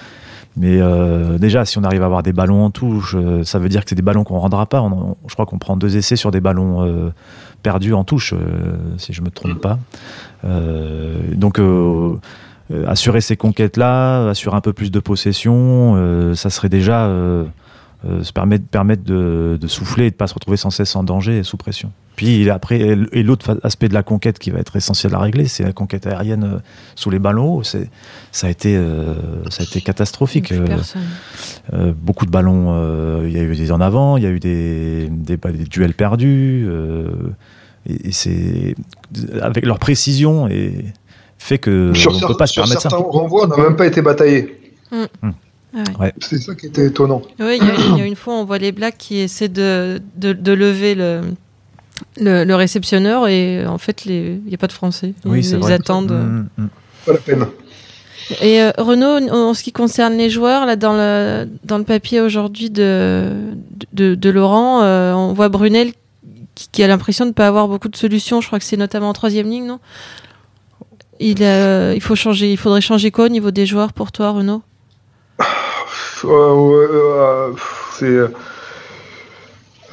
Mais 0.57 0.81
euh, 0.81 1.39
déjà, 1.39 1.65
si 1.65 1.79
on 1.79 1.85
arrive 1.85 2.03
à 2.03 2.07
avoir 2.07 2.23
des 2.23 2.33
ballons 2.33 2.65
en 2.65 2.71
touche, 2.71 3.17
euh, 3.19 3.43
ça 3.43 3.59
veut 3.59 3.69
dire 3.69 3.85
que 3.85 3.89
c'est 3.89 3.95
des 3.97 4.03
ballons 4.03 4.25
qu'on 4.25 4.39
rendra 4.39 4.67
pas. 4.67 4.87
Je 5.27 5.33
crois 5.33 5.47
qu'on 5.47 5.59
prend 5.59 5.77
deux 5.77 5.97
essais 5.97 6.17
sur 6.17 6.31
des 6.31 6.41
ballons 6.41 6.83
euh, 6.83 7.11
perdus 7.63 7.95
en 7.95 8.05
touche, 8.05 8.35
euh, 8.35 8.77
si 8.99 9.13
je 9.13 9.23
me 9.23 9.31
trompe 9.31 9.61
pas. 9.61 9.79
Euh, 10.45 11.21
donc, 11.35 11.59
euh, 11.59 12.19
assurer 12.87 13.21
ces 13.21 13.37
conquêtes-là, 13.37 14.29
assurer 14.29 14.57
un 14.57 14.61
peu 14.61 14.73
plus 14.73 14.91
de 14.91 15.01
possession, 15.01 16.35
ça 16.35 16.49
serait 16.51 16.71
déjà 16.71 17.11
euh, 18.05 18.23
se 18.23 18.33
permettre, 18.33 18.65
permettre 18.67 19.05
de, 19.05 19.59
de 19.61 19.67
souffler 19.69 20.07
et 20.07 20.11
de 20.11 20.17
pas 20.17 20.27
se 20.27 20.35
retrouver 20.35 20.57
sans 20.57 20.71
cesse 20.71 20.97
en 20.97 21.05
danger 21.05 21.39
et 21.39 21.43
sous 21.45 21.57
pression. 21.57 21.93
Puis 22.17 22.51
après, 22.51 22.79
et 23.13 23.23
l'autre 23.23 23.59
aspect 23.63 23.89
de 23.89 23.95
la 23.95 24.03
conquête 24.03 24.39
qui 24.39 24.51
va 24.51 24.59
être 24.59 24.77
essentiel 24.77 25.15
à 25.15 25.19
régler, 25.19 25.47
c'est 25.47 25.63
la 25.63 25.73
conquête 25.73 26.07
aérienne 26.07 26.45
euh, 26.45 26.59
sous 26.95 27.09
les 27.09 27.19
ballons 27.19 27.55
hauts. 27.57 27.63
C'est, 27.63 27.89
ça 28.33 28.49
a 28.49 28.51
été, 28.51 28.77
euh, 28.77 29.15
ça 29.51 29.63
a 29.63 29.65
été 29.65 29.81
catastrophique. 29.81 30.53
Euh, 30.53 30.67
euh, 31.73 31.93
beaucoup 31.97 32.27
de 32.27 32.31
ballons, 32.31 32.67
euh, 32.75 33.25
il 33.27 33.33
y 33.33 33.39
a 33.39 33.43
eu 33.43 33.55
des 33.57 33.73
en 33.73 33.81
avant, 33.81 34.19
il 34.19 34.25
y 34.25 34.27
a 34.27 34.31
eu 34.31 34.41
des, 34.41 35.09
des, 35.11 35.37
des 35.39 35.65
duels 35.65 35.95
perdus. 35.95 36.67
euh, 36.69 37.09
et, 37.89 38.09
et 38.09 38.13
c'est 38.13 38.75
avec 39.41 39.65
leur 39.65 39.79
précision 39.79 40.49
et 40.49 40.85
fait 41.39 41.59
que 41.59 41.93
sur 41.95 42.13
on 42.13 42.15
cer- 42.19 42.27
peut 42.29 42.37
pas 42.37 42.47
se 42.47 42.55
permettre 42.55 42.83
ça. 42.83 42.91
certains 42.91 43.05
renvois, 43.05 43.47
on 43.47 43.49
n'a 43.57 43.57
même 43.71 43.77
pas 43.77 43.87
été 43.87 44.03
bataillé. 44.03 44.61
Ah 45.75 45.83
ouais. 45.99 46.13
C'est 46.21 46.39
ça 46.39 46.55
qui 46.55 46.67
était 46.67 46.87
étonnant. 46.87 47.23
Oui, 47.41 47.59
il 47.61 47.67
y, 47.67 47.71
a- 47.71 47.75
il 47.95 47.99
y 47.99 48.01
a 48.03 48.07
une 48.07 48.17
fois, 48.17 48.35
on 48.35 48.45
voit 48.45 48.59
les 48.59 48.73
Blacks 48.73 48.99
qui 48.99 49.19
essaient 49.19 49.49
de, 49.49 50.01
de, 50.17 50.33
de 50.35 50.53
lever 50.53 50.95
le, 50.95 51.23
le, 52.21 52.45
le 52.45 52.55
réceptionneur 52.55 53.27
et 53.29 53.67
en 53.67 53.79
fait, 53.79 54.05
il 54.07 54.43
n'y 54.47 54.55
a 54.55 54.59
pas 54.59 54.67
de 54.67 54.73
Français. 54.73 55.15
Ils, 55.25 55.31
Oui, 55.31 55.43
c'est 55.45 55.53
ils 55.57 55.61
vrai. 55.61 55.73
attendent. 55.75 56.13
Mm, 56.13 56.49
mm. 56.59 56.69
Pas 57.07 57.13
la 57.13 57.19
peine. 57.19 57.47
Et 58.41 58.61
euh, 58.63 58.71
Renaud, 58.79 59.29
en 59.31 59.49
en 59.49 59.55
ce 59.55 59.63
qui 59.63 59.73
concerne 59.73 60.15
les 60.17 60.31
joueurs, 60.31 60.65
là 60.67 60.77
dans 60.77 60.93
le, 60.93 61.49
dans 61.65 61.79
le 61.79 61.85
papier 61.85 62.21
aujourd'hui 62.21 62.71
de, 62.71 63.31
de, 63.93 64.15
de 64.15 64.31
Laurent, 64.31 64.83
euh, 64.83 65.13
on 65.15 65.33
voit 65.33 65.49
Brunel 65.49 65.93
qui, 66.55 66.69
qui 66.71 66.83
a 66.83 66.87
l'impression 66.87 67.25
de 67.25 67.31
ne 67.31 67.35
pas 67.35 67.49
avoir 67.49 67.67
beaucoup 67.67 67.89
de 67.89 67.97
solutions. 67.97 68.41
Je 68.41 68.47
crois 68.47 68.59
que 68.59 68.65
c'est 68.65 68.77
notamment 68.77 69.09
en 69.09 69.13
troisième 69.15 69.49
ligne, 69.51 69.67
non? 69.67 69.81
Il, 71.19 71.43
euh, 71.43 71.93
il, 71.95 72.01
faut 72.03 72.15
changer, 72.15 72.53
il 72.53 72.57
faudrait 72.59 72.81
changer 72.81 73.11
quoi 73.11 73.25
au 73.27 73.29
niveau 73.29 73.51
des 73.51 73.65
joueurs 73.67 73.93
pour 73.93 74.13
toi, 74.13 74.31
Renaud? 74.31 74.63
Euh, 76.25 76.55
ouais, 76.55 76.87
euh, 76.91 77.51
c'est. 77.99 78.33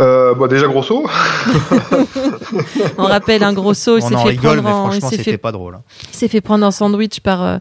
Euh, 0.02 0.34
bah 0.34 0.48
déjà 0.48 0.66
Grosso. 0.68 1.06
On 2.98 3.04
rappelle 3.04 3.44
un 3.44 3.52
gros 3.52 3.74
saut, 3.74 3.98
il 3.98 4.02
s'est 4.02 4.16
fait 4.16 4.30
rigole, 4.30 4.62
prendre 4.62 4.86
en, 4.86 4.92
il 4.94 5.02
fait, 5.24 5.38
pas 5.38 5.52
drôle. 5.52 5.76
hein. 5.76 5.82
il 6.10 6.16
s'est 6.16 6.30
fait 6.30 6.40
prendre 6.40 6.66
en 6.66 6.72
sandwich 6.72 7.20
par, 7.20 7.44
euh, 7.44 7.58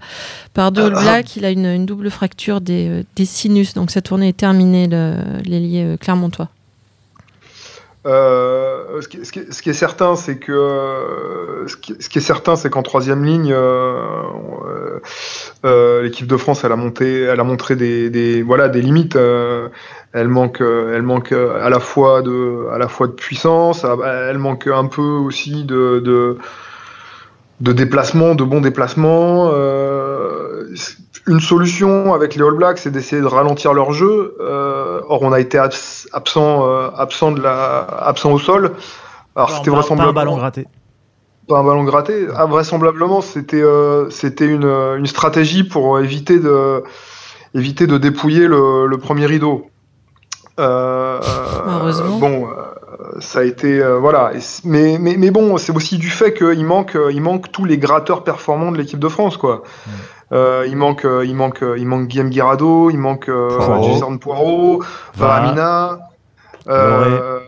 par 0.55 0.71
Ah. 0.95 1.01
Blacks. 1.01 1.37
Il 1.37 1.45
a 1.45 1.51
une, 1.51 1.67
une 1.67 1.85
double 1.87 2.11
fracture 2.11 2.61
des, 2.61 2.89
euh, 2.89 3.03
des 3.17 3.25
sinus, 3.25 3.75
donc 3.75 3.91
sa 3.91 4.03
tournée 4.03 4.29
est 4.29 4.37
terminée, 4.37 4.87
l'ailier 4.87 5.83
euh, 5.85 5.97
Clermontois. 5.97 6.49
Euh, 8.07 9.01
ce, 9.03 9.09
qui, 9.09 9.71
est 9.71 9.73
certain, 9.73 10.15
c'est 10.17 10.39
que 10.39 11.65
ce 11.67 11.77
qui, 11.77 12.19
est 12.19 12.23
certain, 12.23 12.57
c'est 12.57 12.71
qu'en 12.71 12.83
troisième 12.83 13.25
ligne, 13.25 13.53
euh, 13.53 15.01
euh, 15.65 16.03
l'équipe 16.03 16.27
de 16.27 16.37
France, 16.37 16.65
elle 16.65 16.73
a 16.73 16.75
a 16.75 17.45
montré 17.45 17.77
des, 17.77 18.43
voilà 18.43 18.69
des 18.69 18.83
limites. 18.83 19.17
elle 19.17 20.29
manque, 20.29 20.61
elle 20.61 21.03
manque 21.03 21.33
à 21.33 21.69
la 21.69 21.81
fois 21.81 22.23
de, 22.23 22.69
à 22.73 22.79
la 22.79 22.89
fois 22.89 23.09
de 23.09 23.13
puissance. 23.13 23.85
Elle 24.05 24.39
manque 24.39 24.69
un 24.69 24.87
peu 24.87 25.03
aussi 25.03 25.65
de, 25.65 25.99
de 25.99 26.39
de 27.61 27.73
déplacement, 27.73 28.37
de 28.37 28.45
bons 28.45 28.61
déplacements. 28.61 29.51
Une 31.29 31.41
solution 31.41 32.15
avec 32.15 32.35
les 32.35 32.43
All 32.43 32.55
Blacks, 32.55 32.79
c'est 32.79 32.91
d'essayer 32.91 33.21
de 33.23 33.27
ralentir 33.27 33.75
leur 33.75 33.93
jeu. 33.93 34.37
Euh, 34.41 35.01
or, 35.09 35.23
on 35.23 35.33
a 35.33 35.41
été 35.41 35.59
abs- 35.59 36.09
absent, 36.13 36.67
euh, 36.67 36.89
absent 36.97 37.33
de 37.33 37.41
la, 37.43 37.81
absent 37.81 38.33
au 38.33 38.39
sol. 38.39 38.73
Alors, 39.37 39.51
c'était 39.51 39.65
Pas- 39.65 39.65
pas 39.65 39.71
un 39.71 39.81
vraisemblablement 39.81 40.13
ballon 40.15 40.37
gratté. 40.37 40.67
pas 41.49 41.59
un 41.59 41.65
ballon 41.65 41.85
gratté. 41.85 42.27
Ah, 42.35 42.47
vraisemblablement, 42.47 43.21
c'était 43.21 43.63
euh, 43.63 44.09
c'était 44.11 44.47
une, 44.47 44.65
une 44.65 45.07
stratégie 45.07 45.65
pour 45.65 46.01
éviter 46.01 46.39
de 46.41 46.83
éviter 47.55 47.87
de 47.87 47.99
dépouiller 47.99 48.47
le, 48.49 48.87
le 48.87 48.99
premier 48.99 49.27
rideau. 49.27 49.67
Euh, 50.59 51.21
Heureusement. 51.69 52.19
Bon, 52.19 52.47
euh, 52.49 53.21
ça 53.21 53.41
a 53.41 53.43
été 53.45 53.81
euh, 53.81 53.99
voilà. 53.99 54.33
Mais, 54.65 54.97
mais 55.01 55.17
mais 55.17 55.31
bon, 55.31 55.57
c'est 55.57 55.75
aussi 55.75 55.99
du 55.99 56.11
fait 56.11 56.35
qu'il 56.35 56.65
manque 56.65 56.97
il 57.11 57.21
manque 57.21 57.53
tous 57.53 57.65
les 57.65 57.79
gratteurs 57.79 58.25
performants 58.25 58.73
de 58.73 58.79
l'équipe 58.79 58.99
de 58.99 59.09
France 59.09 59.37
quoi. 59.37 59.63
Mm. 59.87 59.91
Euh, 60.31 60.67
il 60.69 60.77
manque 60.77 61.05
euh, 61.05 61.25
il 61.25 61.35
manque 61.35 61.63
euh, 61.63 61.79
il 61.79 61.87
manque 61.87 62.07
Guillaume 62.07 62.29
Guirado, 62.29 62.91
il 62.91 62.99
manque 62.99 63.29
euh, 63.29 63.49
Poirot. 63.57 64.19
Poirot, 64.19 64.83
Vara. 65.15 65.41
Varamina. 65.41 65.99
Euh, 66.69 67.41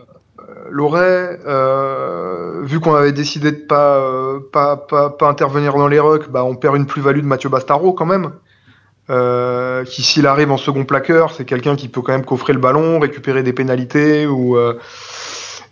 Loret, 0.71 1.39
euh, 1.45 2.61
vu 2.63 2.79
qu'on 2.79 2.95
avait 2.95 3.11
décidé 3.11 3.51
de 3.51 3.57
pas, 3.57 3.97
euh, 3.97 4.39
pas, 4.51 4.77
pas, 4.77 5.09
pas 5.09 5.27
intervenir 5.27 5.75
dans 5.75 5.87
les 5.87 5.99
rucks, 5.99 6.29
bah, 6.29 6.45
on 6.45 6.55
perd 6.55 6.77
une 6.77 6.85
plus-value 6.85 7.19
de 7.19 7.25
Mathieu 7.25 7.49
Bastaro 7.49 7.93
quand 7.93 8.05
même. 8.05 8.31
Euh, 9.09 9.83
qui 9.83 10.03
s'il 10.03 10.25
arrive 10.25 10.51
en 10.51 10.57
second 10.57 10.85
plaqueur, 10.85 11.31
c'est 11.33 11.43
quelqu'un 11.43 11.75
qui 11.75 11.89
peut 11.89 12.01
quand 12.01 12.13
même 12.13 12.23
coffrer 12.23 12.53
le 12.53 12.59
ballon, 12.59 12.99
récupérer 12.99 13.43
des 13.43 13.51
pénalités 13.51 14.25
ou 14.25 14.55
euh, 14.55 14.79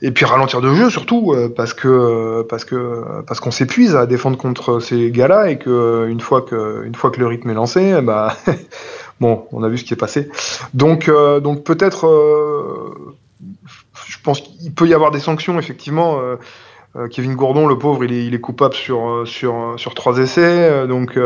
et 0.01 0.11
puis 0.11 0.25
ralentir 0.25 0.61
de 0.61 0.73
jeu 0.73 0.89
surtout 0.89 1.33
euh, 1.33 1.49
parce 1.53 1.73
que 1.73 2.43
parce 2.43 2.65
que 2.65 3.21
parce 3.27 3.39
qu'on 3.39 3.51
s'épuise 3.51 3.95
à 3.95 4.05
défendre 4.05 4.37
contre 4.37 4.79
ces 4.79 5.11
gars-là 5.11 5.49
et 5.49 5.57
que 5.57 6.07
une 6.07 6.21
fois 6.21 6.41
que 6.41 6.83
une 6.85 6.95
fois 6.95 7.11
que 7.11 7.19
le 7.19 7.27
rythme 7.27 7.49
est 7.49 7.53
lancé, 7.55 8.01
bah 8.01 8.35
bon, 9.19 9.45
on 9.51 9.63
a 9.63 9.69
vu 9.69 9.77
ce 9.77 9.83
qui 9.83 9.93
est 9.93 9.97
passé. 9.97 10.29
Donc 10.73 11.09
euh, 11.09 11.39
donc 11.39 11.63
peut-être 11.63 12.07
euh, 12.07 13.15
je 14.09 14.17
pense 14.23 14.41
qu'il 14.41 14.73
peut 14.73 14.87
y 14.87 14.93
avoir 14.93 15.11
des 15.11 15.19
sanctions, 15.19 15.59
effectivement. 15.59 16.19
Euh, 16.19 16.35
euh, 16.95 17.07
Kevin 17.07 17.35
Gourdon, 17.35 17.67
le 17.67 17.77
pauvre, 17.77 18.03
il 18.03 18.11
est, 18.11 18.25
il 18.25 18.33
est 18.33 18.41
coupable 18.41 18.73
sur, 18.73 19.07
euh, 19.07 19.25
sur, 19.25 19.75
sur 19.77 19.93
trois 19.93 20.17
essais. 20.17 20.41
euh, 20.41 20.87
donc 20.87 21.17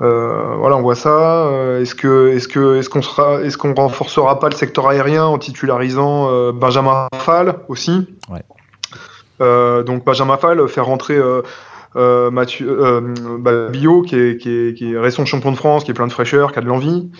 euh, 0.00 0.54
voilà, 0.58 0.76
on 0.76 0.82
voit 0.82 0.94
ça. 0.96 1.46
Euh, 1.46 1.80
Est-ce 1.80 1.94
que 1.94 2.28
est-ce 2.28 2.48
que 2.48 2.76
est-ce 2.76 2.88
qu'on 2.90 3.02
sera 3.02 3.40
est-ce 3.42 3.56
qu'on 3.56 3.74
renforcera 3.74 4.38
pas 4.40 4.48
le 4.48 4.54
secteur 4.56 4.88
aérien 4.88 5.24
en 5.24 5.38
titularisant 5.38 6.28
euh, 6.30 6.52
Benjamin 6.52 7.06
Fall 7.16 7.56
aussi 7.68 8.08
Ouais. 8.30 8.42
Euh, 9.40 9.82
donc 9.82 10.04
Benjamin 10.04 10.36
Fall 10.36 10.66
faire 10.68 10.86
rentrer 10.86 11.16
euh, 11.16 11.42
euh, 11.96 12.30
Mathieu 12.30 12.66
euh, 12.68 13.14
bah, 13.38 13.68
Bio 13.68 14.02
qui 14.02 14.16
est, 14.16 14.36
qui, 14.36 14.50
est, 14.50 14.74
qui 14.74 14.94
est 14.94 14.98
récent 14.98 15.24
champion 15.24 15.52
de 15.52 15.56
France, 15.56 15.84
qui 15.84 15.90
est 15.90 15.94
plein 15.94 16.06
de 16.08 16.12
fraîcheur, 16.12 16.52
qui 16.52 16.58
a 16.58 16.62
de 16.62 16.66
l'envie. 16.66 17.10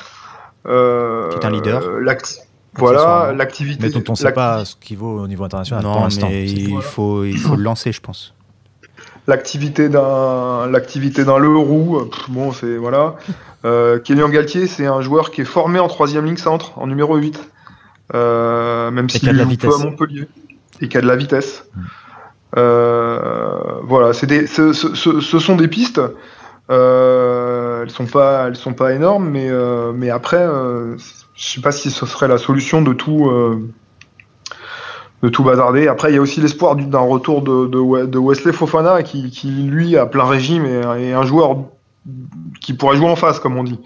Euh, 0.66 1.28
Qui 1.30 1.36
est 1.38 1.44
un 1.44 1.50
leader. 1.50 1.82
l'act- 2.00 2.40
Voilà, 2.76 3.32
l'activité. 3.36 3.86
Mais 3.88 3.94
on 4.08 4.12
ne 4.12 4.16
sait 4.16 4.32
pas 4.32 4.64
ce 4.64 4.74
qu'il 4.76 4.96
vaut 4.96 5.20
au 5.20 5.28
niveau 5.28 5.44
international 5.44 5.84
pour 5.84 6.00
l'instant. 6.00 6.28
Il, 6.30 6.80
faut, 6.82 7.22
il 7.24 7.38
faut 7.38 7.54
le 7.56 7.62
lancer, 7.62 7.92
je 7.92 8.00
pense. 8.00 8.34
L'activité 9.26 9.88
d'un, 9.88 10.66
l'activité 10.70 11.24
d'un 11.24 11.38
Leroux, 11.38 12.10
bon, 12.28 12.52
c'est 12.52 12.76
voilà. 12.76 13.16
Euh, 13.64 13.98
Kenyon 13.98 14.28
Galtier, 14.28 14.66
c'est 14.66 14.86
un 14.86 15.00
joueur 15.00 15.30
qui 15.30 15.40
est 15.40 15.46
formé 15.46 15.78
en 15.78 15.88
troisième 15.88 16.26
ligne 16.26 16.36
centre, 16.36 16.78
en 16.78 16.86
numéro 16.86 17.16
8. 17.16 17.40
Euh, 18.14 18.90
même 18.90 19.08
s'il 19.08 19.34
joue 19.34 19.56
peu 19.56 19.74
à 19.74 19.78
Montpellier. 19.78 20.28
Et 20.80 20.88
qui 20.88 20.98
a 20.98 21.00
de 21.00 21.06
la 21.06 21.16
vitesse. 21.16 21.64
Mm. 21.74 21.80
Euh, 22.56 23.80
voilà, 23.82 24.12
c'est 24.12 24.26
des, 24.26 24.46
ce, 24.46 24.72
ce, 24.72 24.94
ce, 24.94 25.38
sont 25.38 25.56
des 25.56 25.68
pistes. 25.68 26.00
Euh, 26.70 27.82
elles 27.82 27.90
sont 27.90 28.06
pas, 28.06 28.46
elles 28.48 28.56
sont 28.56 28.74
pas 28.74 28.92
énormes, 28.92 29.28
mais, 29.28 29.48
euh, 29.50 29.92
mais 29.92 30.10
après, 30.10 30.40
euh, 30.40 30.96
je 31.34 31.44
sais 31.46 31.60
pas 31.60 31.72
si 31.72 31.90
ce 31.90 32.06
serait 32.06 32.28
la 32.28 32.38
solution 32.38 32.82
de 32.82 32.92
tout, 32.92 33.30
de 35.24 35.30
tout 35.30 35.42
bazarder. 35.42 35.88
Après, 35.88 36.10
il 36.12 36.14
y 36.16 36.18
a 36.18 36.20
aussi 36.20 36.42
l'espoir 36.42 36.76
d'un 36.76 37.00
retour 37.00 37.40
de, 37.40 38.18
Wesley 38.18 38.52
Fofana, 38.52 39.02
qui, 39.02 39.48
lui 39.48 39.96
a 39.96 40.04
plein 40.04 40.26
régime 40.26 40.66
et, 40.66 41.12
un 41.14 41.24
joueur 41.24 41.56
qui 42.60 42.74
pourrait 42.74 42.98
jouer 42.98 43.08
en 43.08 43.16
face, 43.16 43.40
comme 43.40 43.56
on 43.56 43.64
dit. 43.64 43.80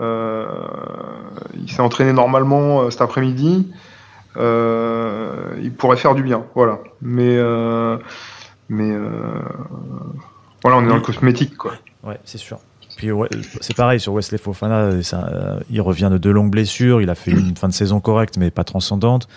il 0.00 1.70
s'est 1.70 1.80
entraîné 1.80 2.12
normalement 2.12 2.90
cet 2.90 3.00
après-midi. 3.00 3.72
il 4.36 5.72
pourrait 5.78 5.96
faire 5.96 6.14
du 6.14 6.22
bien, 6.22 6.44
voilà. 6.54 6.80
Mais 7.00 7.38
mais 8.68 8.92
voilà, 10.62 10.76
on 10.76 10.84
est 10.84 10.88
dans 10.88 10.96
le 10.96 11.00
cosmétique, 11.00 11.56
quoi. 11.56 11.72
Ouais, 12.04 12.20
c'est 12.24 12.38
sûr. 12.38 12.58
Puis 12.98 13.10
c'est 13.60 13.76
pareil 13.76 14.00
sur 14.00 14.12
Wesley 14.12 14.38
Fofana, 14.38 14.90
euh, 14.90 15.60
il 15.70 15.80
revient 15.80 16.08
de 16.10 16.18
deux 16.18 16.32
longues 16.32 16.50
blessures, 16.50 17.00
il 17.00 17.08
a 17.10 17.14
fait 17.14 17.30
une 17.30 17.56
fin 17.56 17.68
de 17.68 17.72
saison 17.72 18.00
correcte 18.00 18.36
mais 18.38 18.50
pas 18.50 18.64
transcendante. 18.64 19.28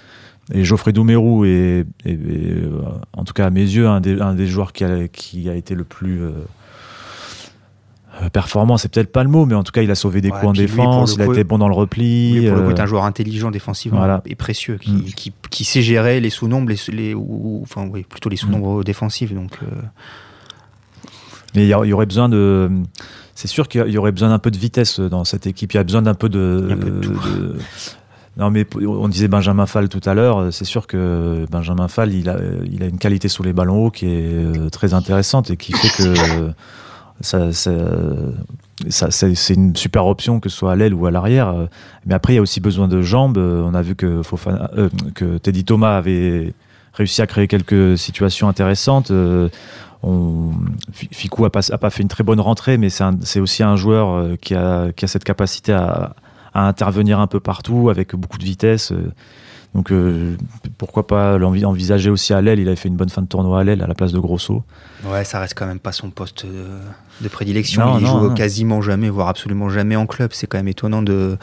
Et 0.53 0.63
Geoffrey 0.63 0.91
Doumerou 0.91 1.45
est, 1.45 1.85
euh, 2.07 2.81
en 3.13 3.23
tout 3.23 3.33
cas 3.33 3.45
à 3.45 3.49
mes 3.49 3.61
yeux, 3.61 3.87
un 3.87 4.01
des, 4.01 4.19
un 4.19 4.33
des 4.33 4.47
joueurs 4.47 4.73
qui 4.73 4.83
a, 4.83 5.07
qui 5.07 5.49
a, 5.49 5.55
été 5.55 5.75
le 5.75 5.83
plus 5.83 6.21
euh, 6.23 6.31
performant. 8.33 8.77
C'est 8.77 8.89
peut-être 8.89 9.11
pas 9.11 9.23
le 9.23 9.29
mot, 9.29 9.45
mais 9.45 9.55
en 9.55 9.63
tout 9.63 9.71
cas, 9.71 9.81
il 9.81 9.91
a 9.91 9.95
sauvé 9.95 10.19
des 10.19 10.29
coups 10.29 10.45
en 10.45 10.53
défense, 10.53 11.15
il 11.15 11.21
a 11.21 11.25
été 11.25 11.43
bon 11.43 11.57
dans 11.57 11.69
le 11.69 11.75
repli. 11.75 12.47
pour 12.47 12.57
le 12.57 12.63
coup, 12.63 12.71
est 12.71 12.79
un 12.79 12.85
joueur 12.85 13.05
intelligent 13.05 13.51
défensivement 13.51 14.21
et 14.25 14.35
précieux, 14.35 14.77
qui, 14.77 14.91
mm. 14.91 15.03
qui, 15.15 15.33
qui, 15.49 15.63
sait 15.63 15.81
gérer 15.81 16.19
les 16.19 16.29
sous-nombres, 16.29 16.69
les, 16.69 16.93
les, 16.93 17.13
ou, 17.13 17.61
enfin, 17.63 17.87
oui, 17.87 18.03
plutôt 18.03 18.29
les 18.29 18.37
sous-nombres 18.37 18.81
mm. 18.81 18.83
défensifs. 18.83 19.33
Donc. 19.33 19.57
Mais 21.55 21.63
il 21.65 21.69
y, 21.69 21.93
aurait 21.93 22.05
besoin 22.05 22.29
de. 22.29 22.69
C'est 23.35 23.47
sûr 23.47 23.67
qu'il 23.67 23.87
y 23.87 23.97
aurait 23.97 24.11
besoin 24.11 24.29
d'un 24.29 24.39
peu 24.39 24.51
de 24.51 24.57
vitesse 24.57 24.99
dans 24.99 25.23
cette 25.23 25.47
équipe. 25.47 25.73
Il 25.73 25.77
y 25.77 25.79
a 25.79 25.83
besoin 25.83 26.01
d'un 26.01 26.13
peu 26.13 26.29
de. 26.29 27.55
Non, 28.37 28.49
mais 28.49 28.65
on 28.75 29.07
disait 29.09 29.27
Benjamin 29.27 29.65
Fall 29.65 29.89
tout 29.89 30.01
à 30.05 30.13
l'heure. 30.13 30.53
C'est 30.53 30.65
sûr 30.65 30.87
que 30.87 31.45
Benjamin 31.51 31.87
Fall, 31.87 32.13
il 32.13 32.29
a, 32.29 32.37
une 32.39 32.97
qualité 32.97 33.27
sous 33.27 33.43
les 33.43 33.53
ballons 33.53 33.85
hauts 33.85 33.91
qui 33.91 34.05
est 34.05 34.33
euh, 34.33 34.69
très 34.69 34.93
intéressante 34.93 35.51
et 35.51 35.57
qui 35.57 35.73
fait 35.73 35.89
que 35.89 36.53
ça, 37.21 37.51
c'est 39.11 39.53
une 39.53 39.75
super 39.75 40.05
option 40.05 40.39
que 40.39 40.49
ce 40.49 40.57
soit 40.57 40.71
à 40.71 40.75
l'aile 40.75 40.93
ou 40.93 41.05
à 41.05 41.11
l'arrière. 41.11 41.53
Mais 42.05 42.13
après, 42.13 42.33
il 42.33 42.35
y 42.37 42.39
a 42.39 42.41
aussi 42.41 42.59
besoin 42.59 42.87
de 42.87 43.01
jambes. 43.01 43.37
On 43.37 43.73
a 43.73 43.81
vu 43.81 43.95
que, 43.95 44.21
euh, 44.47 45.39
Teddy 45.39 45.63
Thomas 45.63 45.97
avait 45.97 46.53
réussi 46.93 47.21
à 47.21 47.27
créer 47.27 47.47
quelques 47.47 47.97
situations 47.97 48.47
intéressantes. 48.47 49.11
Euh, 49.11 49.49
on, 50.03 50.51
Ficou 50.93 51.45
a 51.45 51.51
pas, 51.51 51.61
fait 51.61 52.01
une 52.01 52.09
très 52.09 52.23
bonne 52.23 52.39
rentrée, 52.39 52.77
mais 52.77 52.89
c'est 52.89 53.39
aussi 53.39 53.63
un 53.63 53.75
joueur 53.75 54.09
euh, 54.09 54.35
qui 54.35 54.55
a 54.55 54.91
cette 55.05 55.23
capacité 55.23 55.73
à, 55.73 56.15
à, 56.53 56.67
intervenir 56.67 57.19
un 57.19 57.27
peu 57.27 57.39
partout 57.39 57.89
avec 57.89 58.15
beaucoup 58.15 58.37
de 58.37 58.43
vitesse. 58.43 58.91
Euh. 58.91 59.11
Donc 59.73 59.91
euh, 59.91 60.35
pourquoi 60.77 61.07
pas 61.07 61.37
l'envisager 61.37 62.09
aussi 62.09 62.33
à 62.33 62.41
l'aile 62.41 62.59
Il 62.59 62.67
avait 62.67 62.75
fait 62.75 62.89
une 62.89 62.97
bonne 62.97 63.09
fin 63.09 63.21
de 63.21 63.27
tournoi 63.27 63.61
à 63.61 63.63
l'aile 63.63 63.81
à 63.81 63.87
la 63.87 63.95
place 63.95 64.11
de 64.11 64.19
Grosso. 64.19 64.63
Ouais, 65.05 65.23
ça 65.23 65.39
reste 65.39 65.53
quand 65.57 65.65
même 65.65 65.79
pas 65.79 65.93
son 65.93 66.09
poste 66.09 66.45
de, 66.45 67.27
prédilection. 67.29 67.97
il 67.97 68.05
joue 68.05 68.33
quasiment 68.33 68.81
jamais, 68.81 69.09
voire 69.09 69.29
absolument 69.29 69.69
jamais 69.69 69.95
en 69.95 70.07
club. 70.07 70.31
C'est 70.33 70.47
quand 70.47 70.57
même 70.57 70.67
étonnant 70.67 71.01
de 71.01 71.37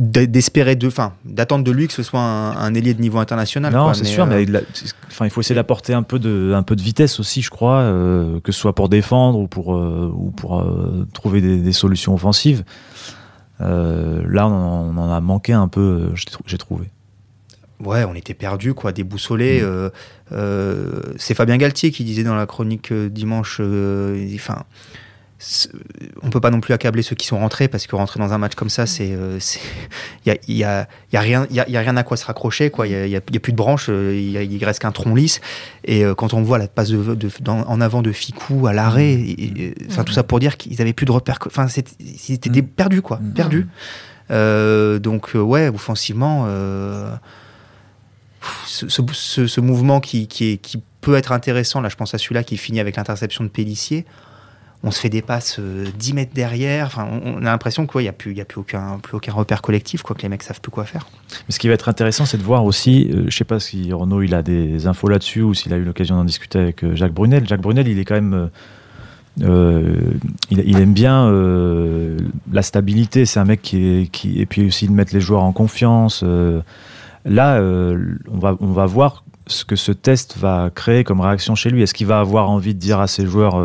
d'espérer 0.00 0.76
de, 0.76 0.86
enfin, 0.86 1.12
d'attendre 1.26 1.62
de 1.62 1.70
lui 1.70 1.86
que 1.86 1.92
ce 1.92 2.02
soit 2.02 2.20
un, 2.20 2.74
ailier 2.74 2.94
de 2.94 3.02
niveau 3.02 3.18
international. 3.18 3.72
Non, 3.72 3.92
c'est 3.92 4.04
sûr, 4.04 4.24
mais 4.24 4.48
euh, 4.48 4.60
enfin, 5.08 5.26
il 5.26 5.30
faut 5.30 5.42
essayer 5.42 5.54
d'apporter 5.54 5.92
un 5.92 6.02
peu 6.02 6.18
de, 6.18 6.52
un 6.54 6.62
peu 6.62 6.74
de 6.74 6.80
vitesse 6.80 7.20
aussi, 7.20 7.42
je 7.42 7.50
crois, 7.50 7.80
euh, 7.80 8.40
que 8.40 8.50
ce 8.50 8.58
soit 8.58 8.74
pour 8.74 8.88
défendre 8.88 9.38
ou 9.38 9.46
pour, 9.46 9.76
euh, 9.76 10.10
ou 10.14 10.30
pour 10.30 10.64
trouver 11.12 11.40
des, 11.40 11.72
solutions 11.72 12.14
offensives. 12.14 12.64
Là, 13.60 14.48
on, 14.48 14.96
en 14.96 15.12
a 15.12 15.20
manqué 15.20 15.52
un 15.52 15.68
peu, 15.68 16.10
j'ai 16.46 16.58
trouvé. 16.58 16.86
Ouais, 17.78 18.04
on 18.04 18.14
était 18.14 18.34
perdu, 18.34 18.74
quoi, 18.74 18.92
déboussolés. 18.92 19.62
Mm. 19.62 20.36
c'est 21.16 21.34
Fabien 21.34 21.56
Galtier 21.56 21.90
qui 21.90 22.04
disait 22.04 22.24
dans 22.24 22.34
la 22.34 22.46
chronique 22.46 22.92
dimanche, 22.92 23.60
enfin 24.34 24.64
on 26.22 26.28
peut 26.28 26.40
pas 26.40 26.50
non 26.50 26.60
plus 26.60 26.74
accabler 26.74 27.02
ceux 27.02 27.16
qui 27.16 27.26
sont 27.26 27.38
rentrés 27.38 27.68
parce 27.68 27.86
que 27.86 27.96
rentrer 27.96 28.20
dans 28.20 28.32
un 28.32 28.38
match 28.38 28.54
comme 28.54 28.68
ça, 28.68 28.86
c'est, 28.86 29.08
il 29.08 29.14
euh, 29.14 29.38
y 30.26 30.30
a, 30.30 30.34
y, 30.46 30.54
y 30.54 30.64
a, 30.64 30.86
rien, 31.20 31.46
il 31.50 31.56
y, 31.56 31.76
a, 31.76 31.80
rien 31.80 31.96
à 31.96 32.02
quoi 32.02 32.16
se 32.16 32.26
raccrocher, 32.26 32.70
quoi. 32.70 32.86
Il 32.86 33.08
y 33.08 33.16
a, 33.16 33.20
plus 33.20 33.52
de 33.52 33.56
branches, 33.56 33.86
euh, 33.88 34.14
il 34.14 34.64
reste 34.64 34.80
qu'un 34.80 34.92
tronc 34.92 35.14
lisse. 35.14 35.40
Et 35.84 36.04
euh, 36.04 36.14
quand 36.14 36.34
on 36.34 36.42
voit 36.42 36.58
la 36.58 36.68
passe 36.68 36.90
de, 36.90 37.28
en 37.46 37.80
avant 37.80 38.02
de 38.02 38.12
Ficou 38.12 38.66
à 38.66 38.72
l'arrêt, 38.72 39.16
mmh. 39.16 39.86
enfin 39.90 40.04
tout 40.04 40.12
ça 40.12 40.22
pour 40.22 40.40
dire 40.40 40.56
qu'ils 40.56 40.80
avaient 40.82 40.92
plus 40.92 41.06
de 41.06 41.12
repères, 41.12 41.38
enfin 41.46 41.66
ils 42.00 42.34
étaient 42.34 42.50
mmh. 42.50 42.66
perdus, 42.66 43.02
quoi, 43.02 43.18
mmh. 43.18 43.32
perdus. 43.32 43.68
donc 45.02 45.30
ouais, 45.34 45.68
offensivement. 45.68 46.46
Ce, 48.66 48.86
ce, 48.88 49.60
mouvement 49.60 50.00
qui, 50.00 50.26
qui, 50.26 50.52
est, 50.52 50.56
qui 50.56 50.82
peut 51.02 51.14
être 51.14 51.32
intéressant, 51.32 51.82
là 51.82 51.90
je 51.90 51.96
pense 51.96 52.14
à 52.14 52.18
celui-là 52.18 52.42
qui 52.42 52.56
finit 52.56 52.80
avec 52.80 52.96
l'interception 52.96 53.44
de 53.44 53.50
Pellissier, 53.50 54.06
on 54.82 54.90
se 54.90 55.00
fait 55.00 55.10
des 55.10 55.20
passes 55.20 55.60
10 55.60 56.10
euh, 56.10 56.14
mètres 56.14 56.32
derrière. 56.34 56.86
Enfin, 56.86 57.06
on, 57.24 57.38
a 57.38 57.50
l'impression 57.50 57.86
qu'il 57.86 58.00
n'y 58.02 58.08
a, 58.08 58.12
plus, 58.12 58.34
y 58.34 58.40
a 58.40 58.46
plus, 58.46 58.60
aucun, 58.60 58.98
plus 59.02 59.16
aucun 59.16 59.32
repère 59.32 59.60
collectif, 59.60 60.02
quoi, 60.02 60.16
que 60.16 60.22
les 60.22 60.28
mecs 60.28 60.42
savent 60.42 60.60
plus 60.60 60.70
quoi 60.70 60.84
faire. 60.84 61.06
Mais 61.48 61.52
ce 61.52 61.58
qui 61.58 61.68
va 61.68 61.74
être 61.74 61.88
intéressant, 61.88 62.24
c'est 62.24 62.38
de 62.38 62.42
voir 62.42 62.64
aussi, 62.64 63.10
euh, 63.12 63.24
je 63.28 63.36
sais 63.36 63.44
pas 63.44 63.60
si 63.60 63.92
Renaud 63.92 64.22
il 64.22 64.34
a 64.34 64.42
des 64.42 64.86
infos 64.86 65.08
là-dessus 65.08 65.42
ou 65.42 65.52
s'il 65.52 65.74
a 65.74 65.76
eu 65.76 65.84
l'occasion 65.84 66.16
d'en 66.16 66.24
discuter 66.24 66.58
avec 66.58 66.82
euh, 66.82 66.96
Jacques 66.96 67.12
Brunel. 67.12 67.46
Jacques 67.46 67.60
Brunel, 67.60 67.88
il 67.88 67.98
est 67.98 68.04
quand 68.06 68.14
même. 68.14 68.48
il, 69.38 70.80
aime 70.80 70.94
bien 70.94 71.30
la 72.50 72.62
stabilité. 72.62 73.26
C'est 73.26 73.40
un 73.40 73.44
mec 73.44 73.60
qui, 73.60 73.84
est, 73.84 74.06
qui 74.10 74.40
et 74.40 74.46
puis 74.46 74.66
aussi 74.66 74.88
de 74.88 74.92
mettre 74.92 75.12
les 75.12 75.20
joueurs 75.20 75.42
en 75.42 75.52
confiance. 75.52 76.24
là, 77.26 77.60
on 77.60 78.38
va 78.38 78.56
on 78.60 78.72
va 78.72 78.86
voir 78.86 79.24
ce 79.46 79.64
que 79.64 79.76
ce 79.76 79.92
test 79.92 80.38
va 80.38 80.70
créer 80.74 81.04
comme 81.04 81.20
réaction 81.20 81.54
chez 81.54 81.68
lui. 81.68 81.82
Est-ce 81.82 81.92
qu'il 81.92 82.06
va 82.06 82.20
avoir 82.20 82.48
envie 82.48 82.74
de 82.74 82.80
dire 82.80 82.98
à 83.00 83.06
ses 83.06 83.26
joueurs 83.26 83.56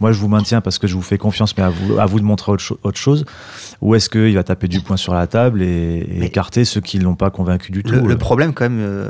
moi 0.00 0.12
je 0.12 0.18
vous 0.18 0.28
maintiens 0.28 0.60
parce 0.60 0.78
que 0.78 0.86
je 0.86 0.94
vous 0.94 1.02
fais 1.02 1.18
confiance, 1.18 1.56
mais 1.56 1.62
à 1.62 1.70
vous, 1.70 1.98
à 1.98 2.06
vous 2.06 2.20
de 2.20 2.24
montrer 2.24 2.52
autre, 2.52 2.98
chose 2.98 3.24
Ou 3.80 3.94
est-ce 3.94 4.10
qu'il 4.10 4.34
va 4.34 4.42
taper 4.42 4.68
du 4.68 4.80
poing 4.80 4.96
sur 4.96 5.14
la 5.14 5.26
table 5.26 5.62
et, 5.62 6.06
écarter 6.22 6.64
ceux 6.64 6.80
qui 6.80 6.98
ne 6.98 7.04
l'ont 7.04 7.14
pas 7.14 7.30
convaincu 7.30 7.72
du 7.72 7.82
tout 7.82 7.92
Le, 7.92 8.12
euh 8.12 8.16
problème 8.16 8.52
quand 8.52 8.64
même, 8.64 8.80
euh, 8.80 9.08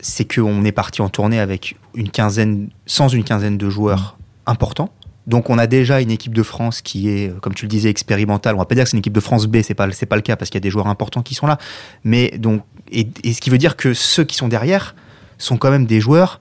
c'est 0.00 0.32
qu'on 0.32 0.64
est 0.64 0.72
parti 0.72 1.02
en 1.02 1.08
tournée 1.08 1.40
avec 1.40 1.76
une 1.94 2.10
quinzaine, 2.10 2.68
sans 2.86 3.08
une 3.08 3.24
quinzaine 3.24 3.58
de 3.58 3.68
joueurs 3.68 4.16
importants. 4.46 4.90
Donc 5.26 5.50
on 5.50 5.58
a 5.58 5.66
déjà 5.66 6.00
une 6.00 6.10
équipe 6.10 6.34
de 6.34 6.42
France 6.42 6.80
qui 6.80 7.08
est, 7.08 7.38
comme 7.40 7.54
tu 7.54 7.66
le 7.66 7.68
disais, 7.68 7.90
expérimentale. 7.90 8.54
On 8.54 8.58
va 8.58 8.64
pas 8.64 8.74
dire 8.74 8.84
que 8.84 8.90
c'est 8.90 8.96
une 8.96 9.00
équipe 9.00 9.12
de 9.12 9.20
France 9.20 9.46
B, 9.46 9.58
c'est 9.62 9.74
pas 9.74 9.90
c'est 9.92 10.06
pas 10.06 10.16
le 10.16 10.22
cas 10.22 10.36
parce 10.36 10.50
qu'il 10.50 10.56
y 10.56 10.62
a 10.62 10.66
des 10.66 10.70
joueurs 10.70 10.88
importants 10.88 11.22
qui 11.22 11.34
sont 11.34 11.46
là. 11.46 11.58
Mais 12.04 12.30
donc 12.38 12.62
et, 12.90 13.06
et, 13.22 13.32
ce 13.32 13.40
qui 13.40 13.50
veut 13.50 13.58
dire 13.58 13.76
que 13.76 13.94
ceux 13.94 14.24
qui 14.24 14.36
sont 14.36 14.48
derrière 14.48 14.96
sont 15.38 15.56
quand 15.56 15.70
même 15.70 15.86
des 15.86 16.00
joueurs 16.00 16.40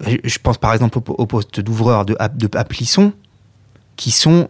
je 0.00 0.38
pense 0.42 0.58
par 0.58 0.72
exemple 0.72 0.98
au, 0.98 1.26
poste 1.26 1.60
d'ouvreur 1.60 2.04
de, 2.04 2.16
de 2.34 2.46
Plisson, 2.64 3.12
qui 3.96 4.10
sont 4.10 4.48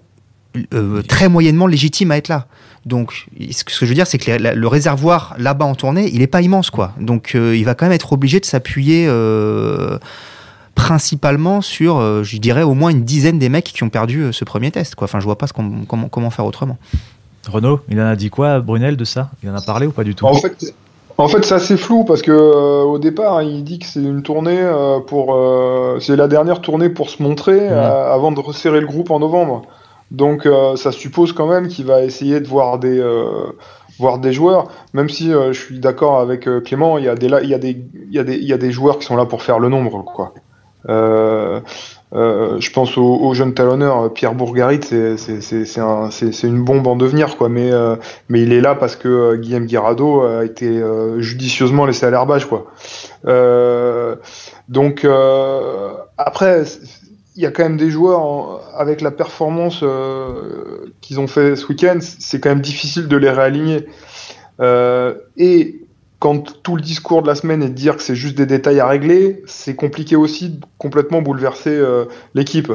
euh, 0.75 1.03
très 1.03 1.29
moyennement 1.29 1.67
légitimes 1.67 2.11
à 2.11 2.17
être 2.17 2.29
là. 2.29 2.47
Donc, 2.85 3.27
ce 3.51 3.65
que 3.65 3.73
je 3.73 3.87
veux 3.87 3.95
dire, 3.95 4.07
c'est 4.07 4.19
que 4.19 4.31
le 4.31 4.69
réservoir 4.69 5.35
là-bas 5.39 5.65
en 5.65 5.75
tournée, 5.75 6.09
il 6.13 6.21
n'est 6.21 6.29
pas 6.29 6.41
immense, 6.41 6.71
quoi. 6.71 6.93
Donc, 7.01 7.33
euh, 7.35 7.57
il 7.57 7.65
va 7.65 7.75
quand 7.75 7.87
même 7.87 7.93
être 7.93 8.13
obligé 8.13 8.39
de 8.39 8.45
s'appuyer 8.45 9.07
euh, 9.09 9.99
principalement 10.77 11.63
sur, 11.63 12.01
je 12.23 12.37
dirais, 12.37 12.63
au 12.63 12.75
moins 12.75 12.91
une 12.91 13.03
dizaine 13.03 13.41
des 13.41 13.49
mecs 13.49 13.65
qui 13.65 13.83
ont 13.83 13.89
perdu 13.89 14.33
ce 14.33 14.45
premier 14.45 14.71
test, 14.71 14.95
quoi. 14.95 15.07
Enfin, 15.07 15.19
je 15.19 15.25
vois 15.25 15.37
pas 15.37 15.49
ce 15.49 15.53
comment, 15.53 16.09
comment 16.09 16.31
faire 16.31 16.47
autrement. 16.47 16.79
Renaud, 17.49 17.81
il 17.89 18.01
en 18.01 18.07
a 18.07 18.17
dit 18.17 18.31
quoi, 18.31 18.61
Brunel, 18.61 18.97
de 18.97 19.05
ça? 19.05 19.31
Il 19.43 19.51
en 19.51 19.55
a 19.55 19.63
parlé 19.63 19.87
ou 19.87 19.93
pas 19.93 20.05
du 20.05 20.15
tout? 20.15 20.27
En 20.27 20.35
fait, 20.35 20.75
en 21.18 21.29
fait, 21.29 21.44
c'est 21.44 21.55
assez 21.55 21.76
flou 21.76 22.05
parce 22.05 22.20
que 22.20 22.31
euh, 22.31 22.83
au 22.83 22.98
départ, 22.98 23.42
il 23.42 23.64
dit 23.64 23.79
que 23.79 23.87
c'est 23.87 24.02
une 24.02 24.22
tournée 24.22 24.61
euh, 24.61 25.00
pour, 25.00 25.35
euh, 25.35 25.98
c'est 26.00 26.16
la 26.16 26.29
dernière 26.29 26.61
tournée 26.61 26.90
pour 26.90 27.09
se 27.09 27.22
montrer 27.22 27.68
avant 27.68 28.33
de 28.33 28.40
resserrer 28.40 28.81
le 28.81 28.87
groupe 28.87 29.11
en 29.11 29.18
novembre. 29.18 29.62
Donc, 30.11 30.48
ça 30.76 30.92
suppose 30.92 31.33
quand 31.33 31.46
même 31.46 31.66
qu'il 31.68 31.85
va 31.87 32.02
essayer 32.02 32.40
de 32.40 32.46
voir 32.46 32.79
des, 32.79 33.02
voir 33.98 34.18
des 34.18 34.33
joueurs. 34.33 34.68
Même 34.92 35.09
si 35.09 35.31
je 35.31 35.52
suis 35.52 35.81
d'accord 35.81 36.20
avec 36.20 36.48
Clément, 36.64 36.98
il 36.98 37.05
y 37.05 37.09
a 37.09 37.16
des, 37.16 37.26
il 37.26 37.48
y 37.48 37.55
a 37.55 37.59
des, 37.59 37.85
il 38.09 38.14
y 38.14 38.18
a 38.18 38.24
des, 38.24 38.37
il 38.37 38.46
y 38.46 38.52
a 38.52 38.59
des 38.59 38.70
joueurs 38.70 38.98
qui 38.98 39.07
sont 39.07 39.16
là 39.16 39.24
pour 39.24 39.42
faire 39.42 39.59
le 39.59 39.68
nombre, 39.68 40.05
quoi. 40.05 40.33
Euh, 42.14 42.61
je 42.61 42.71
pense 42.71 42.97
au, 42.97 43.35
jeune 43.35 43.53
talonneur 43.53 44.12
Pierre 44.12 44.35
Bourgarit, 44.35 44.81
c'est 44.83 46.42
une 46.45 46.64
bombe 46.64 46.87
en 46.87 46.97
devenir, 46.97 47.37
quoi. 47.37 47.49
Mais, 47.49 47.71
mais 48.29 48.42
il 48.42 48.53
est 48.53 48.61
là 48.61 48.75
parce 48.75 48.97
que 48.97 49.37
Guillaume 49.37 49.66
Guirado 49.66 50.23
a 50.23 50.45
été 50.45 50.83
judicieusement 51.19 51.85
laissé 51.87 52.07
à 52.07 52.11
l'herbage, 52.11 52.47
quoi. 52.47 52.66
donc 54.69 55.07
après, 56.19 56.62
il 57.35 57.42
y 57.42 57.47
a 57.47 57.51
quand 57.51 57.64
même 57.64 57.77
des 57.77 57.90
joueurs 57.90 58.61
avec 58.77 59.01
la 59.01 59.11
performance 59.11 59.85
qu'ils 61.01 61.21
ont 61.21 61.27
fait 61.27 61.57
ce 61.57 61.66
week-end, 61.66 61.99
c'est 62.01 62.40
quand 62.40 62.51
même 62.51 62.61
difficile 62.61 63.09
de 63.09 63.16
les 63.16 63.31
réaligner. 63.31 63.87
et 64.61 65.86
quand 66.18 66.62
tout 66.62 66.76
le 66.76 66.83
discours 66.83 67.22
de 67.22 67.26
la 67.26 67.35
semaine 67.35 67.62
est 67.62 67.68
de 67.68 67.74
dire 67.74 67.96
que 67.96 68.02
c'est 68.02 68.14
juste 68.14 68.37
des 68.37 68.46
détails 68.46 68.81
à 68.81 68.87
régler, 68.87 69.42
c'est 69.46 69.74
compliqué 69.74 70.16
aussi 70.16 70.50
de 70.50 70.61
complètement 70.79 71.20
bouleverser 71.20 71.70
euh, 71.70 72.07
l'équipe. 72.35 72.72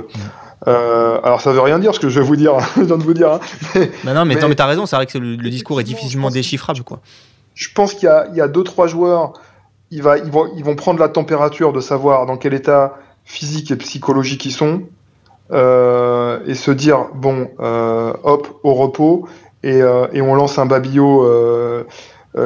Euh, 0.67 1.19
alors 1.23 1.41
ça 1.41 1.51
veut 1.51 1.61
rien 1.61 1.79
dire 1.79 1.95
ce 1.95 1.99
que 1.99 2.09
je 2.09 2.19
vais 2.19 2.25
vous 2.25 2.35
dire, 2.35 2.59
je 2.77 2.83
viens 2.83 2.97
de 2.97 3.03
vous 3.03 3.15
dire. 3.15 3.33
Hein. 3.33 3.39
Mais, 4.03 4.13
non, 4.13 4.25
mais, 4.25 4.35
mais 4.35 4.55
t'as 4.55 4.67
raison, 4.67 4.85
c'est 4.85 4.95
vrai 4.95 5.07
que 5.07 5.17
le, 5.17 5.37
discours 5.49 5.81
est 5.81 5.83
difficilement 5.83 6.29
déchiffrable, 6.29 6.83
quoi. 6.83 6.99
Je 7.55 7.69
pense 7.73 7.93
qu'il 7.93 8.09
y, 8.33 8.37
y, 8.37 8.41
a 8.41 8.47
deux 8.47 8.63
trois 8.63 8.87
joueurs, 8.87 9.33
ils, 9.89 10.01
va, 10.01 10.17
ils, 10.17 10.31
vont, 10.31 10.49
ils 10.55 10.63
vont 10.63 10.75
prendre 10.75 10.99
la 10.99 11.09
température 11.09 11.73
de 11.73 11.81
savoir 11.81 12.25
dans 12.25 12.37
quel 12.37 12.53
état 12.53 12.97
physique 13.25 13.71
et 13.71 13.75
psychologique 13.75 14.45
ils 14.45 14.51
sont, 14.51 14.83
euh, 15.51 16.39
et 16.45 16.53
se 16.53 16.71
dire 16.71 17.07
bon, 17.15 17.49
hop, 17.57 18.59
au 18.63 18.73
repos, 18.75 19.27
et, 19.63 19.79
et 20.13 20.21
on 20.21 20.35
lance 20.35 20.59
un 20.59 20.65
babillot 20.65 21.25
euh, 21.25 21.83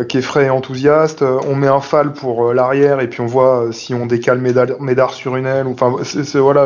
qui 0.10 0.18
est 0.18 0.22
frais 0.22 0.46
et 0.46 0.50
enthousiaste. 0.50 1.22
Euh, 1.22 1.40
on 1.48 1.56
met 1.56 1.68
un 1.68 1.80
fal 1.80 2.14
pour 2.14 2.48
euh, 2.48 2.54
l'arrière 2.54 3.02
et 3.02 3.10
puis 3.10 3.22
on 3.22 3.28
voit 3.28 3.68
si 3.72 3.94
on 3.94 4.08
décale 4.08 4.40
Médard, 4.40 5.14
sur 5.14 5.36
une 5.36 5.46
aile. 5.46 5.68
Enfin, 5.68 5.96
c'est 6.04 6.40
voilà. 6.40 6.66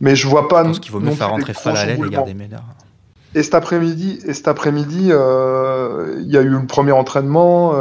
Mais 0.00 0.16
je 0.16 0.26
vois 0.26 0.48
pas. 0.48 0.62
Je 0.62 0.68
pense 0.68 0.80
qu'il 0.80 0.92
vaut 0.92 1.00
mieux 1.00 1.12
faire 1.12 1.30
rentrer 1.30 1.54
fal 1.54 1.76
à 1.76 1.86
l'aile 1.86 2.04
et 2.04 2.10
garder 2.10 2.34
Médard. 2.34 2.64
Et 3.34 3.42
cet 3.42 3.54
après-midi, 3.54 4.18
et 4.24 4.32
cet 4.32 4.48
après-midi, 4.48 5.10
il 5.10 6.30
y 6.30 6.36
a 6.36 6.40
eu 6.40 6.48
le 6.48 6.66
premier 6.66 6.92
entraînement. 6.92 7.74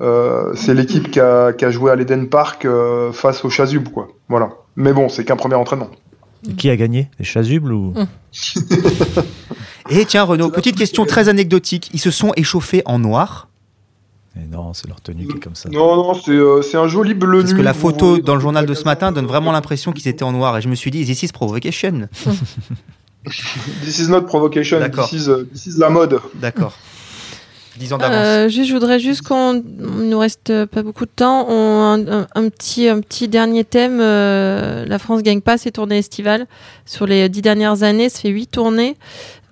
c'est 0.00 0.74
l'équipe 0.74 1.10
qui 1.10 1.20
a, 1.20 1.52
qui 1.52 1.64
a, 1.64 1.70
joué 1.70 1.90
à 1.90 1.96
l'Eden 1.96 2.28
Park 2.28 2.66
face 3.12 3.44
aux 3.44 3.50
Chasubles, 3.50 3.90
quoi. 3.90 4.08
Voilà. 4.28 4.50
Mais 4.76 4.92
bon, 4.92 5.08
c'est 5.08 5.24
qu'un 5.24 5.36
premier 5.36 5.54
entraînement. 5.54 5.88
qui 6.58 6.68
a 6.68 6.76
gagné? 6.76 7.08
Les 7.18 7.24
Chasubles 7.24 7.72
ou 7.72 7.94
hum. 7.96 8.06
Et 9.90 10.04
tiens, 10.06 10.24
Renaud, 10.24 10.50
petite 10.50 10.76
question 10.76 11.04
très 11.04 11.28
anecdotique. 11.28 11.90
Ils 11.92 12.00
se 12.00 12.10
sont 12.10 12.32
échauffés 12.36 12.82
en 12.84 12.98
noir 12.98 13.48
non, 14.36 14.74
c'est 14.74 14.88
leur 14.88 15.00
tenue 15.00 15.26
qui 15.26 15.36
est 15.36 15.40
comme 15.40 15.54
ça. 15.54 15.68
Non, 15.68 15.96
non, 15.96 16.14
c'est 16.14 16.32
euh, 16.32 16.60
un 16.74 16.88
joli 16.88 17.14
bleu 17.14 17.40
Parce 17.40 17.54
que 17.54 17.62
la 17.62 17.74
photo 17.74 18.18
dans 18.18 18.34
le 18.34 18.40
journal 18.40 18.66
de 18.66 18.74
ce 18.74 18.84
matin 18.84 19.12
donne 19.12 19.26
vraiment 19.26 19.52
l'impression 19.52 19.92
qu'ils 19.92 20.08
étaient 20.08 20.24
en 20.24 20.32
noir. 20.32 20.58
Et 20.58 20.62
je 20.62 20.68
me 20.68 20.74
suis 20.74 20.90
dit, 20.90 21.04
this 21.04 21.22
is 21.22 21.28
provocation. 21.28 22.08
this 23.84 23.98
is 24.00 24.08
not 24.08 24.22
provocation, 24.22 24.80
this 24.90 25.12
is, 25.12 25.28
uh, 25.28 25.44
this 25.52 25.66
is 25.66 25.78
la 25.78 25.88
mode. 25.88 26.20
D'accord. 26.34 26.76
Dix 27.76 27.92
ans 27.92 27.98
d'avance. 27.98 28.16
Euh, 28.16 28.48
je 28.48 28.72
voudrais 28.72 28.98
juste 28.98 29.22
qu'on 29.22 29.54
nous 29.54 30.18
reste 30.18 30.66
pas 30.66 30.82
beaucoup 30.82 31.06
de 31.06 31.12
temps. 31.14 31.46
On, 31.48 32.26
un, 32.34 32.48
petit, 32.48 32.88
un 32.88 33.00
petit 33.00 33.28
dernier 33.28 33.64
thème. 33.64 33.98
Euh, 34.00 34.84
la 34.86 34.98
France 34.98 35.22
gagne 35.22 35.40
pas 35.40 35.58
ses 35.58 35.70
tournées 35.70 35.98
estivales. 35.98 36.46
Sur 36.86 37.06
les 37.06 37.28
dix 37.28 37.42
dernières 37.42 37.84
années, 37.84 38.08
ça 38.08 38.20
fait 38.20 38.30
huit 38.30 38.48
tournées. 38.48 38.96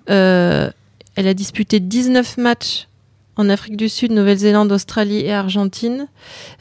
elle 0.07 0.73
a 1.15 1.33
disputé 1.33 1.79
19 1.79 2.37
matchs 2.37 2.87
en 3.37 3.49
Afrique 3.49 3.77
du 3.77 3.89
Sud, 3.89 4.11
Nouvelle-Zélande, 4.11 4.71
Australie 4.71 5.21
et 5.21 5.33
Argentine. 5.33 6.07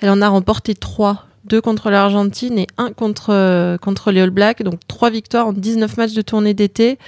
Elle 0.00 0.10
en 0.10 0.22
a 0.22 0.28
remporté 0.28 0.74
trois. 0.74 1.26
Deux 1.44 1.60
contre 1.60 1.90
l'Argentine 1.90 2.56
et 2.56 2.68
un 2.78 2.92
contre, 2.92 3.30
euh, 3.30 3.76
contre 3.76 4.12
les 4.12 4.20
All 4.20 4.30
Blacks. 4.30 4.62
Donc 4.62 4.78
trois 4.86 5.10
victoires 5.10 5.48
en 5.48 5.52
19 5.52 5.96
matchs 5.96 6.12
de 6.12 6.22
tournée 6.22 6.54
d'été. 6.54 6.98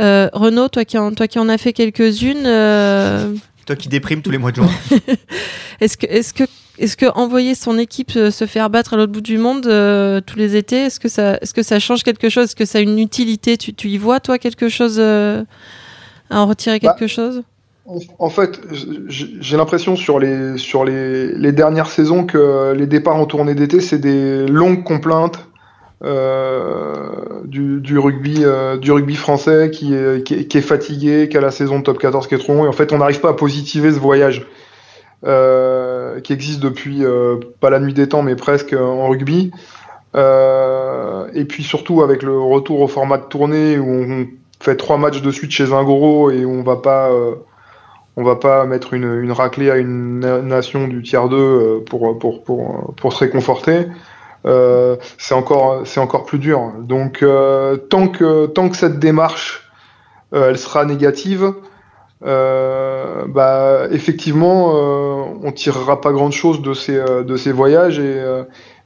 Euh, 0.00 0.28
Renaud, 0.32 0.68
toi 0.68 0.84
qui, 0.84 0.98
en, 0.98 1.12
toi 1.12 1.28
qui 1.28 1.38
en 1.38 1.48
as 1.48 1.58
fait 1.58 1.72
quelques-unes. 1.72 2.44
Euh, 2.44 3.32
toi 3.66 3.76
qui 3.76 3.88
déprimes 3.88 4.20
tous 4.20 4.32
les 4.32 4.38
mois 4.38 4.50
de 4.50 4.56
juin. 4.56 4.70
est-ce 5.80 5.96
que, 5.96 6.06
est-ce 6.06 6.34
que, 6.34 6.42
est-ce 6.78 6.96
que 6.96 7.06
envoyer 7.06 7.54
son 7.54 7.78
équipe 7.78 8.10
se 8.10 8.46
faire 8.46 8.68
battre 8.68 8.94
à 8.94 8.96
l'autre 8.96 9.12
bout 9.12 9.20
du 9.20 9.38
monde 9.38 9.62
tous 10.26 10.38
les 10.38 10.56
étés, 10.56 10.86
est-ce 10.86 10.98
que 10.98 11.08
ça, 11.08 11.38
est-ce 11.40 11.54
que 11.54 11.62
ça 11.62 11.78
change 11.78 12.02
quelque 12.02 12.28
chose? 12.30 12.44
Est-ce 12.44 12.56
que 12.56 12.64
ça 12.64 12.78
a 12.78 12.80
une 12.80 12.98
utilité? 12.98 13.56
Tu, 13.56 13.74
tu 13.74 13.88
y 13.88 13.98
vois 13.98 14.18
toi 14.18 14.38
quelque 14.38 14.68
chose 14.68 14.98
à 14.98 15.44
en 16.30 16.46
retirer 16.46 16.80
bah, 16.80 16.96
quelque 16.98 17.06
chose? 17.06 17.42
En 18.18 18.28
fait, 18.28 18.60
j'ai 19.08 19.56
l'impression 19.56 19.96
sur 19.96 20.18
les 20.18 20.58
sur 20.58 20.84
les, 20.84 21.32
les, 21.32 21.52
dernières 21.52 21.88
saisons 21.88 22.26
que 22.26 22.72
les 22.72 22.86
départs 22.86 23.16
en 23.16 23.24
tournée 23.24 23.54
d'été, 23.54 23.80
c'est 23.80 23.98
des 23.98 24.46
longues 24.46 24.84
complaintes 24.84 25.48
euh, 26.04 27.42
du, 27.44 27.80
du, 27.80 27.98
rugby 27.98 28.44
euh, 28.44 28.76
du 28.76 28.92
rugby 28.92 29.16
français 29.16 29.70
qui 29.72 29.94
est, 29.94 30.22
qui 30.22 30.58
est, 30.58 30.60
fatigué, 30.60 31.28
qui 31.28 31.36
a 31.36 31.40
la 31.40 31.50
saison 31.50 31.78
de 31.78 31.84
top 31.84 31.98
14 31.98 32.26
qui 32.28 32.34
est 32.34 32.38
trop 32.38 32.54
long. 32.54 32.66
Et 32.66 32.68
en 32.68 32.72
fait, 32.72 32.92
on 32.92 32.98
n'arrive 32.98 33.20
pas 33.20 33.30
à 33.30 33.34
positiver 33.34 33.90
ce 33.90 33.98
voyage 33.98 34.46
euh, 35.26 36.20
qui 36.20 36.32
existe 36.32 36.60
depuis 36.60 37.04
euh, 37.04 37.36
pas 37.60 37.70
la 37.70 37.80
nuit 37.80 37.94
des 37.94 38.08
temps, 38.08 38.22
mais 38.22 38.36
presque 38.36 38.74
en 38.74 39.08
rugby. 39.08 39.50
Euh, 40.14 41.26
et 41.34 41.44
puis 41.44 41.62
surtout 41.62 42.02
avec 42.02 42.22
le 42.22 42.38
retour 42.38 42.80
au 42.80 42.88
format 42.88 43.18
de 43.18 43.24
tournée 43.24 43.78
où 43.78 43.88
on 43.88 44.26
fait 44.60 44.76
trois 44.76 44.96
matchs 44.96 45.20
de 45.20 45.30
suite 45.30 45.50
chez 45.50 45.72
un 45.72 45.84
gros 45.84 46.30
et 46.30 46.44
on 46.44 46.62
va 46.62 46.76
pas 46.76 47.10
on 48.18 48.24
va 48.24 48.34
pas 48.34 48.66
mettre 48.66 48.94
une, 48.94 49.30
raclée 49.30 49.70
à 49.70 49.76
une 49.76 50.18
nation 50.18 50.88
du 50.88 51.04
tiers 51.04 51.28
2 51.28 51.36
euh, 51.36 51.84
pour, 51.88 52.18
pour, 52.18 52.42
pour, 52.42 52.92
pour 52.96 53.12
se 53.12 53.20
réconforter. 53.20 53.86
Euh, 54.44 54.96
c'est 55.18 55.34
encore, 55.34 55.86
c'est 55.86 56.00
encore 56.00 56.24
plus 56.24 56.40
dur. 56.40 56.72
Donc, 56.80 57.22
euh, 57.22 57.76
tant, 57.76 58.08
que, 58.08 58.46
tant 58.46 58.70
que 58.70 58.76
cette 58.76 58.98
démarche, 58.98 59.70
elle 60.32 60.58
sera 60.58 60.84
négative, 60.84 61.52
bah, 62.20 63.82
effectivement, 63.92 64.74
on 65.42 65.52
tirera 65.52 66.00
pas 66.00 66.10
grand 66.10 66.32
chose 66.32 66.60
de 66.60 66.74
ces, 66.74 67.00
de 67.24 67.36
ces 67.36 67.52
voyages 67.52 67.98
et, 68.00 68.20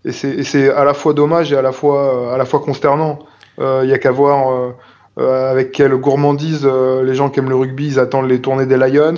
et 0.05 0.13
c'est 0.13 0.71
à 0.71 0.85
la 0.85 0.95
fois 0.95 1.15
dommage 1.15 1.53
et 1.53 1.57
à 1.57 1.63
la 1.63 1.73
fois, 1.73 2.33
à 2.33 2.37
la 2.37 2.45
fois 2.45 2.61
consternant. 2.61 3.19
Il 3.59 3.89
y 3.89 3.93
a 3.93 3.99
qu'à 3.99 4.13
voir 4.13 4.75
avec 5.17 5.73
quelle 5.73 5.95
gourmandise 5.97 6.63
euh, 6.65 7.03
les 7.05 7.15
gens 7.15 7.29
qui 7.31 7.41
aiment 7.41 7.51
le 7.51 7.57
rugby, 7.57 7.87
ils 7.87 7.99
attendent 7.99 8.29
les 8.29 8.41
tournées 8.41 8.67
des 8.67 8.77
Lions. 8.77 9.15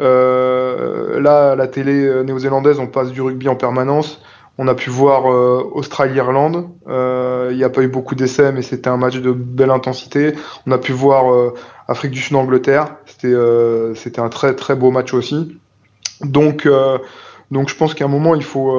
Euh, 0.00 1.20
là, 1.20 1.54
la 1.54 1.66
télé 1.66 2.24
néo-zélandaise, 2.24 2.78
on 2.78 2.86
passe 2.86 3.10
du 3.10 3.20
rugby 3.20 3.48
en 3.48 3.56
permanence. 3.56 4.22
On 4.60 4.66
a 4.66 4.74
pu 4.74 4.90
voir 4.90 5.26
Australie-Irlande. 5.26 6.68
Il 6.88 7.56
n'y 7.56 7.62
a 7.62 7.70
pas 7.70 7.82
eu 7.82 7.88
beaucoup 7.88 8.16
d'essais, 8.16 8.50
mais 8.50 8.62
c'était 8.62 8.88
un 8.88 8.96
match 8.96 9.18
de 9.18 9.30
belle 9.30 9.70
intensité. 9.70 10.34
On 10.66 10.72
a 10.72 10.78
pu 10.78 10.90
voir 10.90 11.52
Afrique 11.86 12.10
du 12.10 12.20
Sud-Angleterre. 12.20 12.96
C'était 13.06 13.36
c'était 13.94 14.20
un 14.20 14.28
très 14.28 14.56
très 14.56 14.74
beau 14.74 14.90
match 14.90 15.14
aussi. 15.14 15.56
Donc 16.22 16.68
donc 17.52 17.68
je 17.68 17.76
pense 17.76 17.94
qu'à 17.94 18.06
un 18.06 18.08
moment 18.08 18.34
il 18.34 18.42
faut 18.42 18.76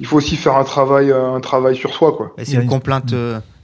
il 0.00 0.06
faut 0.06 0.16
aussi 0.16 0.34
faire 0.34 0.56
un 0.56 0.64
travail 0.64 1.12
un 1.12 1.38
travail 1.38 1.76
sur 1.76 1.94
soi 1.94 2.16
quoi. 2.16 2.32
C'est 2.42 2.54
une 2.54 2.66
complainte 2.66 3.14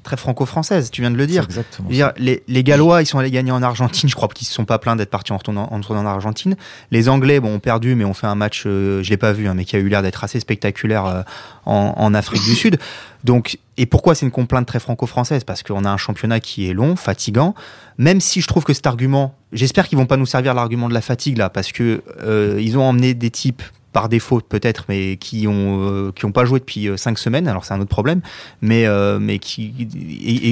très 0.05 0.17
franco-française, 0.17 0.91
tu 0.93 1.01
viens 1.01 1.11
de 1.11 1.17
le 1.17 1.27
dire. 1.27 1.49
dire 1.89 2.13
les, 2.17 2.45
les, 2.47 2.63
Gallois, 2.63 3.03
ils 3.03 3.07
sont 3.07 3.19
allés 3.19 3.31
gagner 3.31 3.51
en 3.51 3.63
Argentine, 3.63 4.09
je 4.09 4.15
crois 4.15 4.29
qu'ils 4.29 4.47
se 4.47 4.55
sont 4.55 4.65
pas 4.65 4.79
plaints 4.79 4.95
d'être 4.95 5.11
partis 5.11 5.33
en 5.33 5.39
retournant, 5.39 5.69
en 5.73 5.81
en 5.81 6.07
Argentine. 6.07 6.57
Les 6.93 7.09
Anglais, 7.09 7.41
bon, 7.41 7.55
ont 7.55 7.59
perdu, 7.59 7.95
mais 7.97 8.05
ont 8.05 8.15
fait 8.15 8.27
un 8.27 8.35
match, 8.37 8.65
euh, 8.67 9.03
je 9.03 9.11
l'ai 9.11 9.17
pas 9.17 9.33
vu, 9.33 9.49
hein, 9.49 9.55
mais 9.55 9.65
qui 9.65 9.75
a 9.75 9.81
eu 9.81 9.89
l'air 9.89 10.03
d'être 10.03 10.23
assez 10.23 10.39
spectaculaire 10.39 11.07
euh, 11.07 11.23
en, 11.67 11.95
en, 11.97 12.15
Afrique 12.15 12.45
du 12.45 12.55
Sud. 12.55 12.79
Donc, 13.25 13.59
et 13.77 13.87
pourquoi 13.87 14.15
c'est 14.15 14.27
une 14.27 14.33
complainte 14.33 14.67
très 14.67 14.79
franco-française? 14.79 15.43
Parce 15.45 15.63
qu'on 15.63 15.85
a 15.85 15.91
un 15.91 15.97
championnat 15.97 16.41
qui 16.41 16.69
est 16.69 16.75
long, 16.75 16.95
fatigant. 16.95 17.55
Même 17.99 18.21
si 18.21 18.41
je 18.41 18.47
trouve 18.47 18.65
que 18.65 18.75
cet 18.75 18.87
argument, 18.87 19.35
j'espère 19.53 19.89
qu'ils 19.89 19.99
vont 19.99 20.07
pas 20.07 20.17
nous 20.17 20.27
servir 20.27 20.55
l'argument 20.55 20.89
de 20.89 20.95
la 20.95 21.01
fatigue 21.01 21.39
là, 21.39 21.49
parce 21.49 21.73
que 21.73 22.03
euh, 22.23 22.59
ils 22.61 22.77
ont 22.79 22.83
emmené 22.83 23.15
des 23.15 23.31
types 23.31 23.63
par 23.95 24.09
défaut 24.09 24.41
peut-être, 24.41 24.85
mais 24.89 25.17
qui 25.17 25.47
ont 25.47 25.79
euh, 25.81 26.13
qui 26.13 26.27
ont 26.27 26.33
pas 26.33 26.45
joué 26.45 26.59
depuis 26.59 26.89
euh, 26.89 26.97
cinq 26.99 27.17
semaines. 27.17 27.47
Alors 27.47 27.65
c'est 27.65 27.73
un 27.73 27.81
autre 27.81 27.89
problème, 27.89 28.21
mais 28.61 28.87
euh, 28.87 29.21
mais 29.21 29.39
qui 29.39 29.73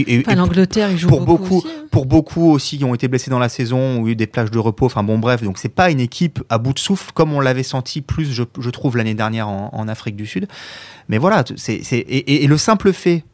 et, 0.06 0.22
l'Angleterre 0.34 0.90
ils 0.92 0.96
jouent 0.96 1.08
pour 1.08 1.22
beaucoup, 1.22 1.58
aussi, 1.58 1.68
hein. 1.68 1.86
pour 1.90 2.06
beaucoup 2.06 2.50
aussi 2.52 2.78
qui 2.78 2.84
ont 2.84 2.94
été 2.94 3.08
blessés 3.08 3.30
dans 3.30 3.40
la 3.40 3.48
saison 3.48 3.98
ou 3.98 4.08
eu 4.08 4.14
des 4.14 4.28
plages 4.28 4.52
de 4.52 4.58
repos. 4.60 4.86
Enfin 4.86 5.02
bon 5.02 5.18
bref, 5.18 5.42
donc 5.42 5.58
c'est 5.58 5.68
pas 5.68 5.90
une 5.90 5.98
équipe 5.98 6.42
à 6.48 6.58
bout 6.58 6.72
de 6.72 6.78
souffle 6.78 7.10
comme 7.12 7.32
on 7.32 7.40
l'avait 7.40 7.64
senti 7.64 8.00
plus 8.00 8.32
je, 8.32 8.44
je 8.58 8.70
trouve 8.70 8.96
l'année 8.96 9.14
dernière 9.14 9.48
en, 9.48 9.70
en, 9.72 9.88
Afrique 9.88 10.14
du 10.14 10.26
Sud. 10.26 10.46
Mais 11.08 11.18
voilà, 11.18 11.42
c'est 11.56 11.74
et, 11.74 12.44
et 12.44 12.46
le 12.46 12.56
simple 12.56 12.92
fait, 12.92 13.24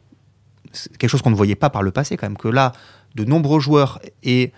quelque 0.97 1.09
chose 1.09 1.21
qu'on 1.21 1.29
ne 1.29 1.35
voyait 1.35 1.55
pas 1.55 1.69
par 1.69 1.83
le 1.83 1.91
passé 1.91 2.17
quand 2.17 2.25
même, 2.25 2.37
que 2.37 2.47
là 2.47 2.71
de 3.13 3.25
nombreux 3.25 3.59
joueurs 3.59 3.99
et 4.23 4.51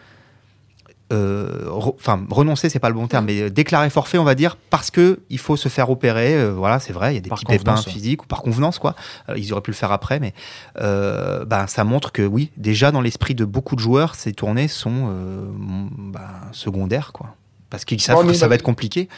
euh, 1.11 1.69
enfin 1.69 2.25
renoncer 2.29 2.69
c'est 2.69 2.79
pas 2.79 2.89
le 2.89 2.95
bon 2.95 3.07
terme, 3.07 3.25
mais 3.25 3.49
déclarer 3.49 3.89
forfait 3.89 4.17
on 4.17 4.23
va 4.23 4.35
dire 4.35 4.55
parce 4.69 4.91
que 4.91 5.19
il 5.29 5.39
faut 5.39 5.57
se 5.57 5.69
faire 5.69 5.89
opérer. 5.89 6.35
Euh, 6.35 6.51
voilà, 6.51 6.79
c'est 6.79 6.93
vrai, 6.93 7.11
il 7.11 7.15
y 7.15 7.17
a 7.17 7.21
des 7.21 7.29
petits 7.29 7.45
pépins 7.45 7.75
physiques 7.75 8.23
ou 8.23 8.27
par 8.27 8.41
convenance 8.41 8.79
quoi. 8.79 8.95
Euh, 9.29 9.37
ils 9.37 9.51
auraient 9.51 9.61
pu 9.61 9.71
le 9.71 9.75
faire 9.75 9.91
après, 9.91 10.19
mais 10.19 10.33
ben 10.75 11.67
ça 11.67 11.83
montre 11.83 12.11
que 12.11 12.21
oui, 12.21 12.51
déjà 12.57 12.91
dans 12.91 13.01
l'esprit 13.01 13.35
de 13.35 13.45
beaucoup 13.45 13.75
de 13.75 13.81
joueurs, 13.81 14.15
ces 14.15 14.33
tournées 14.33 14.67
sont 14.67 15.13
ben, 15.97 16.21
secondaires 16.51 17.11
quoi, 17.13 17.35
parce 17.69 17.85
qu'ils 17.85 18.01
savent 18.01 18.25
que 18.25 18.33
ça 18.33 18.47
va 18.47 18.55
être 18.55 18.63
compliqué. 18.63 19.09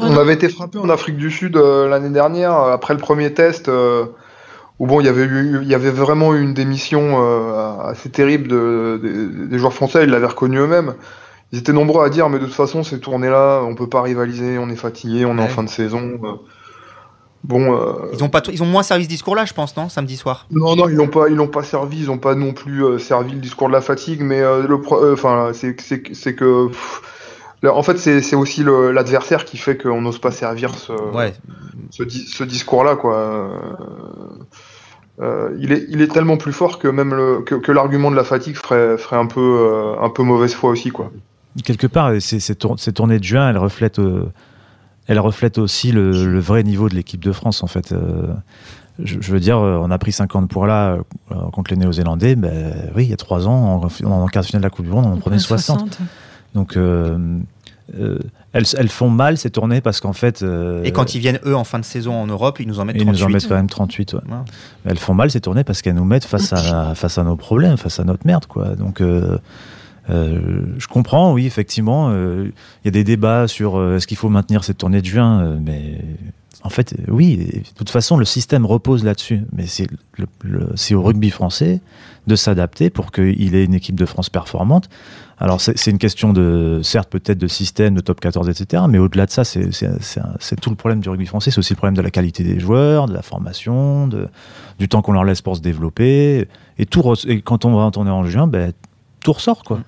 On 0.00 0.16
avait 0.16 0.34
été 0.34 0.48
frappé 0.48 0.78
en 0.78 0.88
Afrique 0.88 1.16
du 1.16 1.30
Sud 1.30 1.56
l'année 1.56 2.10
dernière 2.10 2.54
après 2.54 2.94
le 2.94 3.00
premier 3.00 3.34
test 3.34 3.68
où 4.80 4.86
bon, 4.86 5.00
il 5.00 5.06
y 5.06 5.08
avait 5.08 5.22
eu, 5.24 5.60
il 5.62 5.68
y 5.68 5.74
avait 5.74 5.90
vraiment 5.90 6.34
eu 6.34 6.42
une 6.42 6.54
démission 6.54 7.22
euh, 7.22 7.78
assez 7.84 8.10
terrible 8.10 8.48
de, 8.48 8.98
de- 9.00 9.46
des 9.46 9.58
joueurs 9.58 9.72
français. 9.74 10.02
Ils 10.04 10.10
l'avaient 10.10 10.26
reconnu 10.26 10.58
eux-mêmes. 10.58 10.94
Ils 11.52 11.58
étaient 11.60 11.72
nombreux 11.72 12.04
à 12.04 12.08
dire, 12.08 12.28
mais 12.28 12.38
de 12.38 12.46
toute 12.46 12.54
façon, 12.54 12.82
ces 12.82 12.98
tournées-là, 12.98 13.62
on 13.64 13.74
peut 13.74 13.88
pas 13.88 14.02
rivaliser, 14.02 14.56
on 14.58 14.68
est 14.70 14.76
fatigué, 14.76 15.24
on 15.26 15.36
est 15.38 15.42
en 15.42 15.48
fin 15.48 15.62
de 15.62 15.68
saison. 15.68 16.18
euh. 16.24 16.32
Bon, 17.42 17.74
euh, 17.74 17.92
Ils 18.12 18.22
ont, 18.22 18.28
pas, 18.28 18.42
ils 18.52 18.62
ont 18.62 18.66
moins 18.66 18.82
servi 18.82 19.04
ce 19.04 19.08
discours-là, 19.08 19.46
je 19.46 19.54
pense, 19.54 19.74
non 19.76 19.88
Samedi 19.88 20.16
soir? 20.16 20.46
non, 20.50 20.76
non, 20.76 20.88
ils 20.90 20.94
l'ont 20.94 21.08
pas, 21.08 21.28
ils 21.28 21.34
l'ont 21.36 21.48
pas 21.48 21.62
servi, 21.62 21.98
ils 22.00 22.10
ont 22.10 22.18
pas 22.18 22.34
non 22.34 22.52
plus 22.52 22.84
euh, 22.84 22.98
servi 22.98 23.32
le 23.32 23.38
discours 23.40 23.68
de 23.68 23.72
la 23.72 23.80
fatigue, 23.80 24.20
mais 24.22 24.40
euh, 24.40 24.66
le, 24.68 24.76
enfin, 25.12 25.50
c'est, 25.54 25.74
que, 25.74 26.68
pff, 26.68 27.00
là, 27.62 27.74
en 27.74 27.82
fait, 27.82 27.96
c'est, 27.98 28.20
aussi 28.36 28.62
l'adversaire 28.62 29.44
qui 29.46 29.56
fait 29.56 29.76
qu'on 29.78 30.02
n'ose 30.02 30.18
pas 30.18 30.30
servir 30.32 30.74
ce, 30.74 30.92
Ouais. 30.92 31.32
ce, 31.90 32.02
di- 32.02 32.26
ce 32.28 32.44
discours-là, 32.44 32.96
quoi. 32.96 33.50
Euh, 35.20 35.50
il 35.60 35.72
est, 35.72 35.84
il 35.90 36.00
est 36.00 36.08
tellement 36.08 36.36
plus 36.38 36.52
fort 36.52 36.78
que 36.78 36.88
même 36.88 37.12
le, 37.14 37.40
que, 37.42 37.54
que 37.56 37.72
l'argument 37.72 38.10
de 38.10 38.16
la 38.16 38.24
fatigue 38.24 38.56
ferait, 38.56 38.96
ferait 38.96 39.16
un 39.16 39.26
peu, 39.26 39.40
euh, 39.40 39.94
un 40.00 40.08
peu 40.08 40.22
mauvaise 40.22 40.54
foi 40.54 40.70
aussi, 40.70 40.90
quoi. 40.90 41.10
quelque 41.64 41.86
part, 41.86 42.12
ces, 42.20 42.40
ces, 42.40 42.54
tour- 42.54 42.78
ces 42.78 42.92
tournées 42.92 43.18
de 43.18 43.24
juin, 43.24 43.50
elles 43.50 43.58
reflètent, 43.58 43.98
euh, 43.98 44.24
elles 45.08 45.18
reflètent 45.20 45.58
aussi 45.58 45.92
le, 45.92 46.10
le 46.26 46.40
vrai 46.40 46.62
niveau 46.62 46.88
de 46.88 46.94
l'équipe 46.94 47.22
de 47.22 47.32
France, 47.32 47.62
en 47.62 47.66
fait. 47.66 47.92
Euh, 47.92 48.28
je, 49.02 49.16
je 49.20 49.32
veux 49.32 49.40
dire, 49.40 49.58
on 49.58 49.90
a 49.90 49.98
pris 49.98 50.12
50 50.12 50.48
pour 50.50 50.66
là 50.66 50.98
euh, 51.32 51.34
contre 51.52 51.70
les 51.70 51.76
Néo-Zélandais. 51.76 52.36
Ben, 52.36 52.74
oui, 52.96 53.04
il 53.04 53.10
y 53.10 53.14
a 53.14 53.16
trois 53.16 53.46
ans, 53.48 53.82
en, 54.04 54.10
en 54.10 54.26
quart 54.28 54.42
de 54.42 54.46
finale 54.46 54.62
de 54.62 54.66
la 54.66 54.70
Coupe 54.70 54.86
du 54.86 54.90
Monde, 54.90 55.06
on 55.06 55.12
en 55.12 55.16
prenait 55.18 55.38
60. 55.38 55.98
Donc, 56.54 56.76
euh, 56.76 57.16
euh, 57.98 58.18
elles, 58.52 58.64
elles 58.76 58.88
font 58.88 59.08
mal 59.10 59.38
ces 59.38 59.50
tournées 59.50 59.80
parce 59.80 60.00
qu'en 60.00 60.12
fait. 60.12 60.42
euh, 60.42 60.82
Et 60.82 60.90
quand 60.92 61.14
ils 61.14 61.20
viennent, 61.20 61.38
eux, 61.46 61.54
en 61.54 61.64
fin 61.64 61.78
de 61.78 61.84
saison 61.84 62.14
en 62.14 62.26
Europe, 62.26 62.58
ils 62.60 62.66
nous 62.66 62.80
en 62.80 62.84
mettent 62.84 62.96
ils 62.96 63.02
38. 63.04 63.18
nous 63.20 63.24
en 63.26 63.28
mettent 63.30 63.48
quand 63.48 63.54
même 63.54 63.68
38. 63.68 64.12
ouais. 64.14 64.20
Ouais. 64.20 64.36
Mais 64.84 64.90
Elles 64.90 64.98
font 64.98 65.14
mal 65.14 65.30
ces 65.30 65.40
tournées 65.40 65.64
parce 65.64 65.82
qu'elles 65.82 65.94
nous 65.94 66.04
mettent 66.04 66.24
face 66.24 66.52
à, 66.52 66.94
face 66.94 67.18
à 67.18 67.22
nos 67.24 67.36
problèmes, 67.36 67.76
face 67.76 68.00
à 68.00 68.04
notre 68.04 68.26
merde. 68.26 68.46
Quoi. 68.46 68.74
Donc, 68.76 69.00
euh, 69.00 69.38
euh, 70.08 70.62
je 70.78 70.86
comprends, 70.88 71.32
oui, 71.32 71.46
effectivement. 71.46 72.10
Il 72.12 72.52
y 72.84 72.88
a 72.88 72.90
des 72.90 73.04
débats 73.04 73.46
sur 73.46 73.80
est-ce 73.94 74.06
qu'il 74.06 74.16
faut 74.16 74.28
maintenir 74.30 74.64
cette 74.64 74.78
tournée 74.78 75.00
de 75.00 75.06
juin, 75.06 75.56
mais 75.64 75.98
en 76.62 76.68
fait, 76.70 76.94
oui. 77.08 77.36
De 77.36 77.74
toute 77.76 77.90
façon, 77.90 78.16
le 78.16 78.24
système 78.24 78.66
repose 78.66 79.04
là-dessus. 79.04 79.42
Mais 79.52 79.66
c'est 79.66 80.94
au 80.94 81.02
rugby 81.02 81.30
français 81.30 81.80
de 82.26 82.36
s'adapter 82.36 82.90
pour 82.90 83.12
qu'il 83.12 83.54
ait 83.54 83.64
une 83.64 83.74
équipe 83.74 83.94
de 83.94 84.04
France 84.06 84.28
performante. 84.30 84.88
Alors, 85.42 85.58
c'est 85.60 85.90
une 85.90 85.96
question 85.98 86.34
de, 86.34 86.80
certes, 86.82 87.08
peut-être 87.08 87.38
de 87.38 87.46
système, 87.46 87.94
de 87.94 88.00
top 88.00 88.20
14, 88.20 88.50
etc. 88.50 88.82
Mais 88.88 88.98
au-delà 88.98 89.24
de 89.24 89.30
ça, 89.30 89.42
c'est 89.42 90.60
tout 90.60 90.68
le 90.70 90.76
problème 90.76 91.00
du 91.00 91.08
rugby 91.08 91.24
français. 91.24 91.50
C'est 91.50 91.58
aussi 91.58 91.72
le 91.72 91.78
problème 91.78 91.96
de 91.96 92.02
la 92.02 92.10
qualité 92.10 92.44
des 92.44 92.60
joueurs, 92.60 93.06
de 93.06 93.14
la 93.14 93.22
formation, 93.22 94.06
de, 94.06 94.28
du 94.78 94.88
temps 94.88 95.00
qu'on 95.00 95.12
leur 95.12 95.24
laisse 95.24 95.40
pour 95.40 95.56
se 95.56 95.62
développer. 95.62 96.46
Et, 96.78 96.84
tout 96.84 97.00
re- 97.00 97.26
et 97.26 97.40
quand 97.40 97.64
on 97.64 97.74
va 97.74 97.82
en 97.84 97.90
tournée 97.90 98.10
en 98.10 98.24
juin, 98.26 98.46
ben, 98.48 98.72
tout 99.24 99.32
ressort, 99.32 99.64
quoi. 99.64 99.80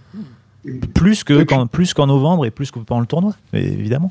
Plus 0.94 1.22
qu'en 1.44 1.66
plus 1.66 1.92
qu'en 1.92 2.06
novembre 2.06 2.46
et 2.46 2.50
plus 2.50 2.70
que 2.70 2.78
pendant 2.78 3.00
le 3.00 3.06
tournoi, 3.06 3.34
évidemment. 3.52 4.10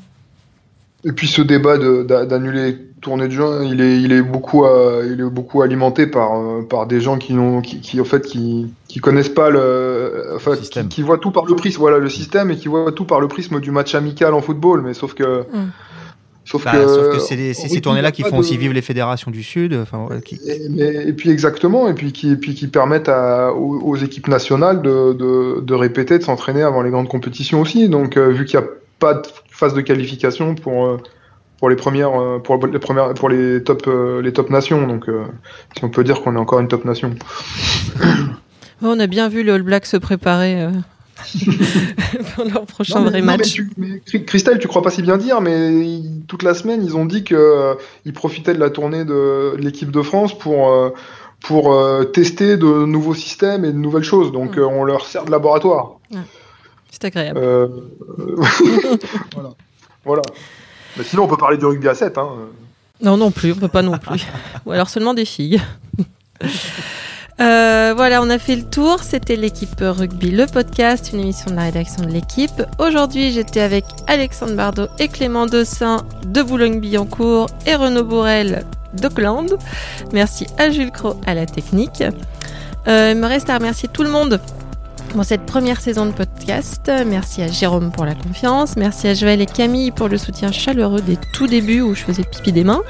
Et 1.04 1.12
puis 1.12 1.26
ce 1.26 1.42
débat 1.42 1.78
d'annuler 1.78 2.76
tournée 3.00 3.26
de 3.26 3.32
juin, 3.32 3.64
il 3.64 3.80
est, 3.80 4.00
il 4.00 4.12
est 4.12 4.22
beaucoup, 4.22 4.64
euh, 4.64 5.08
il 5.12 5.20
est 5.20 5.28
beaucoup 5.28 5.62
alimenté 5.62 6.06
par, 6.06 6.38
euh, 6.38 6.62
par 6.62 6.86
des 6.86 7.00
gens 7.00 7.18
qui 7.18 7.34
n'ont, 7.34 7.60
qui, 7.60 7.80
qui, 7.80 8.00
en 8.00 8.04
fait, 8.04 8.22
qui, 8.24 8.72
qui 8.86 9.00
connaissent 9.00 9.28
pas 9.28 9.50
le, 9.50 10.28
enfin, 10.36 10.52
qui, 10.52 10.58
Système. 10.60 10.86
qui 10.88 11.02
voient 11.02 11.18
tout 11.18 11.32
par 11.32 11.44
le 11.46 11.56
prisme, 11.56 11.80
voilà, 11.80 11.98
le 11.98 12.08
système 12.08 12.52
et 12.52 12.56
qui 12.56 12.68
voient 12.68 12.92
tout 12.92 13.04
par 13.04 13.20
le 13.20 13.26
prisme 13.26 13.58
du 13.58 13.72
match 13.72 13.96
amical 13.96 14.32
en 14.34 14.40
football. 14.40 14.82
Mais 14.82 14.94
sauf 14.94 15.14
que, 15.14 15.40
Mm. 15.40 15.70
sauf 16.44 16.64
Bah, 16.64 16.70
que, 16.72 16.86
sauf 16.86 17.14
que 17.14 17.18
c'est 17.18 17.52
ces 17.54 17.80
tournées-là 17.80 18.12
qui 18.12 18.22
font 18.22 18.36
de- 18.36 18.40
aussi 18.40 18.56
vivre 18.56 18.72
les 18.74 18.82
fédérations 18.82 19.32
du 19.32 19.42
Sud. 19.42 19.74
Enfin, 19.74 20.06
qui- 20.24 20.38
Et, 20.46 20.68
mais- 20.70 21.08
et 21.08 21.12
puis 21.12 21.30
exactement, 21.30 21.88
et 21.88 21.94
puis 21.94 22.12
qui, 22.12 22.30
et 22.30 22.36
puis 22.36 22.54
qui 22.54 22.68
permettent 22.68 23.08
à- 23.08 23.52
aux, 23.52 23.80
aux 23.80 23.96
équipes 23.96 24.28
nationales 24.28 24.80
de, 24.82 25.12
de, 25.14 25.60
de 25.60 25.74
répéter, 25.74 26.18
de 26.18 26.22
s'entraîner 26.22 26.62
avant 26.62 26.82
les 26.82 26.90
grandes 26.90 27.08
compétitions 27.08 27.60
aussi. 27.60 27.88
Donc, 27.88 28.16
euh, 28.16 28.28
vu 28.28 28.44
qu'il 28.44 28.60
n'y 28.60 28.64
a 28.64 28.68
pas 29.02 29.14
de 29.14 29.26
phase 29.50 29.74
de 29.74 29.80
qualification 29.82 30.54
pour 30.54 30.86
euh, 30.86 30.96
pour 31.58 31.68
les 31.70 31.76
premières, 31.76 32.14
euh, 32.20 32.38
pour 32.38 32.54
les 32.66 32.78
premières, 32.78 33.14
pour 33.14 33.28
les 33.28 33.62
top 33.62 33.82
euh, 33.86 34.22
les 34.22 34.32
top 34.32 34.48
nations. 34.50 34.86
Donc, 34.86 35.04
si 35.76 35.84
on 35.84 35.90
peut 35.90 36.04
dire 36.04 36.22
qu'on 36.22 36.34
est 36.36 36.38
encore 36.38 36.60
une 36.60 36.68
top 36.68 36.84
nation. 36.84 37.10
On 38.84 38.98
a 38.98 39.06
bien 39.06 39.28
vu 39.28 39.44
le 39.44 39.52
All 39.52 39.62
Black 39.62 39.86
se 39.86 39.96
préparer 39.96 40.66
pour 42.34 42.44
leur 42.44 42.66
prochain 42.66 42.98
Non, 42.98 43.04
mais- 43.04 43.10
vrai 43.10 43.20
non, 43.20 43.26
mais 43.26 43.36
match. 43.38 43.52
tu- 43.52 43.70
mais 43.76 44.00
Christelle, 44.26 44.58
tu 44.58 44.66
crois 44.66 44.82
pas 44.82 44.90
si 44.90 45.02
bien 45.02 45.18
dire, 45.18 45.40
mais 45.40 45.70
ils- 45.86 46.22
toute 46.26 46.42
la 46.42 46.52
semaine, 46.54 46.82
ils 46.84 46.96
ont 46.96 47.04
dit 47.04 47.22
que 47.22 47.34
euh, 47.36 47.74
ils 48.04 48.12
profitaient 48.12 48.54
de 48.54 48.58
la 48.58 48.70
tournée 48.70 49.04
de, 49.04 49.54
de 49.56 49.60
l'équipe 49.60 49.92
de 49.92 50.02
France 50.02 50.36
pour 50.36 50.70
euh, 50.72 50.90
pour 51.44 51.72
euh, 51.74 52.04
tester 52.04 52.56
de 52.56 52.84
nouveaux 52.86 53.14
systèmes 53.14 53.64
et 53.64 53.72
de 53.72 53.78
nouvelles 53.78 54.02
choses. 54.04 54.32
Donc, 54.32 54.56
Mm. 54.56 54.62
on 54.62 54.84
leur 54.84 55.06
sert 55.06 55.24
de 55.26 55.30
laboratoire. 55.30 55.98
C'est 57.02 57.08
agréable. 57.08 57.40
Euh, 57.42 57.66
voilà. 59.34 59.50
voilà. 60.04 60.22
Mais 60.96 61.02
sinon, 61.02 61.24
on 61.24 61.26
peut 61.26 61.36
parler 61.36 61.58
du 61.58 61.64
rugby 61.64 61.88
à 61.88 61.96
7. 61.96 62.16
Hein. 62.16 62.28
Non, 63.00 63.16
non 63.16 63.32
plus, 63.32 63.50
on 63.50 63.56
peut 63.56 63.66
pas 63.66 63.82
non 63.82 63.98
plus. 63.98 64.24
Ou 64.66 64.70
alors 64.70 64.88
seulement 64.88 65.12
des 65.12 65.24
filles. 65.24 65.60
Euh, 67.40 67.92
voilà, 67.96 68.22
on 68.22 68.30
a 68.30 68.38
fait 68.38 68.54
le 68.54 68.62
tour. 68.62 69.00
C'était 69.02 69.34
l'équipe 69.34 69.80
rugby, 69.80 70.30
le 70.30 70.46
podcast, 70.46 71.10
une 71.12 71.18
émission 71.18 71.50
de 71.50 71.56
la 71.56 71.62
rédaction 71.62 72.04
de 72.04 72.10
l'équipe. 72.10 72.62
Aujourd'hui, 72.78 73.32
j'étais 73.32 73.62
avec 73.62 73.84
Alexandre 74.06 74.54
Bardot 74.54 74.86
et 75.00 75.08
Clément 75.08 75.46
Dossin 75.46 76.06
de 76.24 76.40
Boulogne-Billancourt 76.40 77.48
et 77.66 77.74
Renaud 77.74 78.04
Bourrel 78.04 78.64
d'Auckland. 78.94 79.58
Merci 80.12 80.46
à 80.56 80.70
Jules 80.70 80.92
Cros 80.92 81.16
à 81.26 81.34
la 81.34 81.46
technique. 81.46 82.04
Euh, 82.86 83.10
il 83.12 83.18
me 83.18 83.26
reste 83.26 83.50
à 83.50 83.58
remercier 83.58 83.88
tout 83.88 84.04
le 84.04 84.10
monde 84.10 84.40
pour 85.10 85.24
cette 85.24 85.44
première 85.46 85.80
saison 85.80 86.06
de 86.06 86.12
podcast. 86.12 86.90
Merci 87.06 87.42
à 87.42 87.48
Jérôme 87.48 87.92
pour 87.92 88.04
la 88.04 88.14
confiance. 88.14 88.76
Merci 88.76 89.08
à 89.08 89.14
Joël 89.14 89.40
et 89.40 89.46
Camille 89.46 89.90
pour 89.90 90.08
le 90.08 90.18
soutien 90.18 90.50
chaleureux 90.52 91.00
des 91.00 91.18
tout 91.34 91.46
débuts 91.46 91.80
où 91.82 91.94
je 91.94 92.02
faisais 92.02 92.24
pipi 92.24 92.52
des 92.52 92.64
mains. 92.64 92.82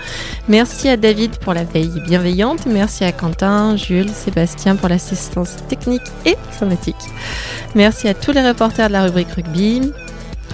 Merci 0.48 0.88
à 0.88 0.96
David 0.96 1.36
pour 1.38 1.54
la 1.54 1.64
veille 1.64 2.00
bienveillante. 2.06 2.66
Merci 2.66 3.04
à 3.04 3.12
Quentin, 3.12 3.76
Jules, 3.76 4.10
Sébastien 4.10 4.76
pour 4.76 4.88
l'assistance 4.88 5.56
technique 5.68 6.02
et 6.24 6.36
sympathique. 6.58 6.96
Merci 7.74 8.08
à 8.08 8.14
tous 8.14 8.32
les 8.32 8.46
reporters 8.46 8.88
de 8.88 8.92
la 8.92 9.04
rubrique 9.04 9.32
rugby. 9.32 9.92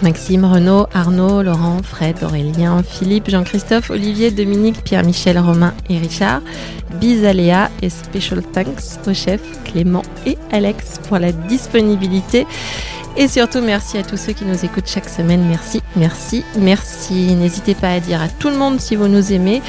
Maxime, 0.03 0.45
Renaud, 0.45 0.87
Arnaud, 0.93 1.43
Laurent, 1.43 1.83
Fred, 1.83 2.17
Aurélien, 2.23 2.83
Philippe, 2.83 3.31
Jean-Christophe, 3.31 3.91
Olivier, 3.91 4.31
Dominique, 4.31 4.83
Pierre-Michel, 4.85 5.39
Romain 5.39 5.75
et 5.89 5.99
Richard. 5.99 6.41
Bis 7.01 7.23
et 7.83 7.91
special 7.91 8.43
thanks 8.43 8.99
au 9.07 9.15
chef 9.15 9.41
Clément 9.65 10.03
et 10.27 10.39
Alex 10.53 11.01
pour 11.07 11.19
la 11.19 11.33
disponibilité. 11.33 12.47
Et 13.17 13.29
surtout, 13.29 13.61
merci 13.61 13.99
à 13.99 14.03
tous 14.03 14.17
ceux 14.17 14.33
qui 14.33 14.45
nous 14.45 14.65
écoutent 14.65 14.87
chaque 14.87 15.09
semaine. 15.09 15.45
Merci, 15.49 15.83
merci, 15.97 16.45
merci. 16.57 17.35
N'hésitez 17.35 17.75
pas 17.75 17.93
à 17.93 18.01
dire 18.01 18.23
à 18.23 18.29
tout 18.29 18.49
le 18.49 18.57
monde 18.57 18.81
si 18.81 18.95
vous 18.95 19.09
nous 19.09 19.33
aimez 19.33 19.61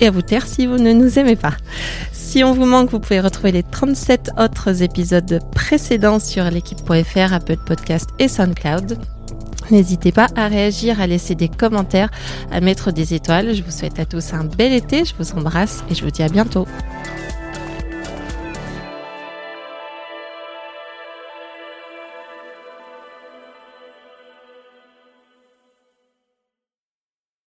et 0.00 0.08
à 0.08 0.10
vous 0.10 0.22
taire 0.22 0.46
si 0.46 0.66
vous 0.66 0.78
ne 0.78 0.92
nous 0.92 1.18
aimez 1.18 1.36
pas. 1.36 1.54
Si 2.12 2.44
on 2.44 2.52
vous 2.52 2.66
manque, 2.66 2.90
vous 2.90 3.00
pouvez 3.00 3.20
retrouver 3.20 3.52
les 3.52 3.62
37 3.62 4.30
autres 4.38 4.82
épisodes 4.82 5.40
précédents 5.54 6.18
sur 6.18 6.44
l'équipe.fr, 6.44 7.32
Apple 7.32 7.58
Podcast 7.64 8.10
et 8.18 8.28
SoundCloud. 8.28 8.98
N'hésitez 9.70 10.12
pas 10.12 10.28
à 10.36 10.48
réagir, 10.48 11.00
à 11.00 11.06
laisser 11.06 11.34
des 11.34 11.48
commentaires, 11.48 12.10
à 12.50 12.60
mettre 12.60 12.92
des 12.92 13.14
étoiles. 13.14 13.54
Je 13.54 13.62
vous 13.62 13.70
souhaite 13.70 13.98
à 13.98 14.04
tous 14.04 14.32
un 14.34 14.44
bel 14.44 14.72
été, 14.72 15.04
je 15.04 15.14
vous 15.18 15.32
embrasse 15.32 15.84
et 15.90 15.94
je 15.94 16.04
vous 16.04 16.10
dis 16.10 16.22
à 16.22 16.28
bientôt. 16.28 16.66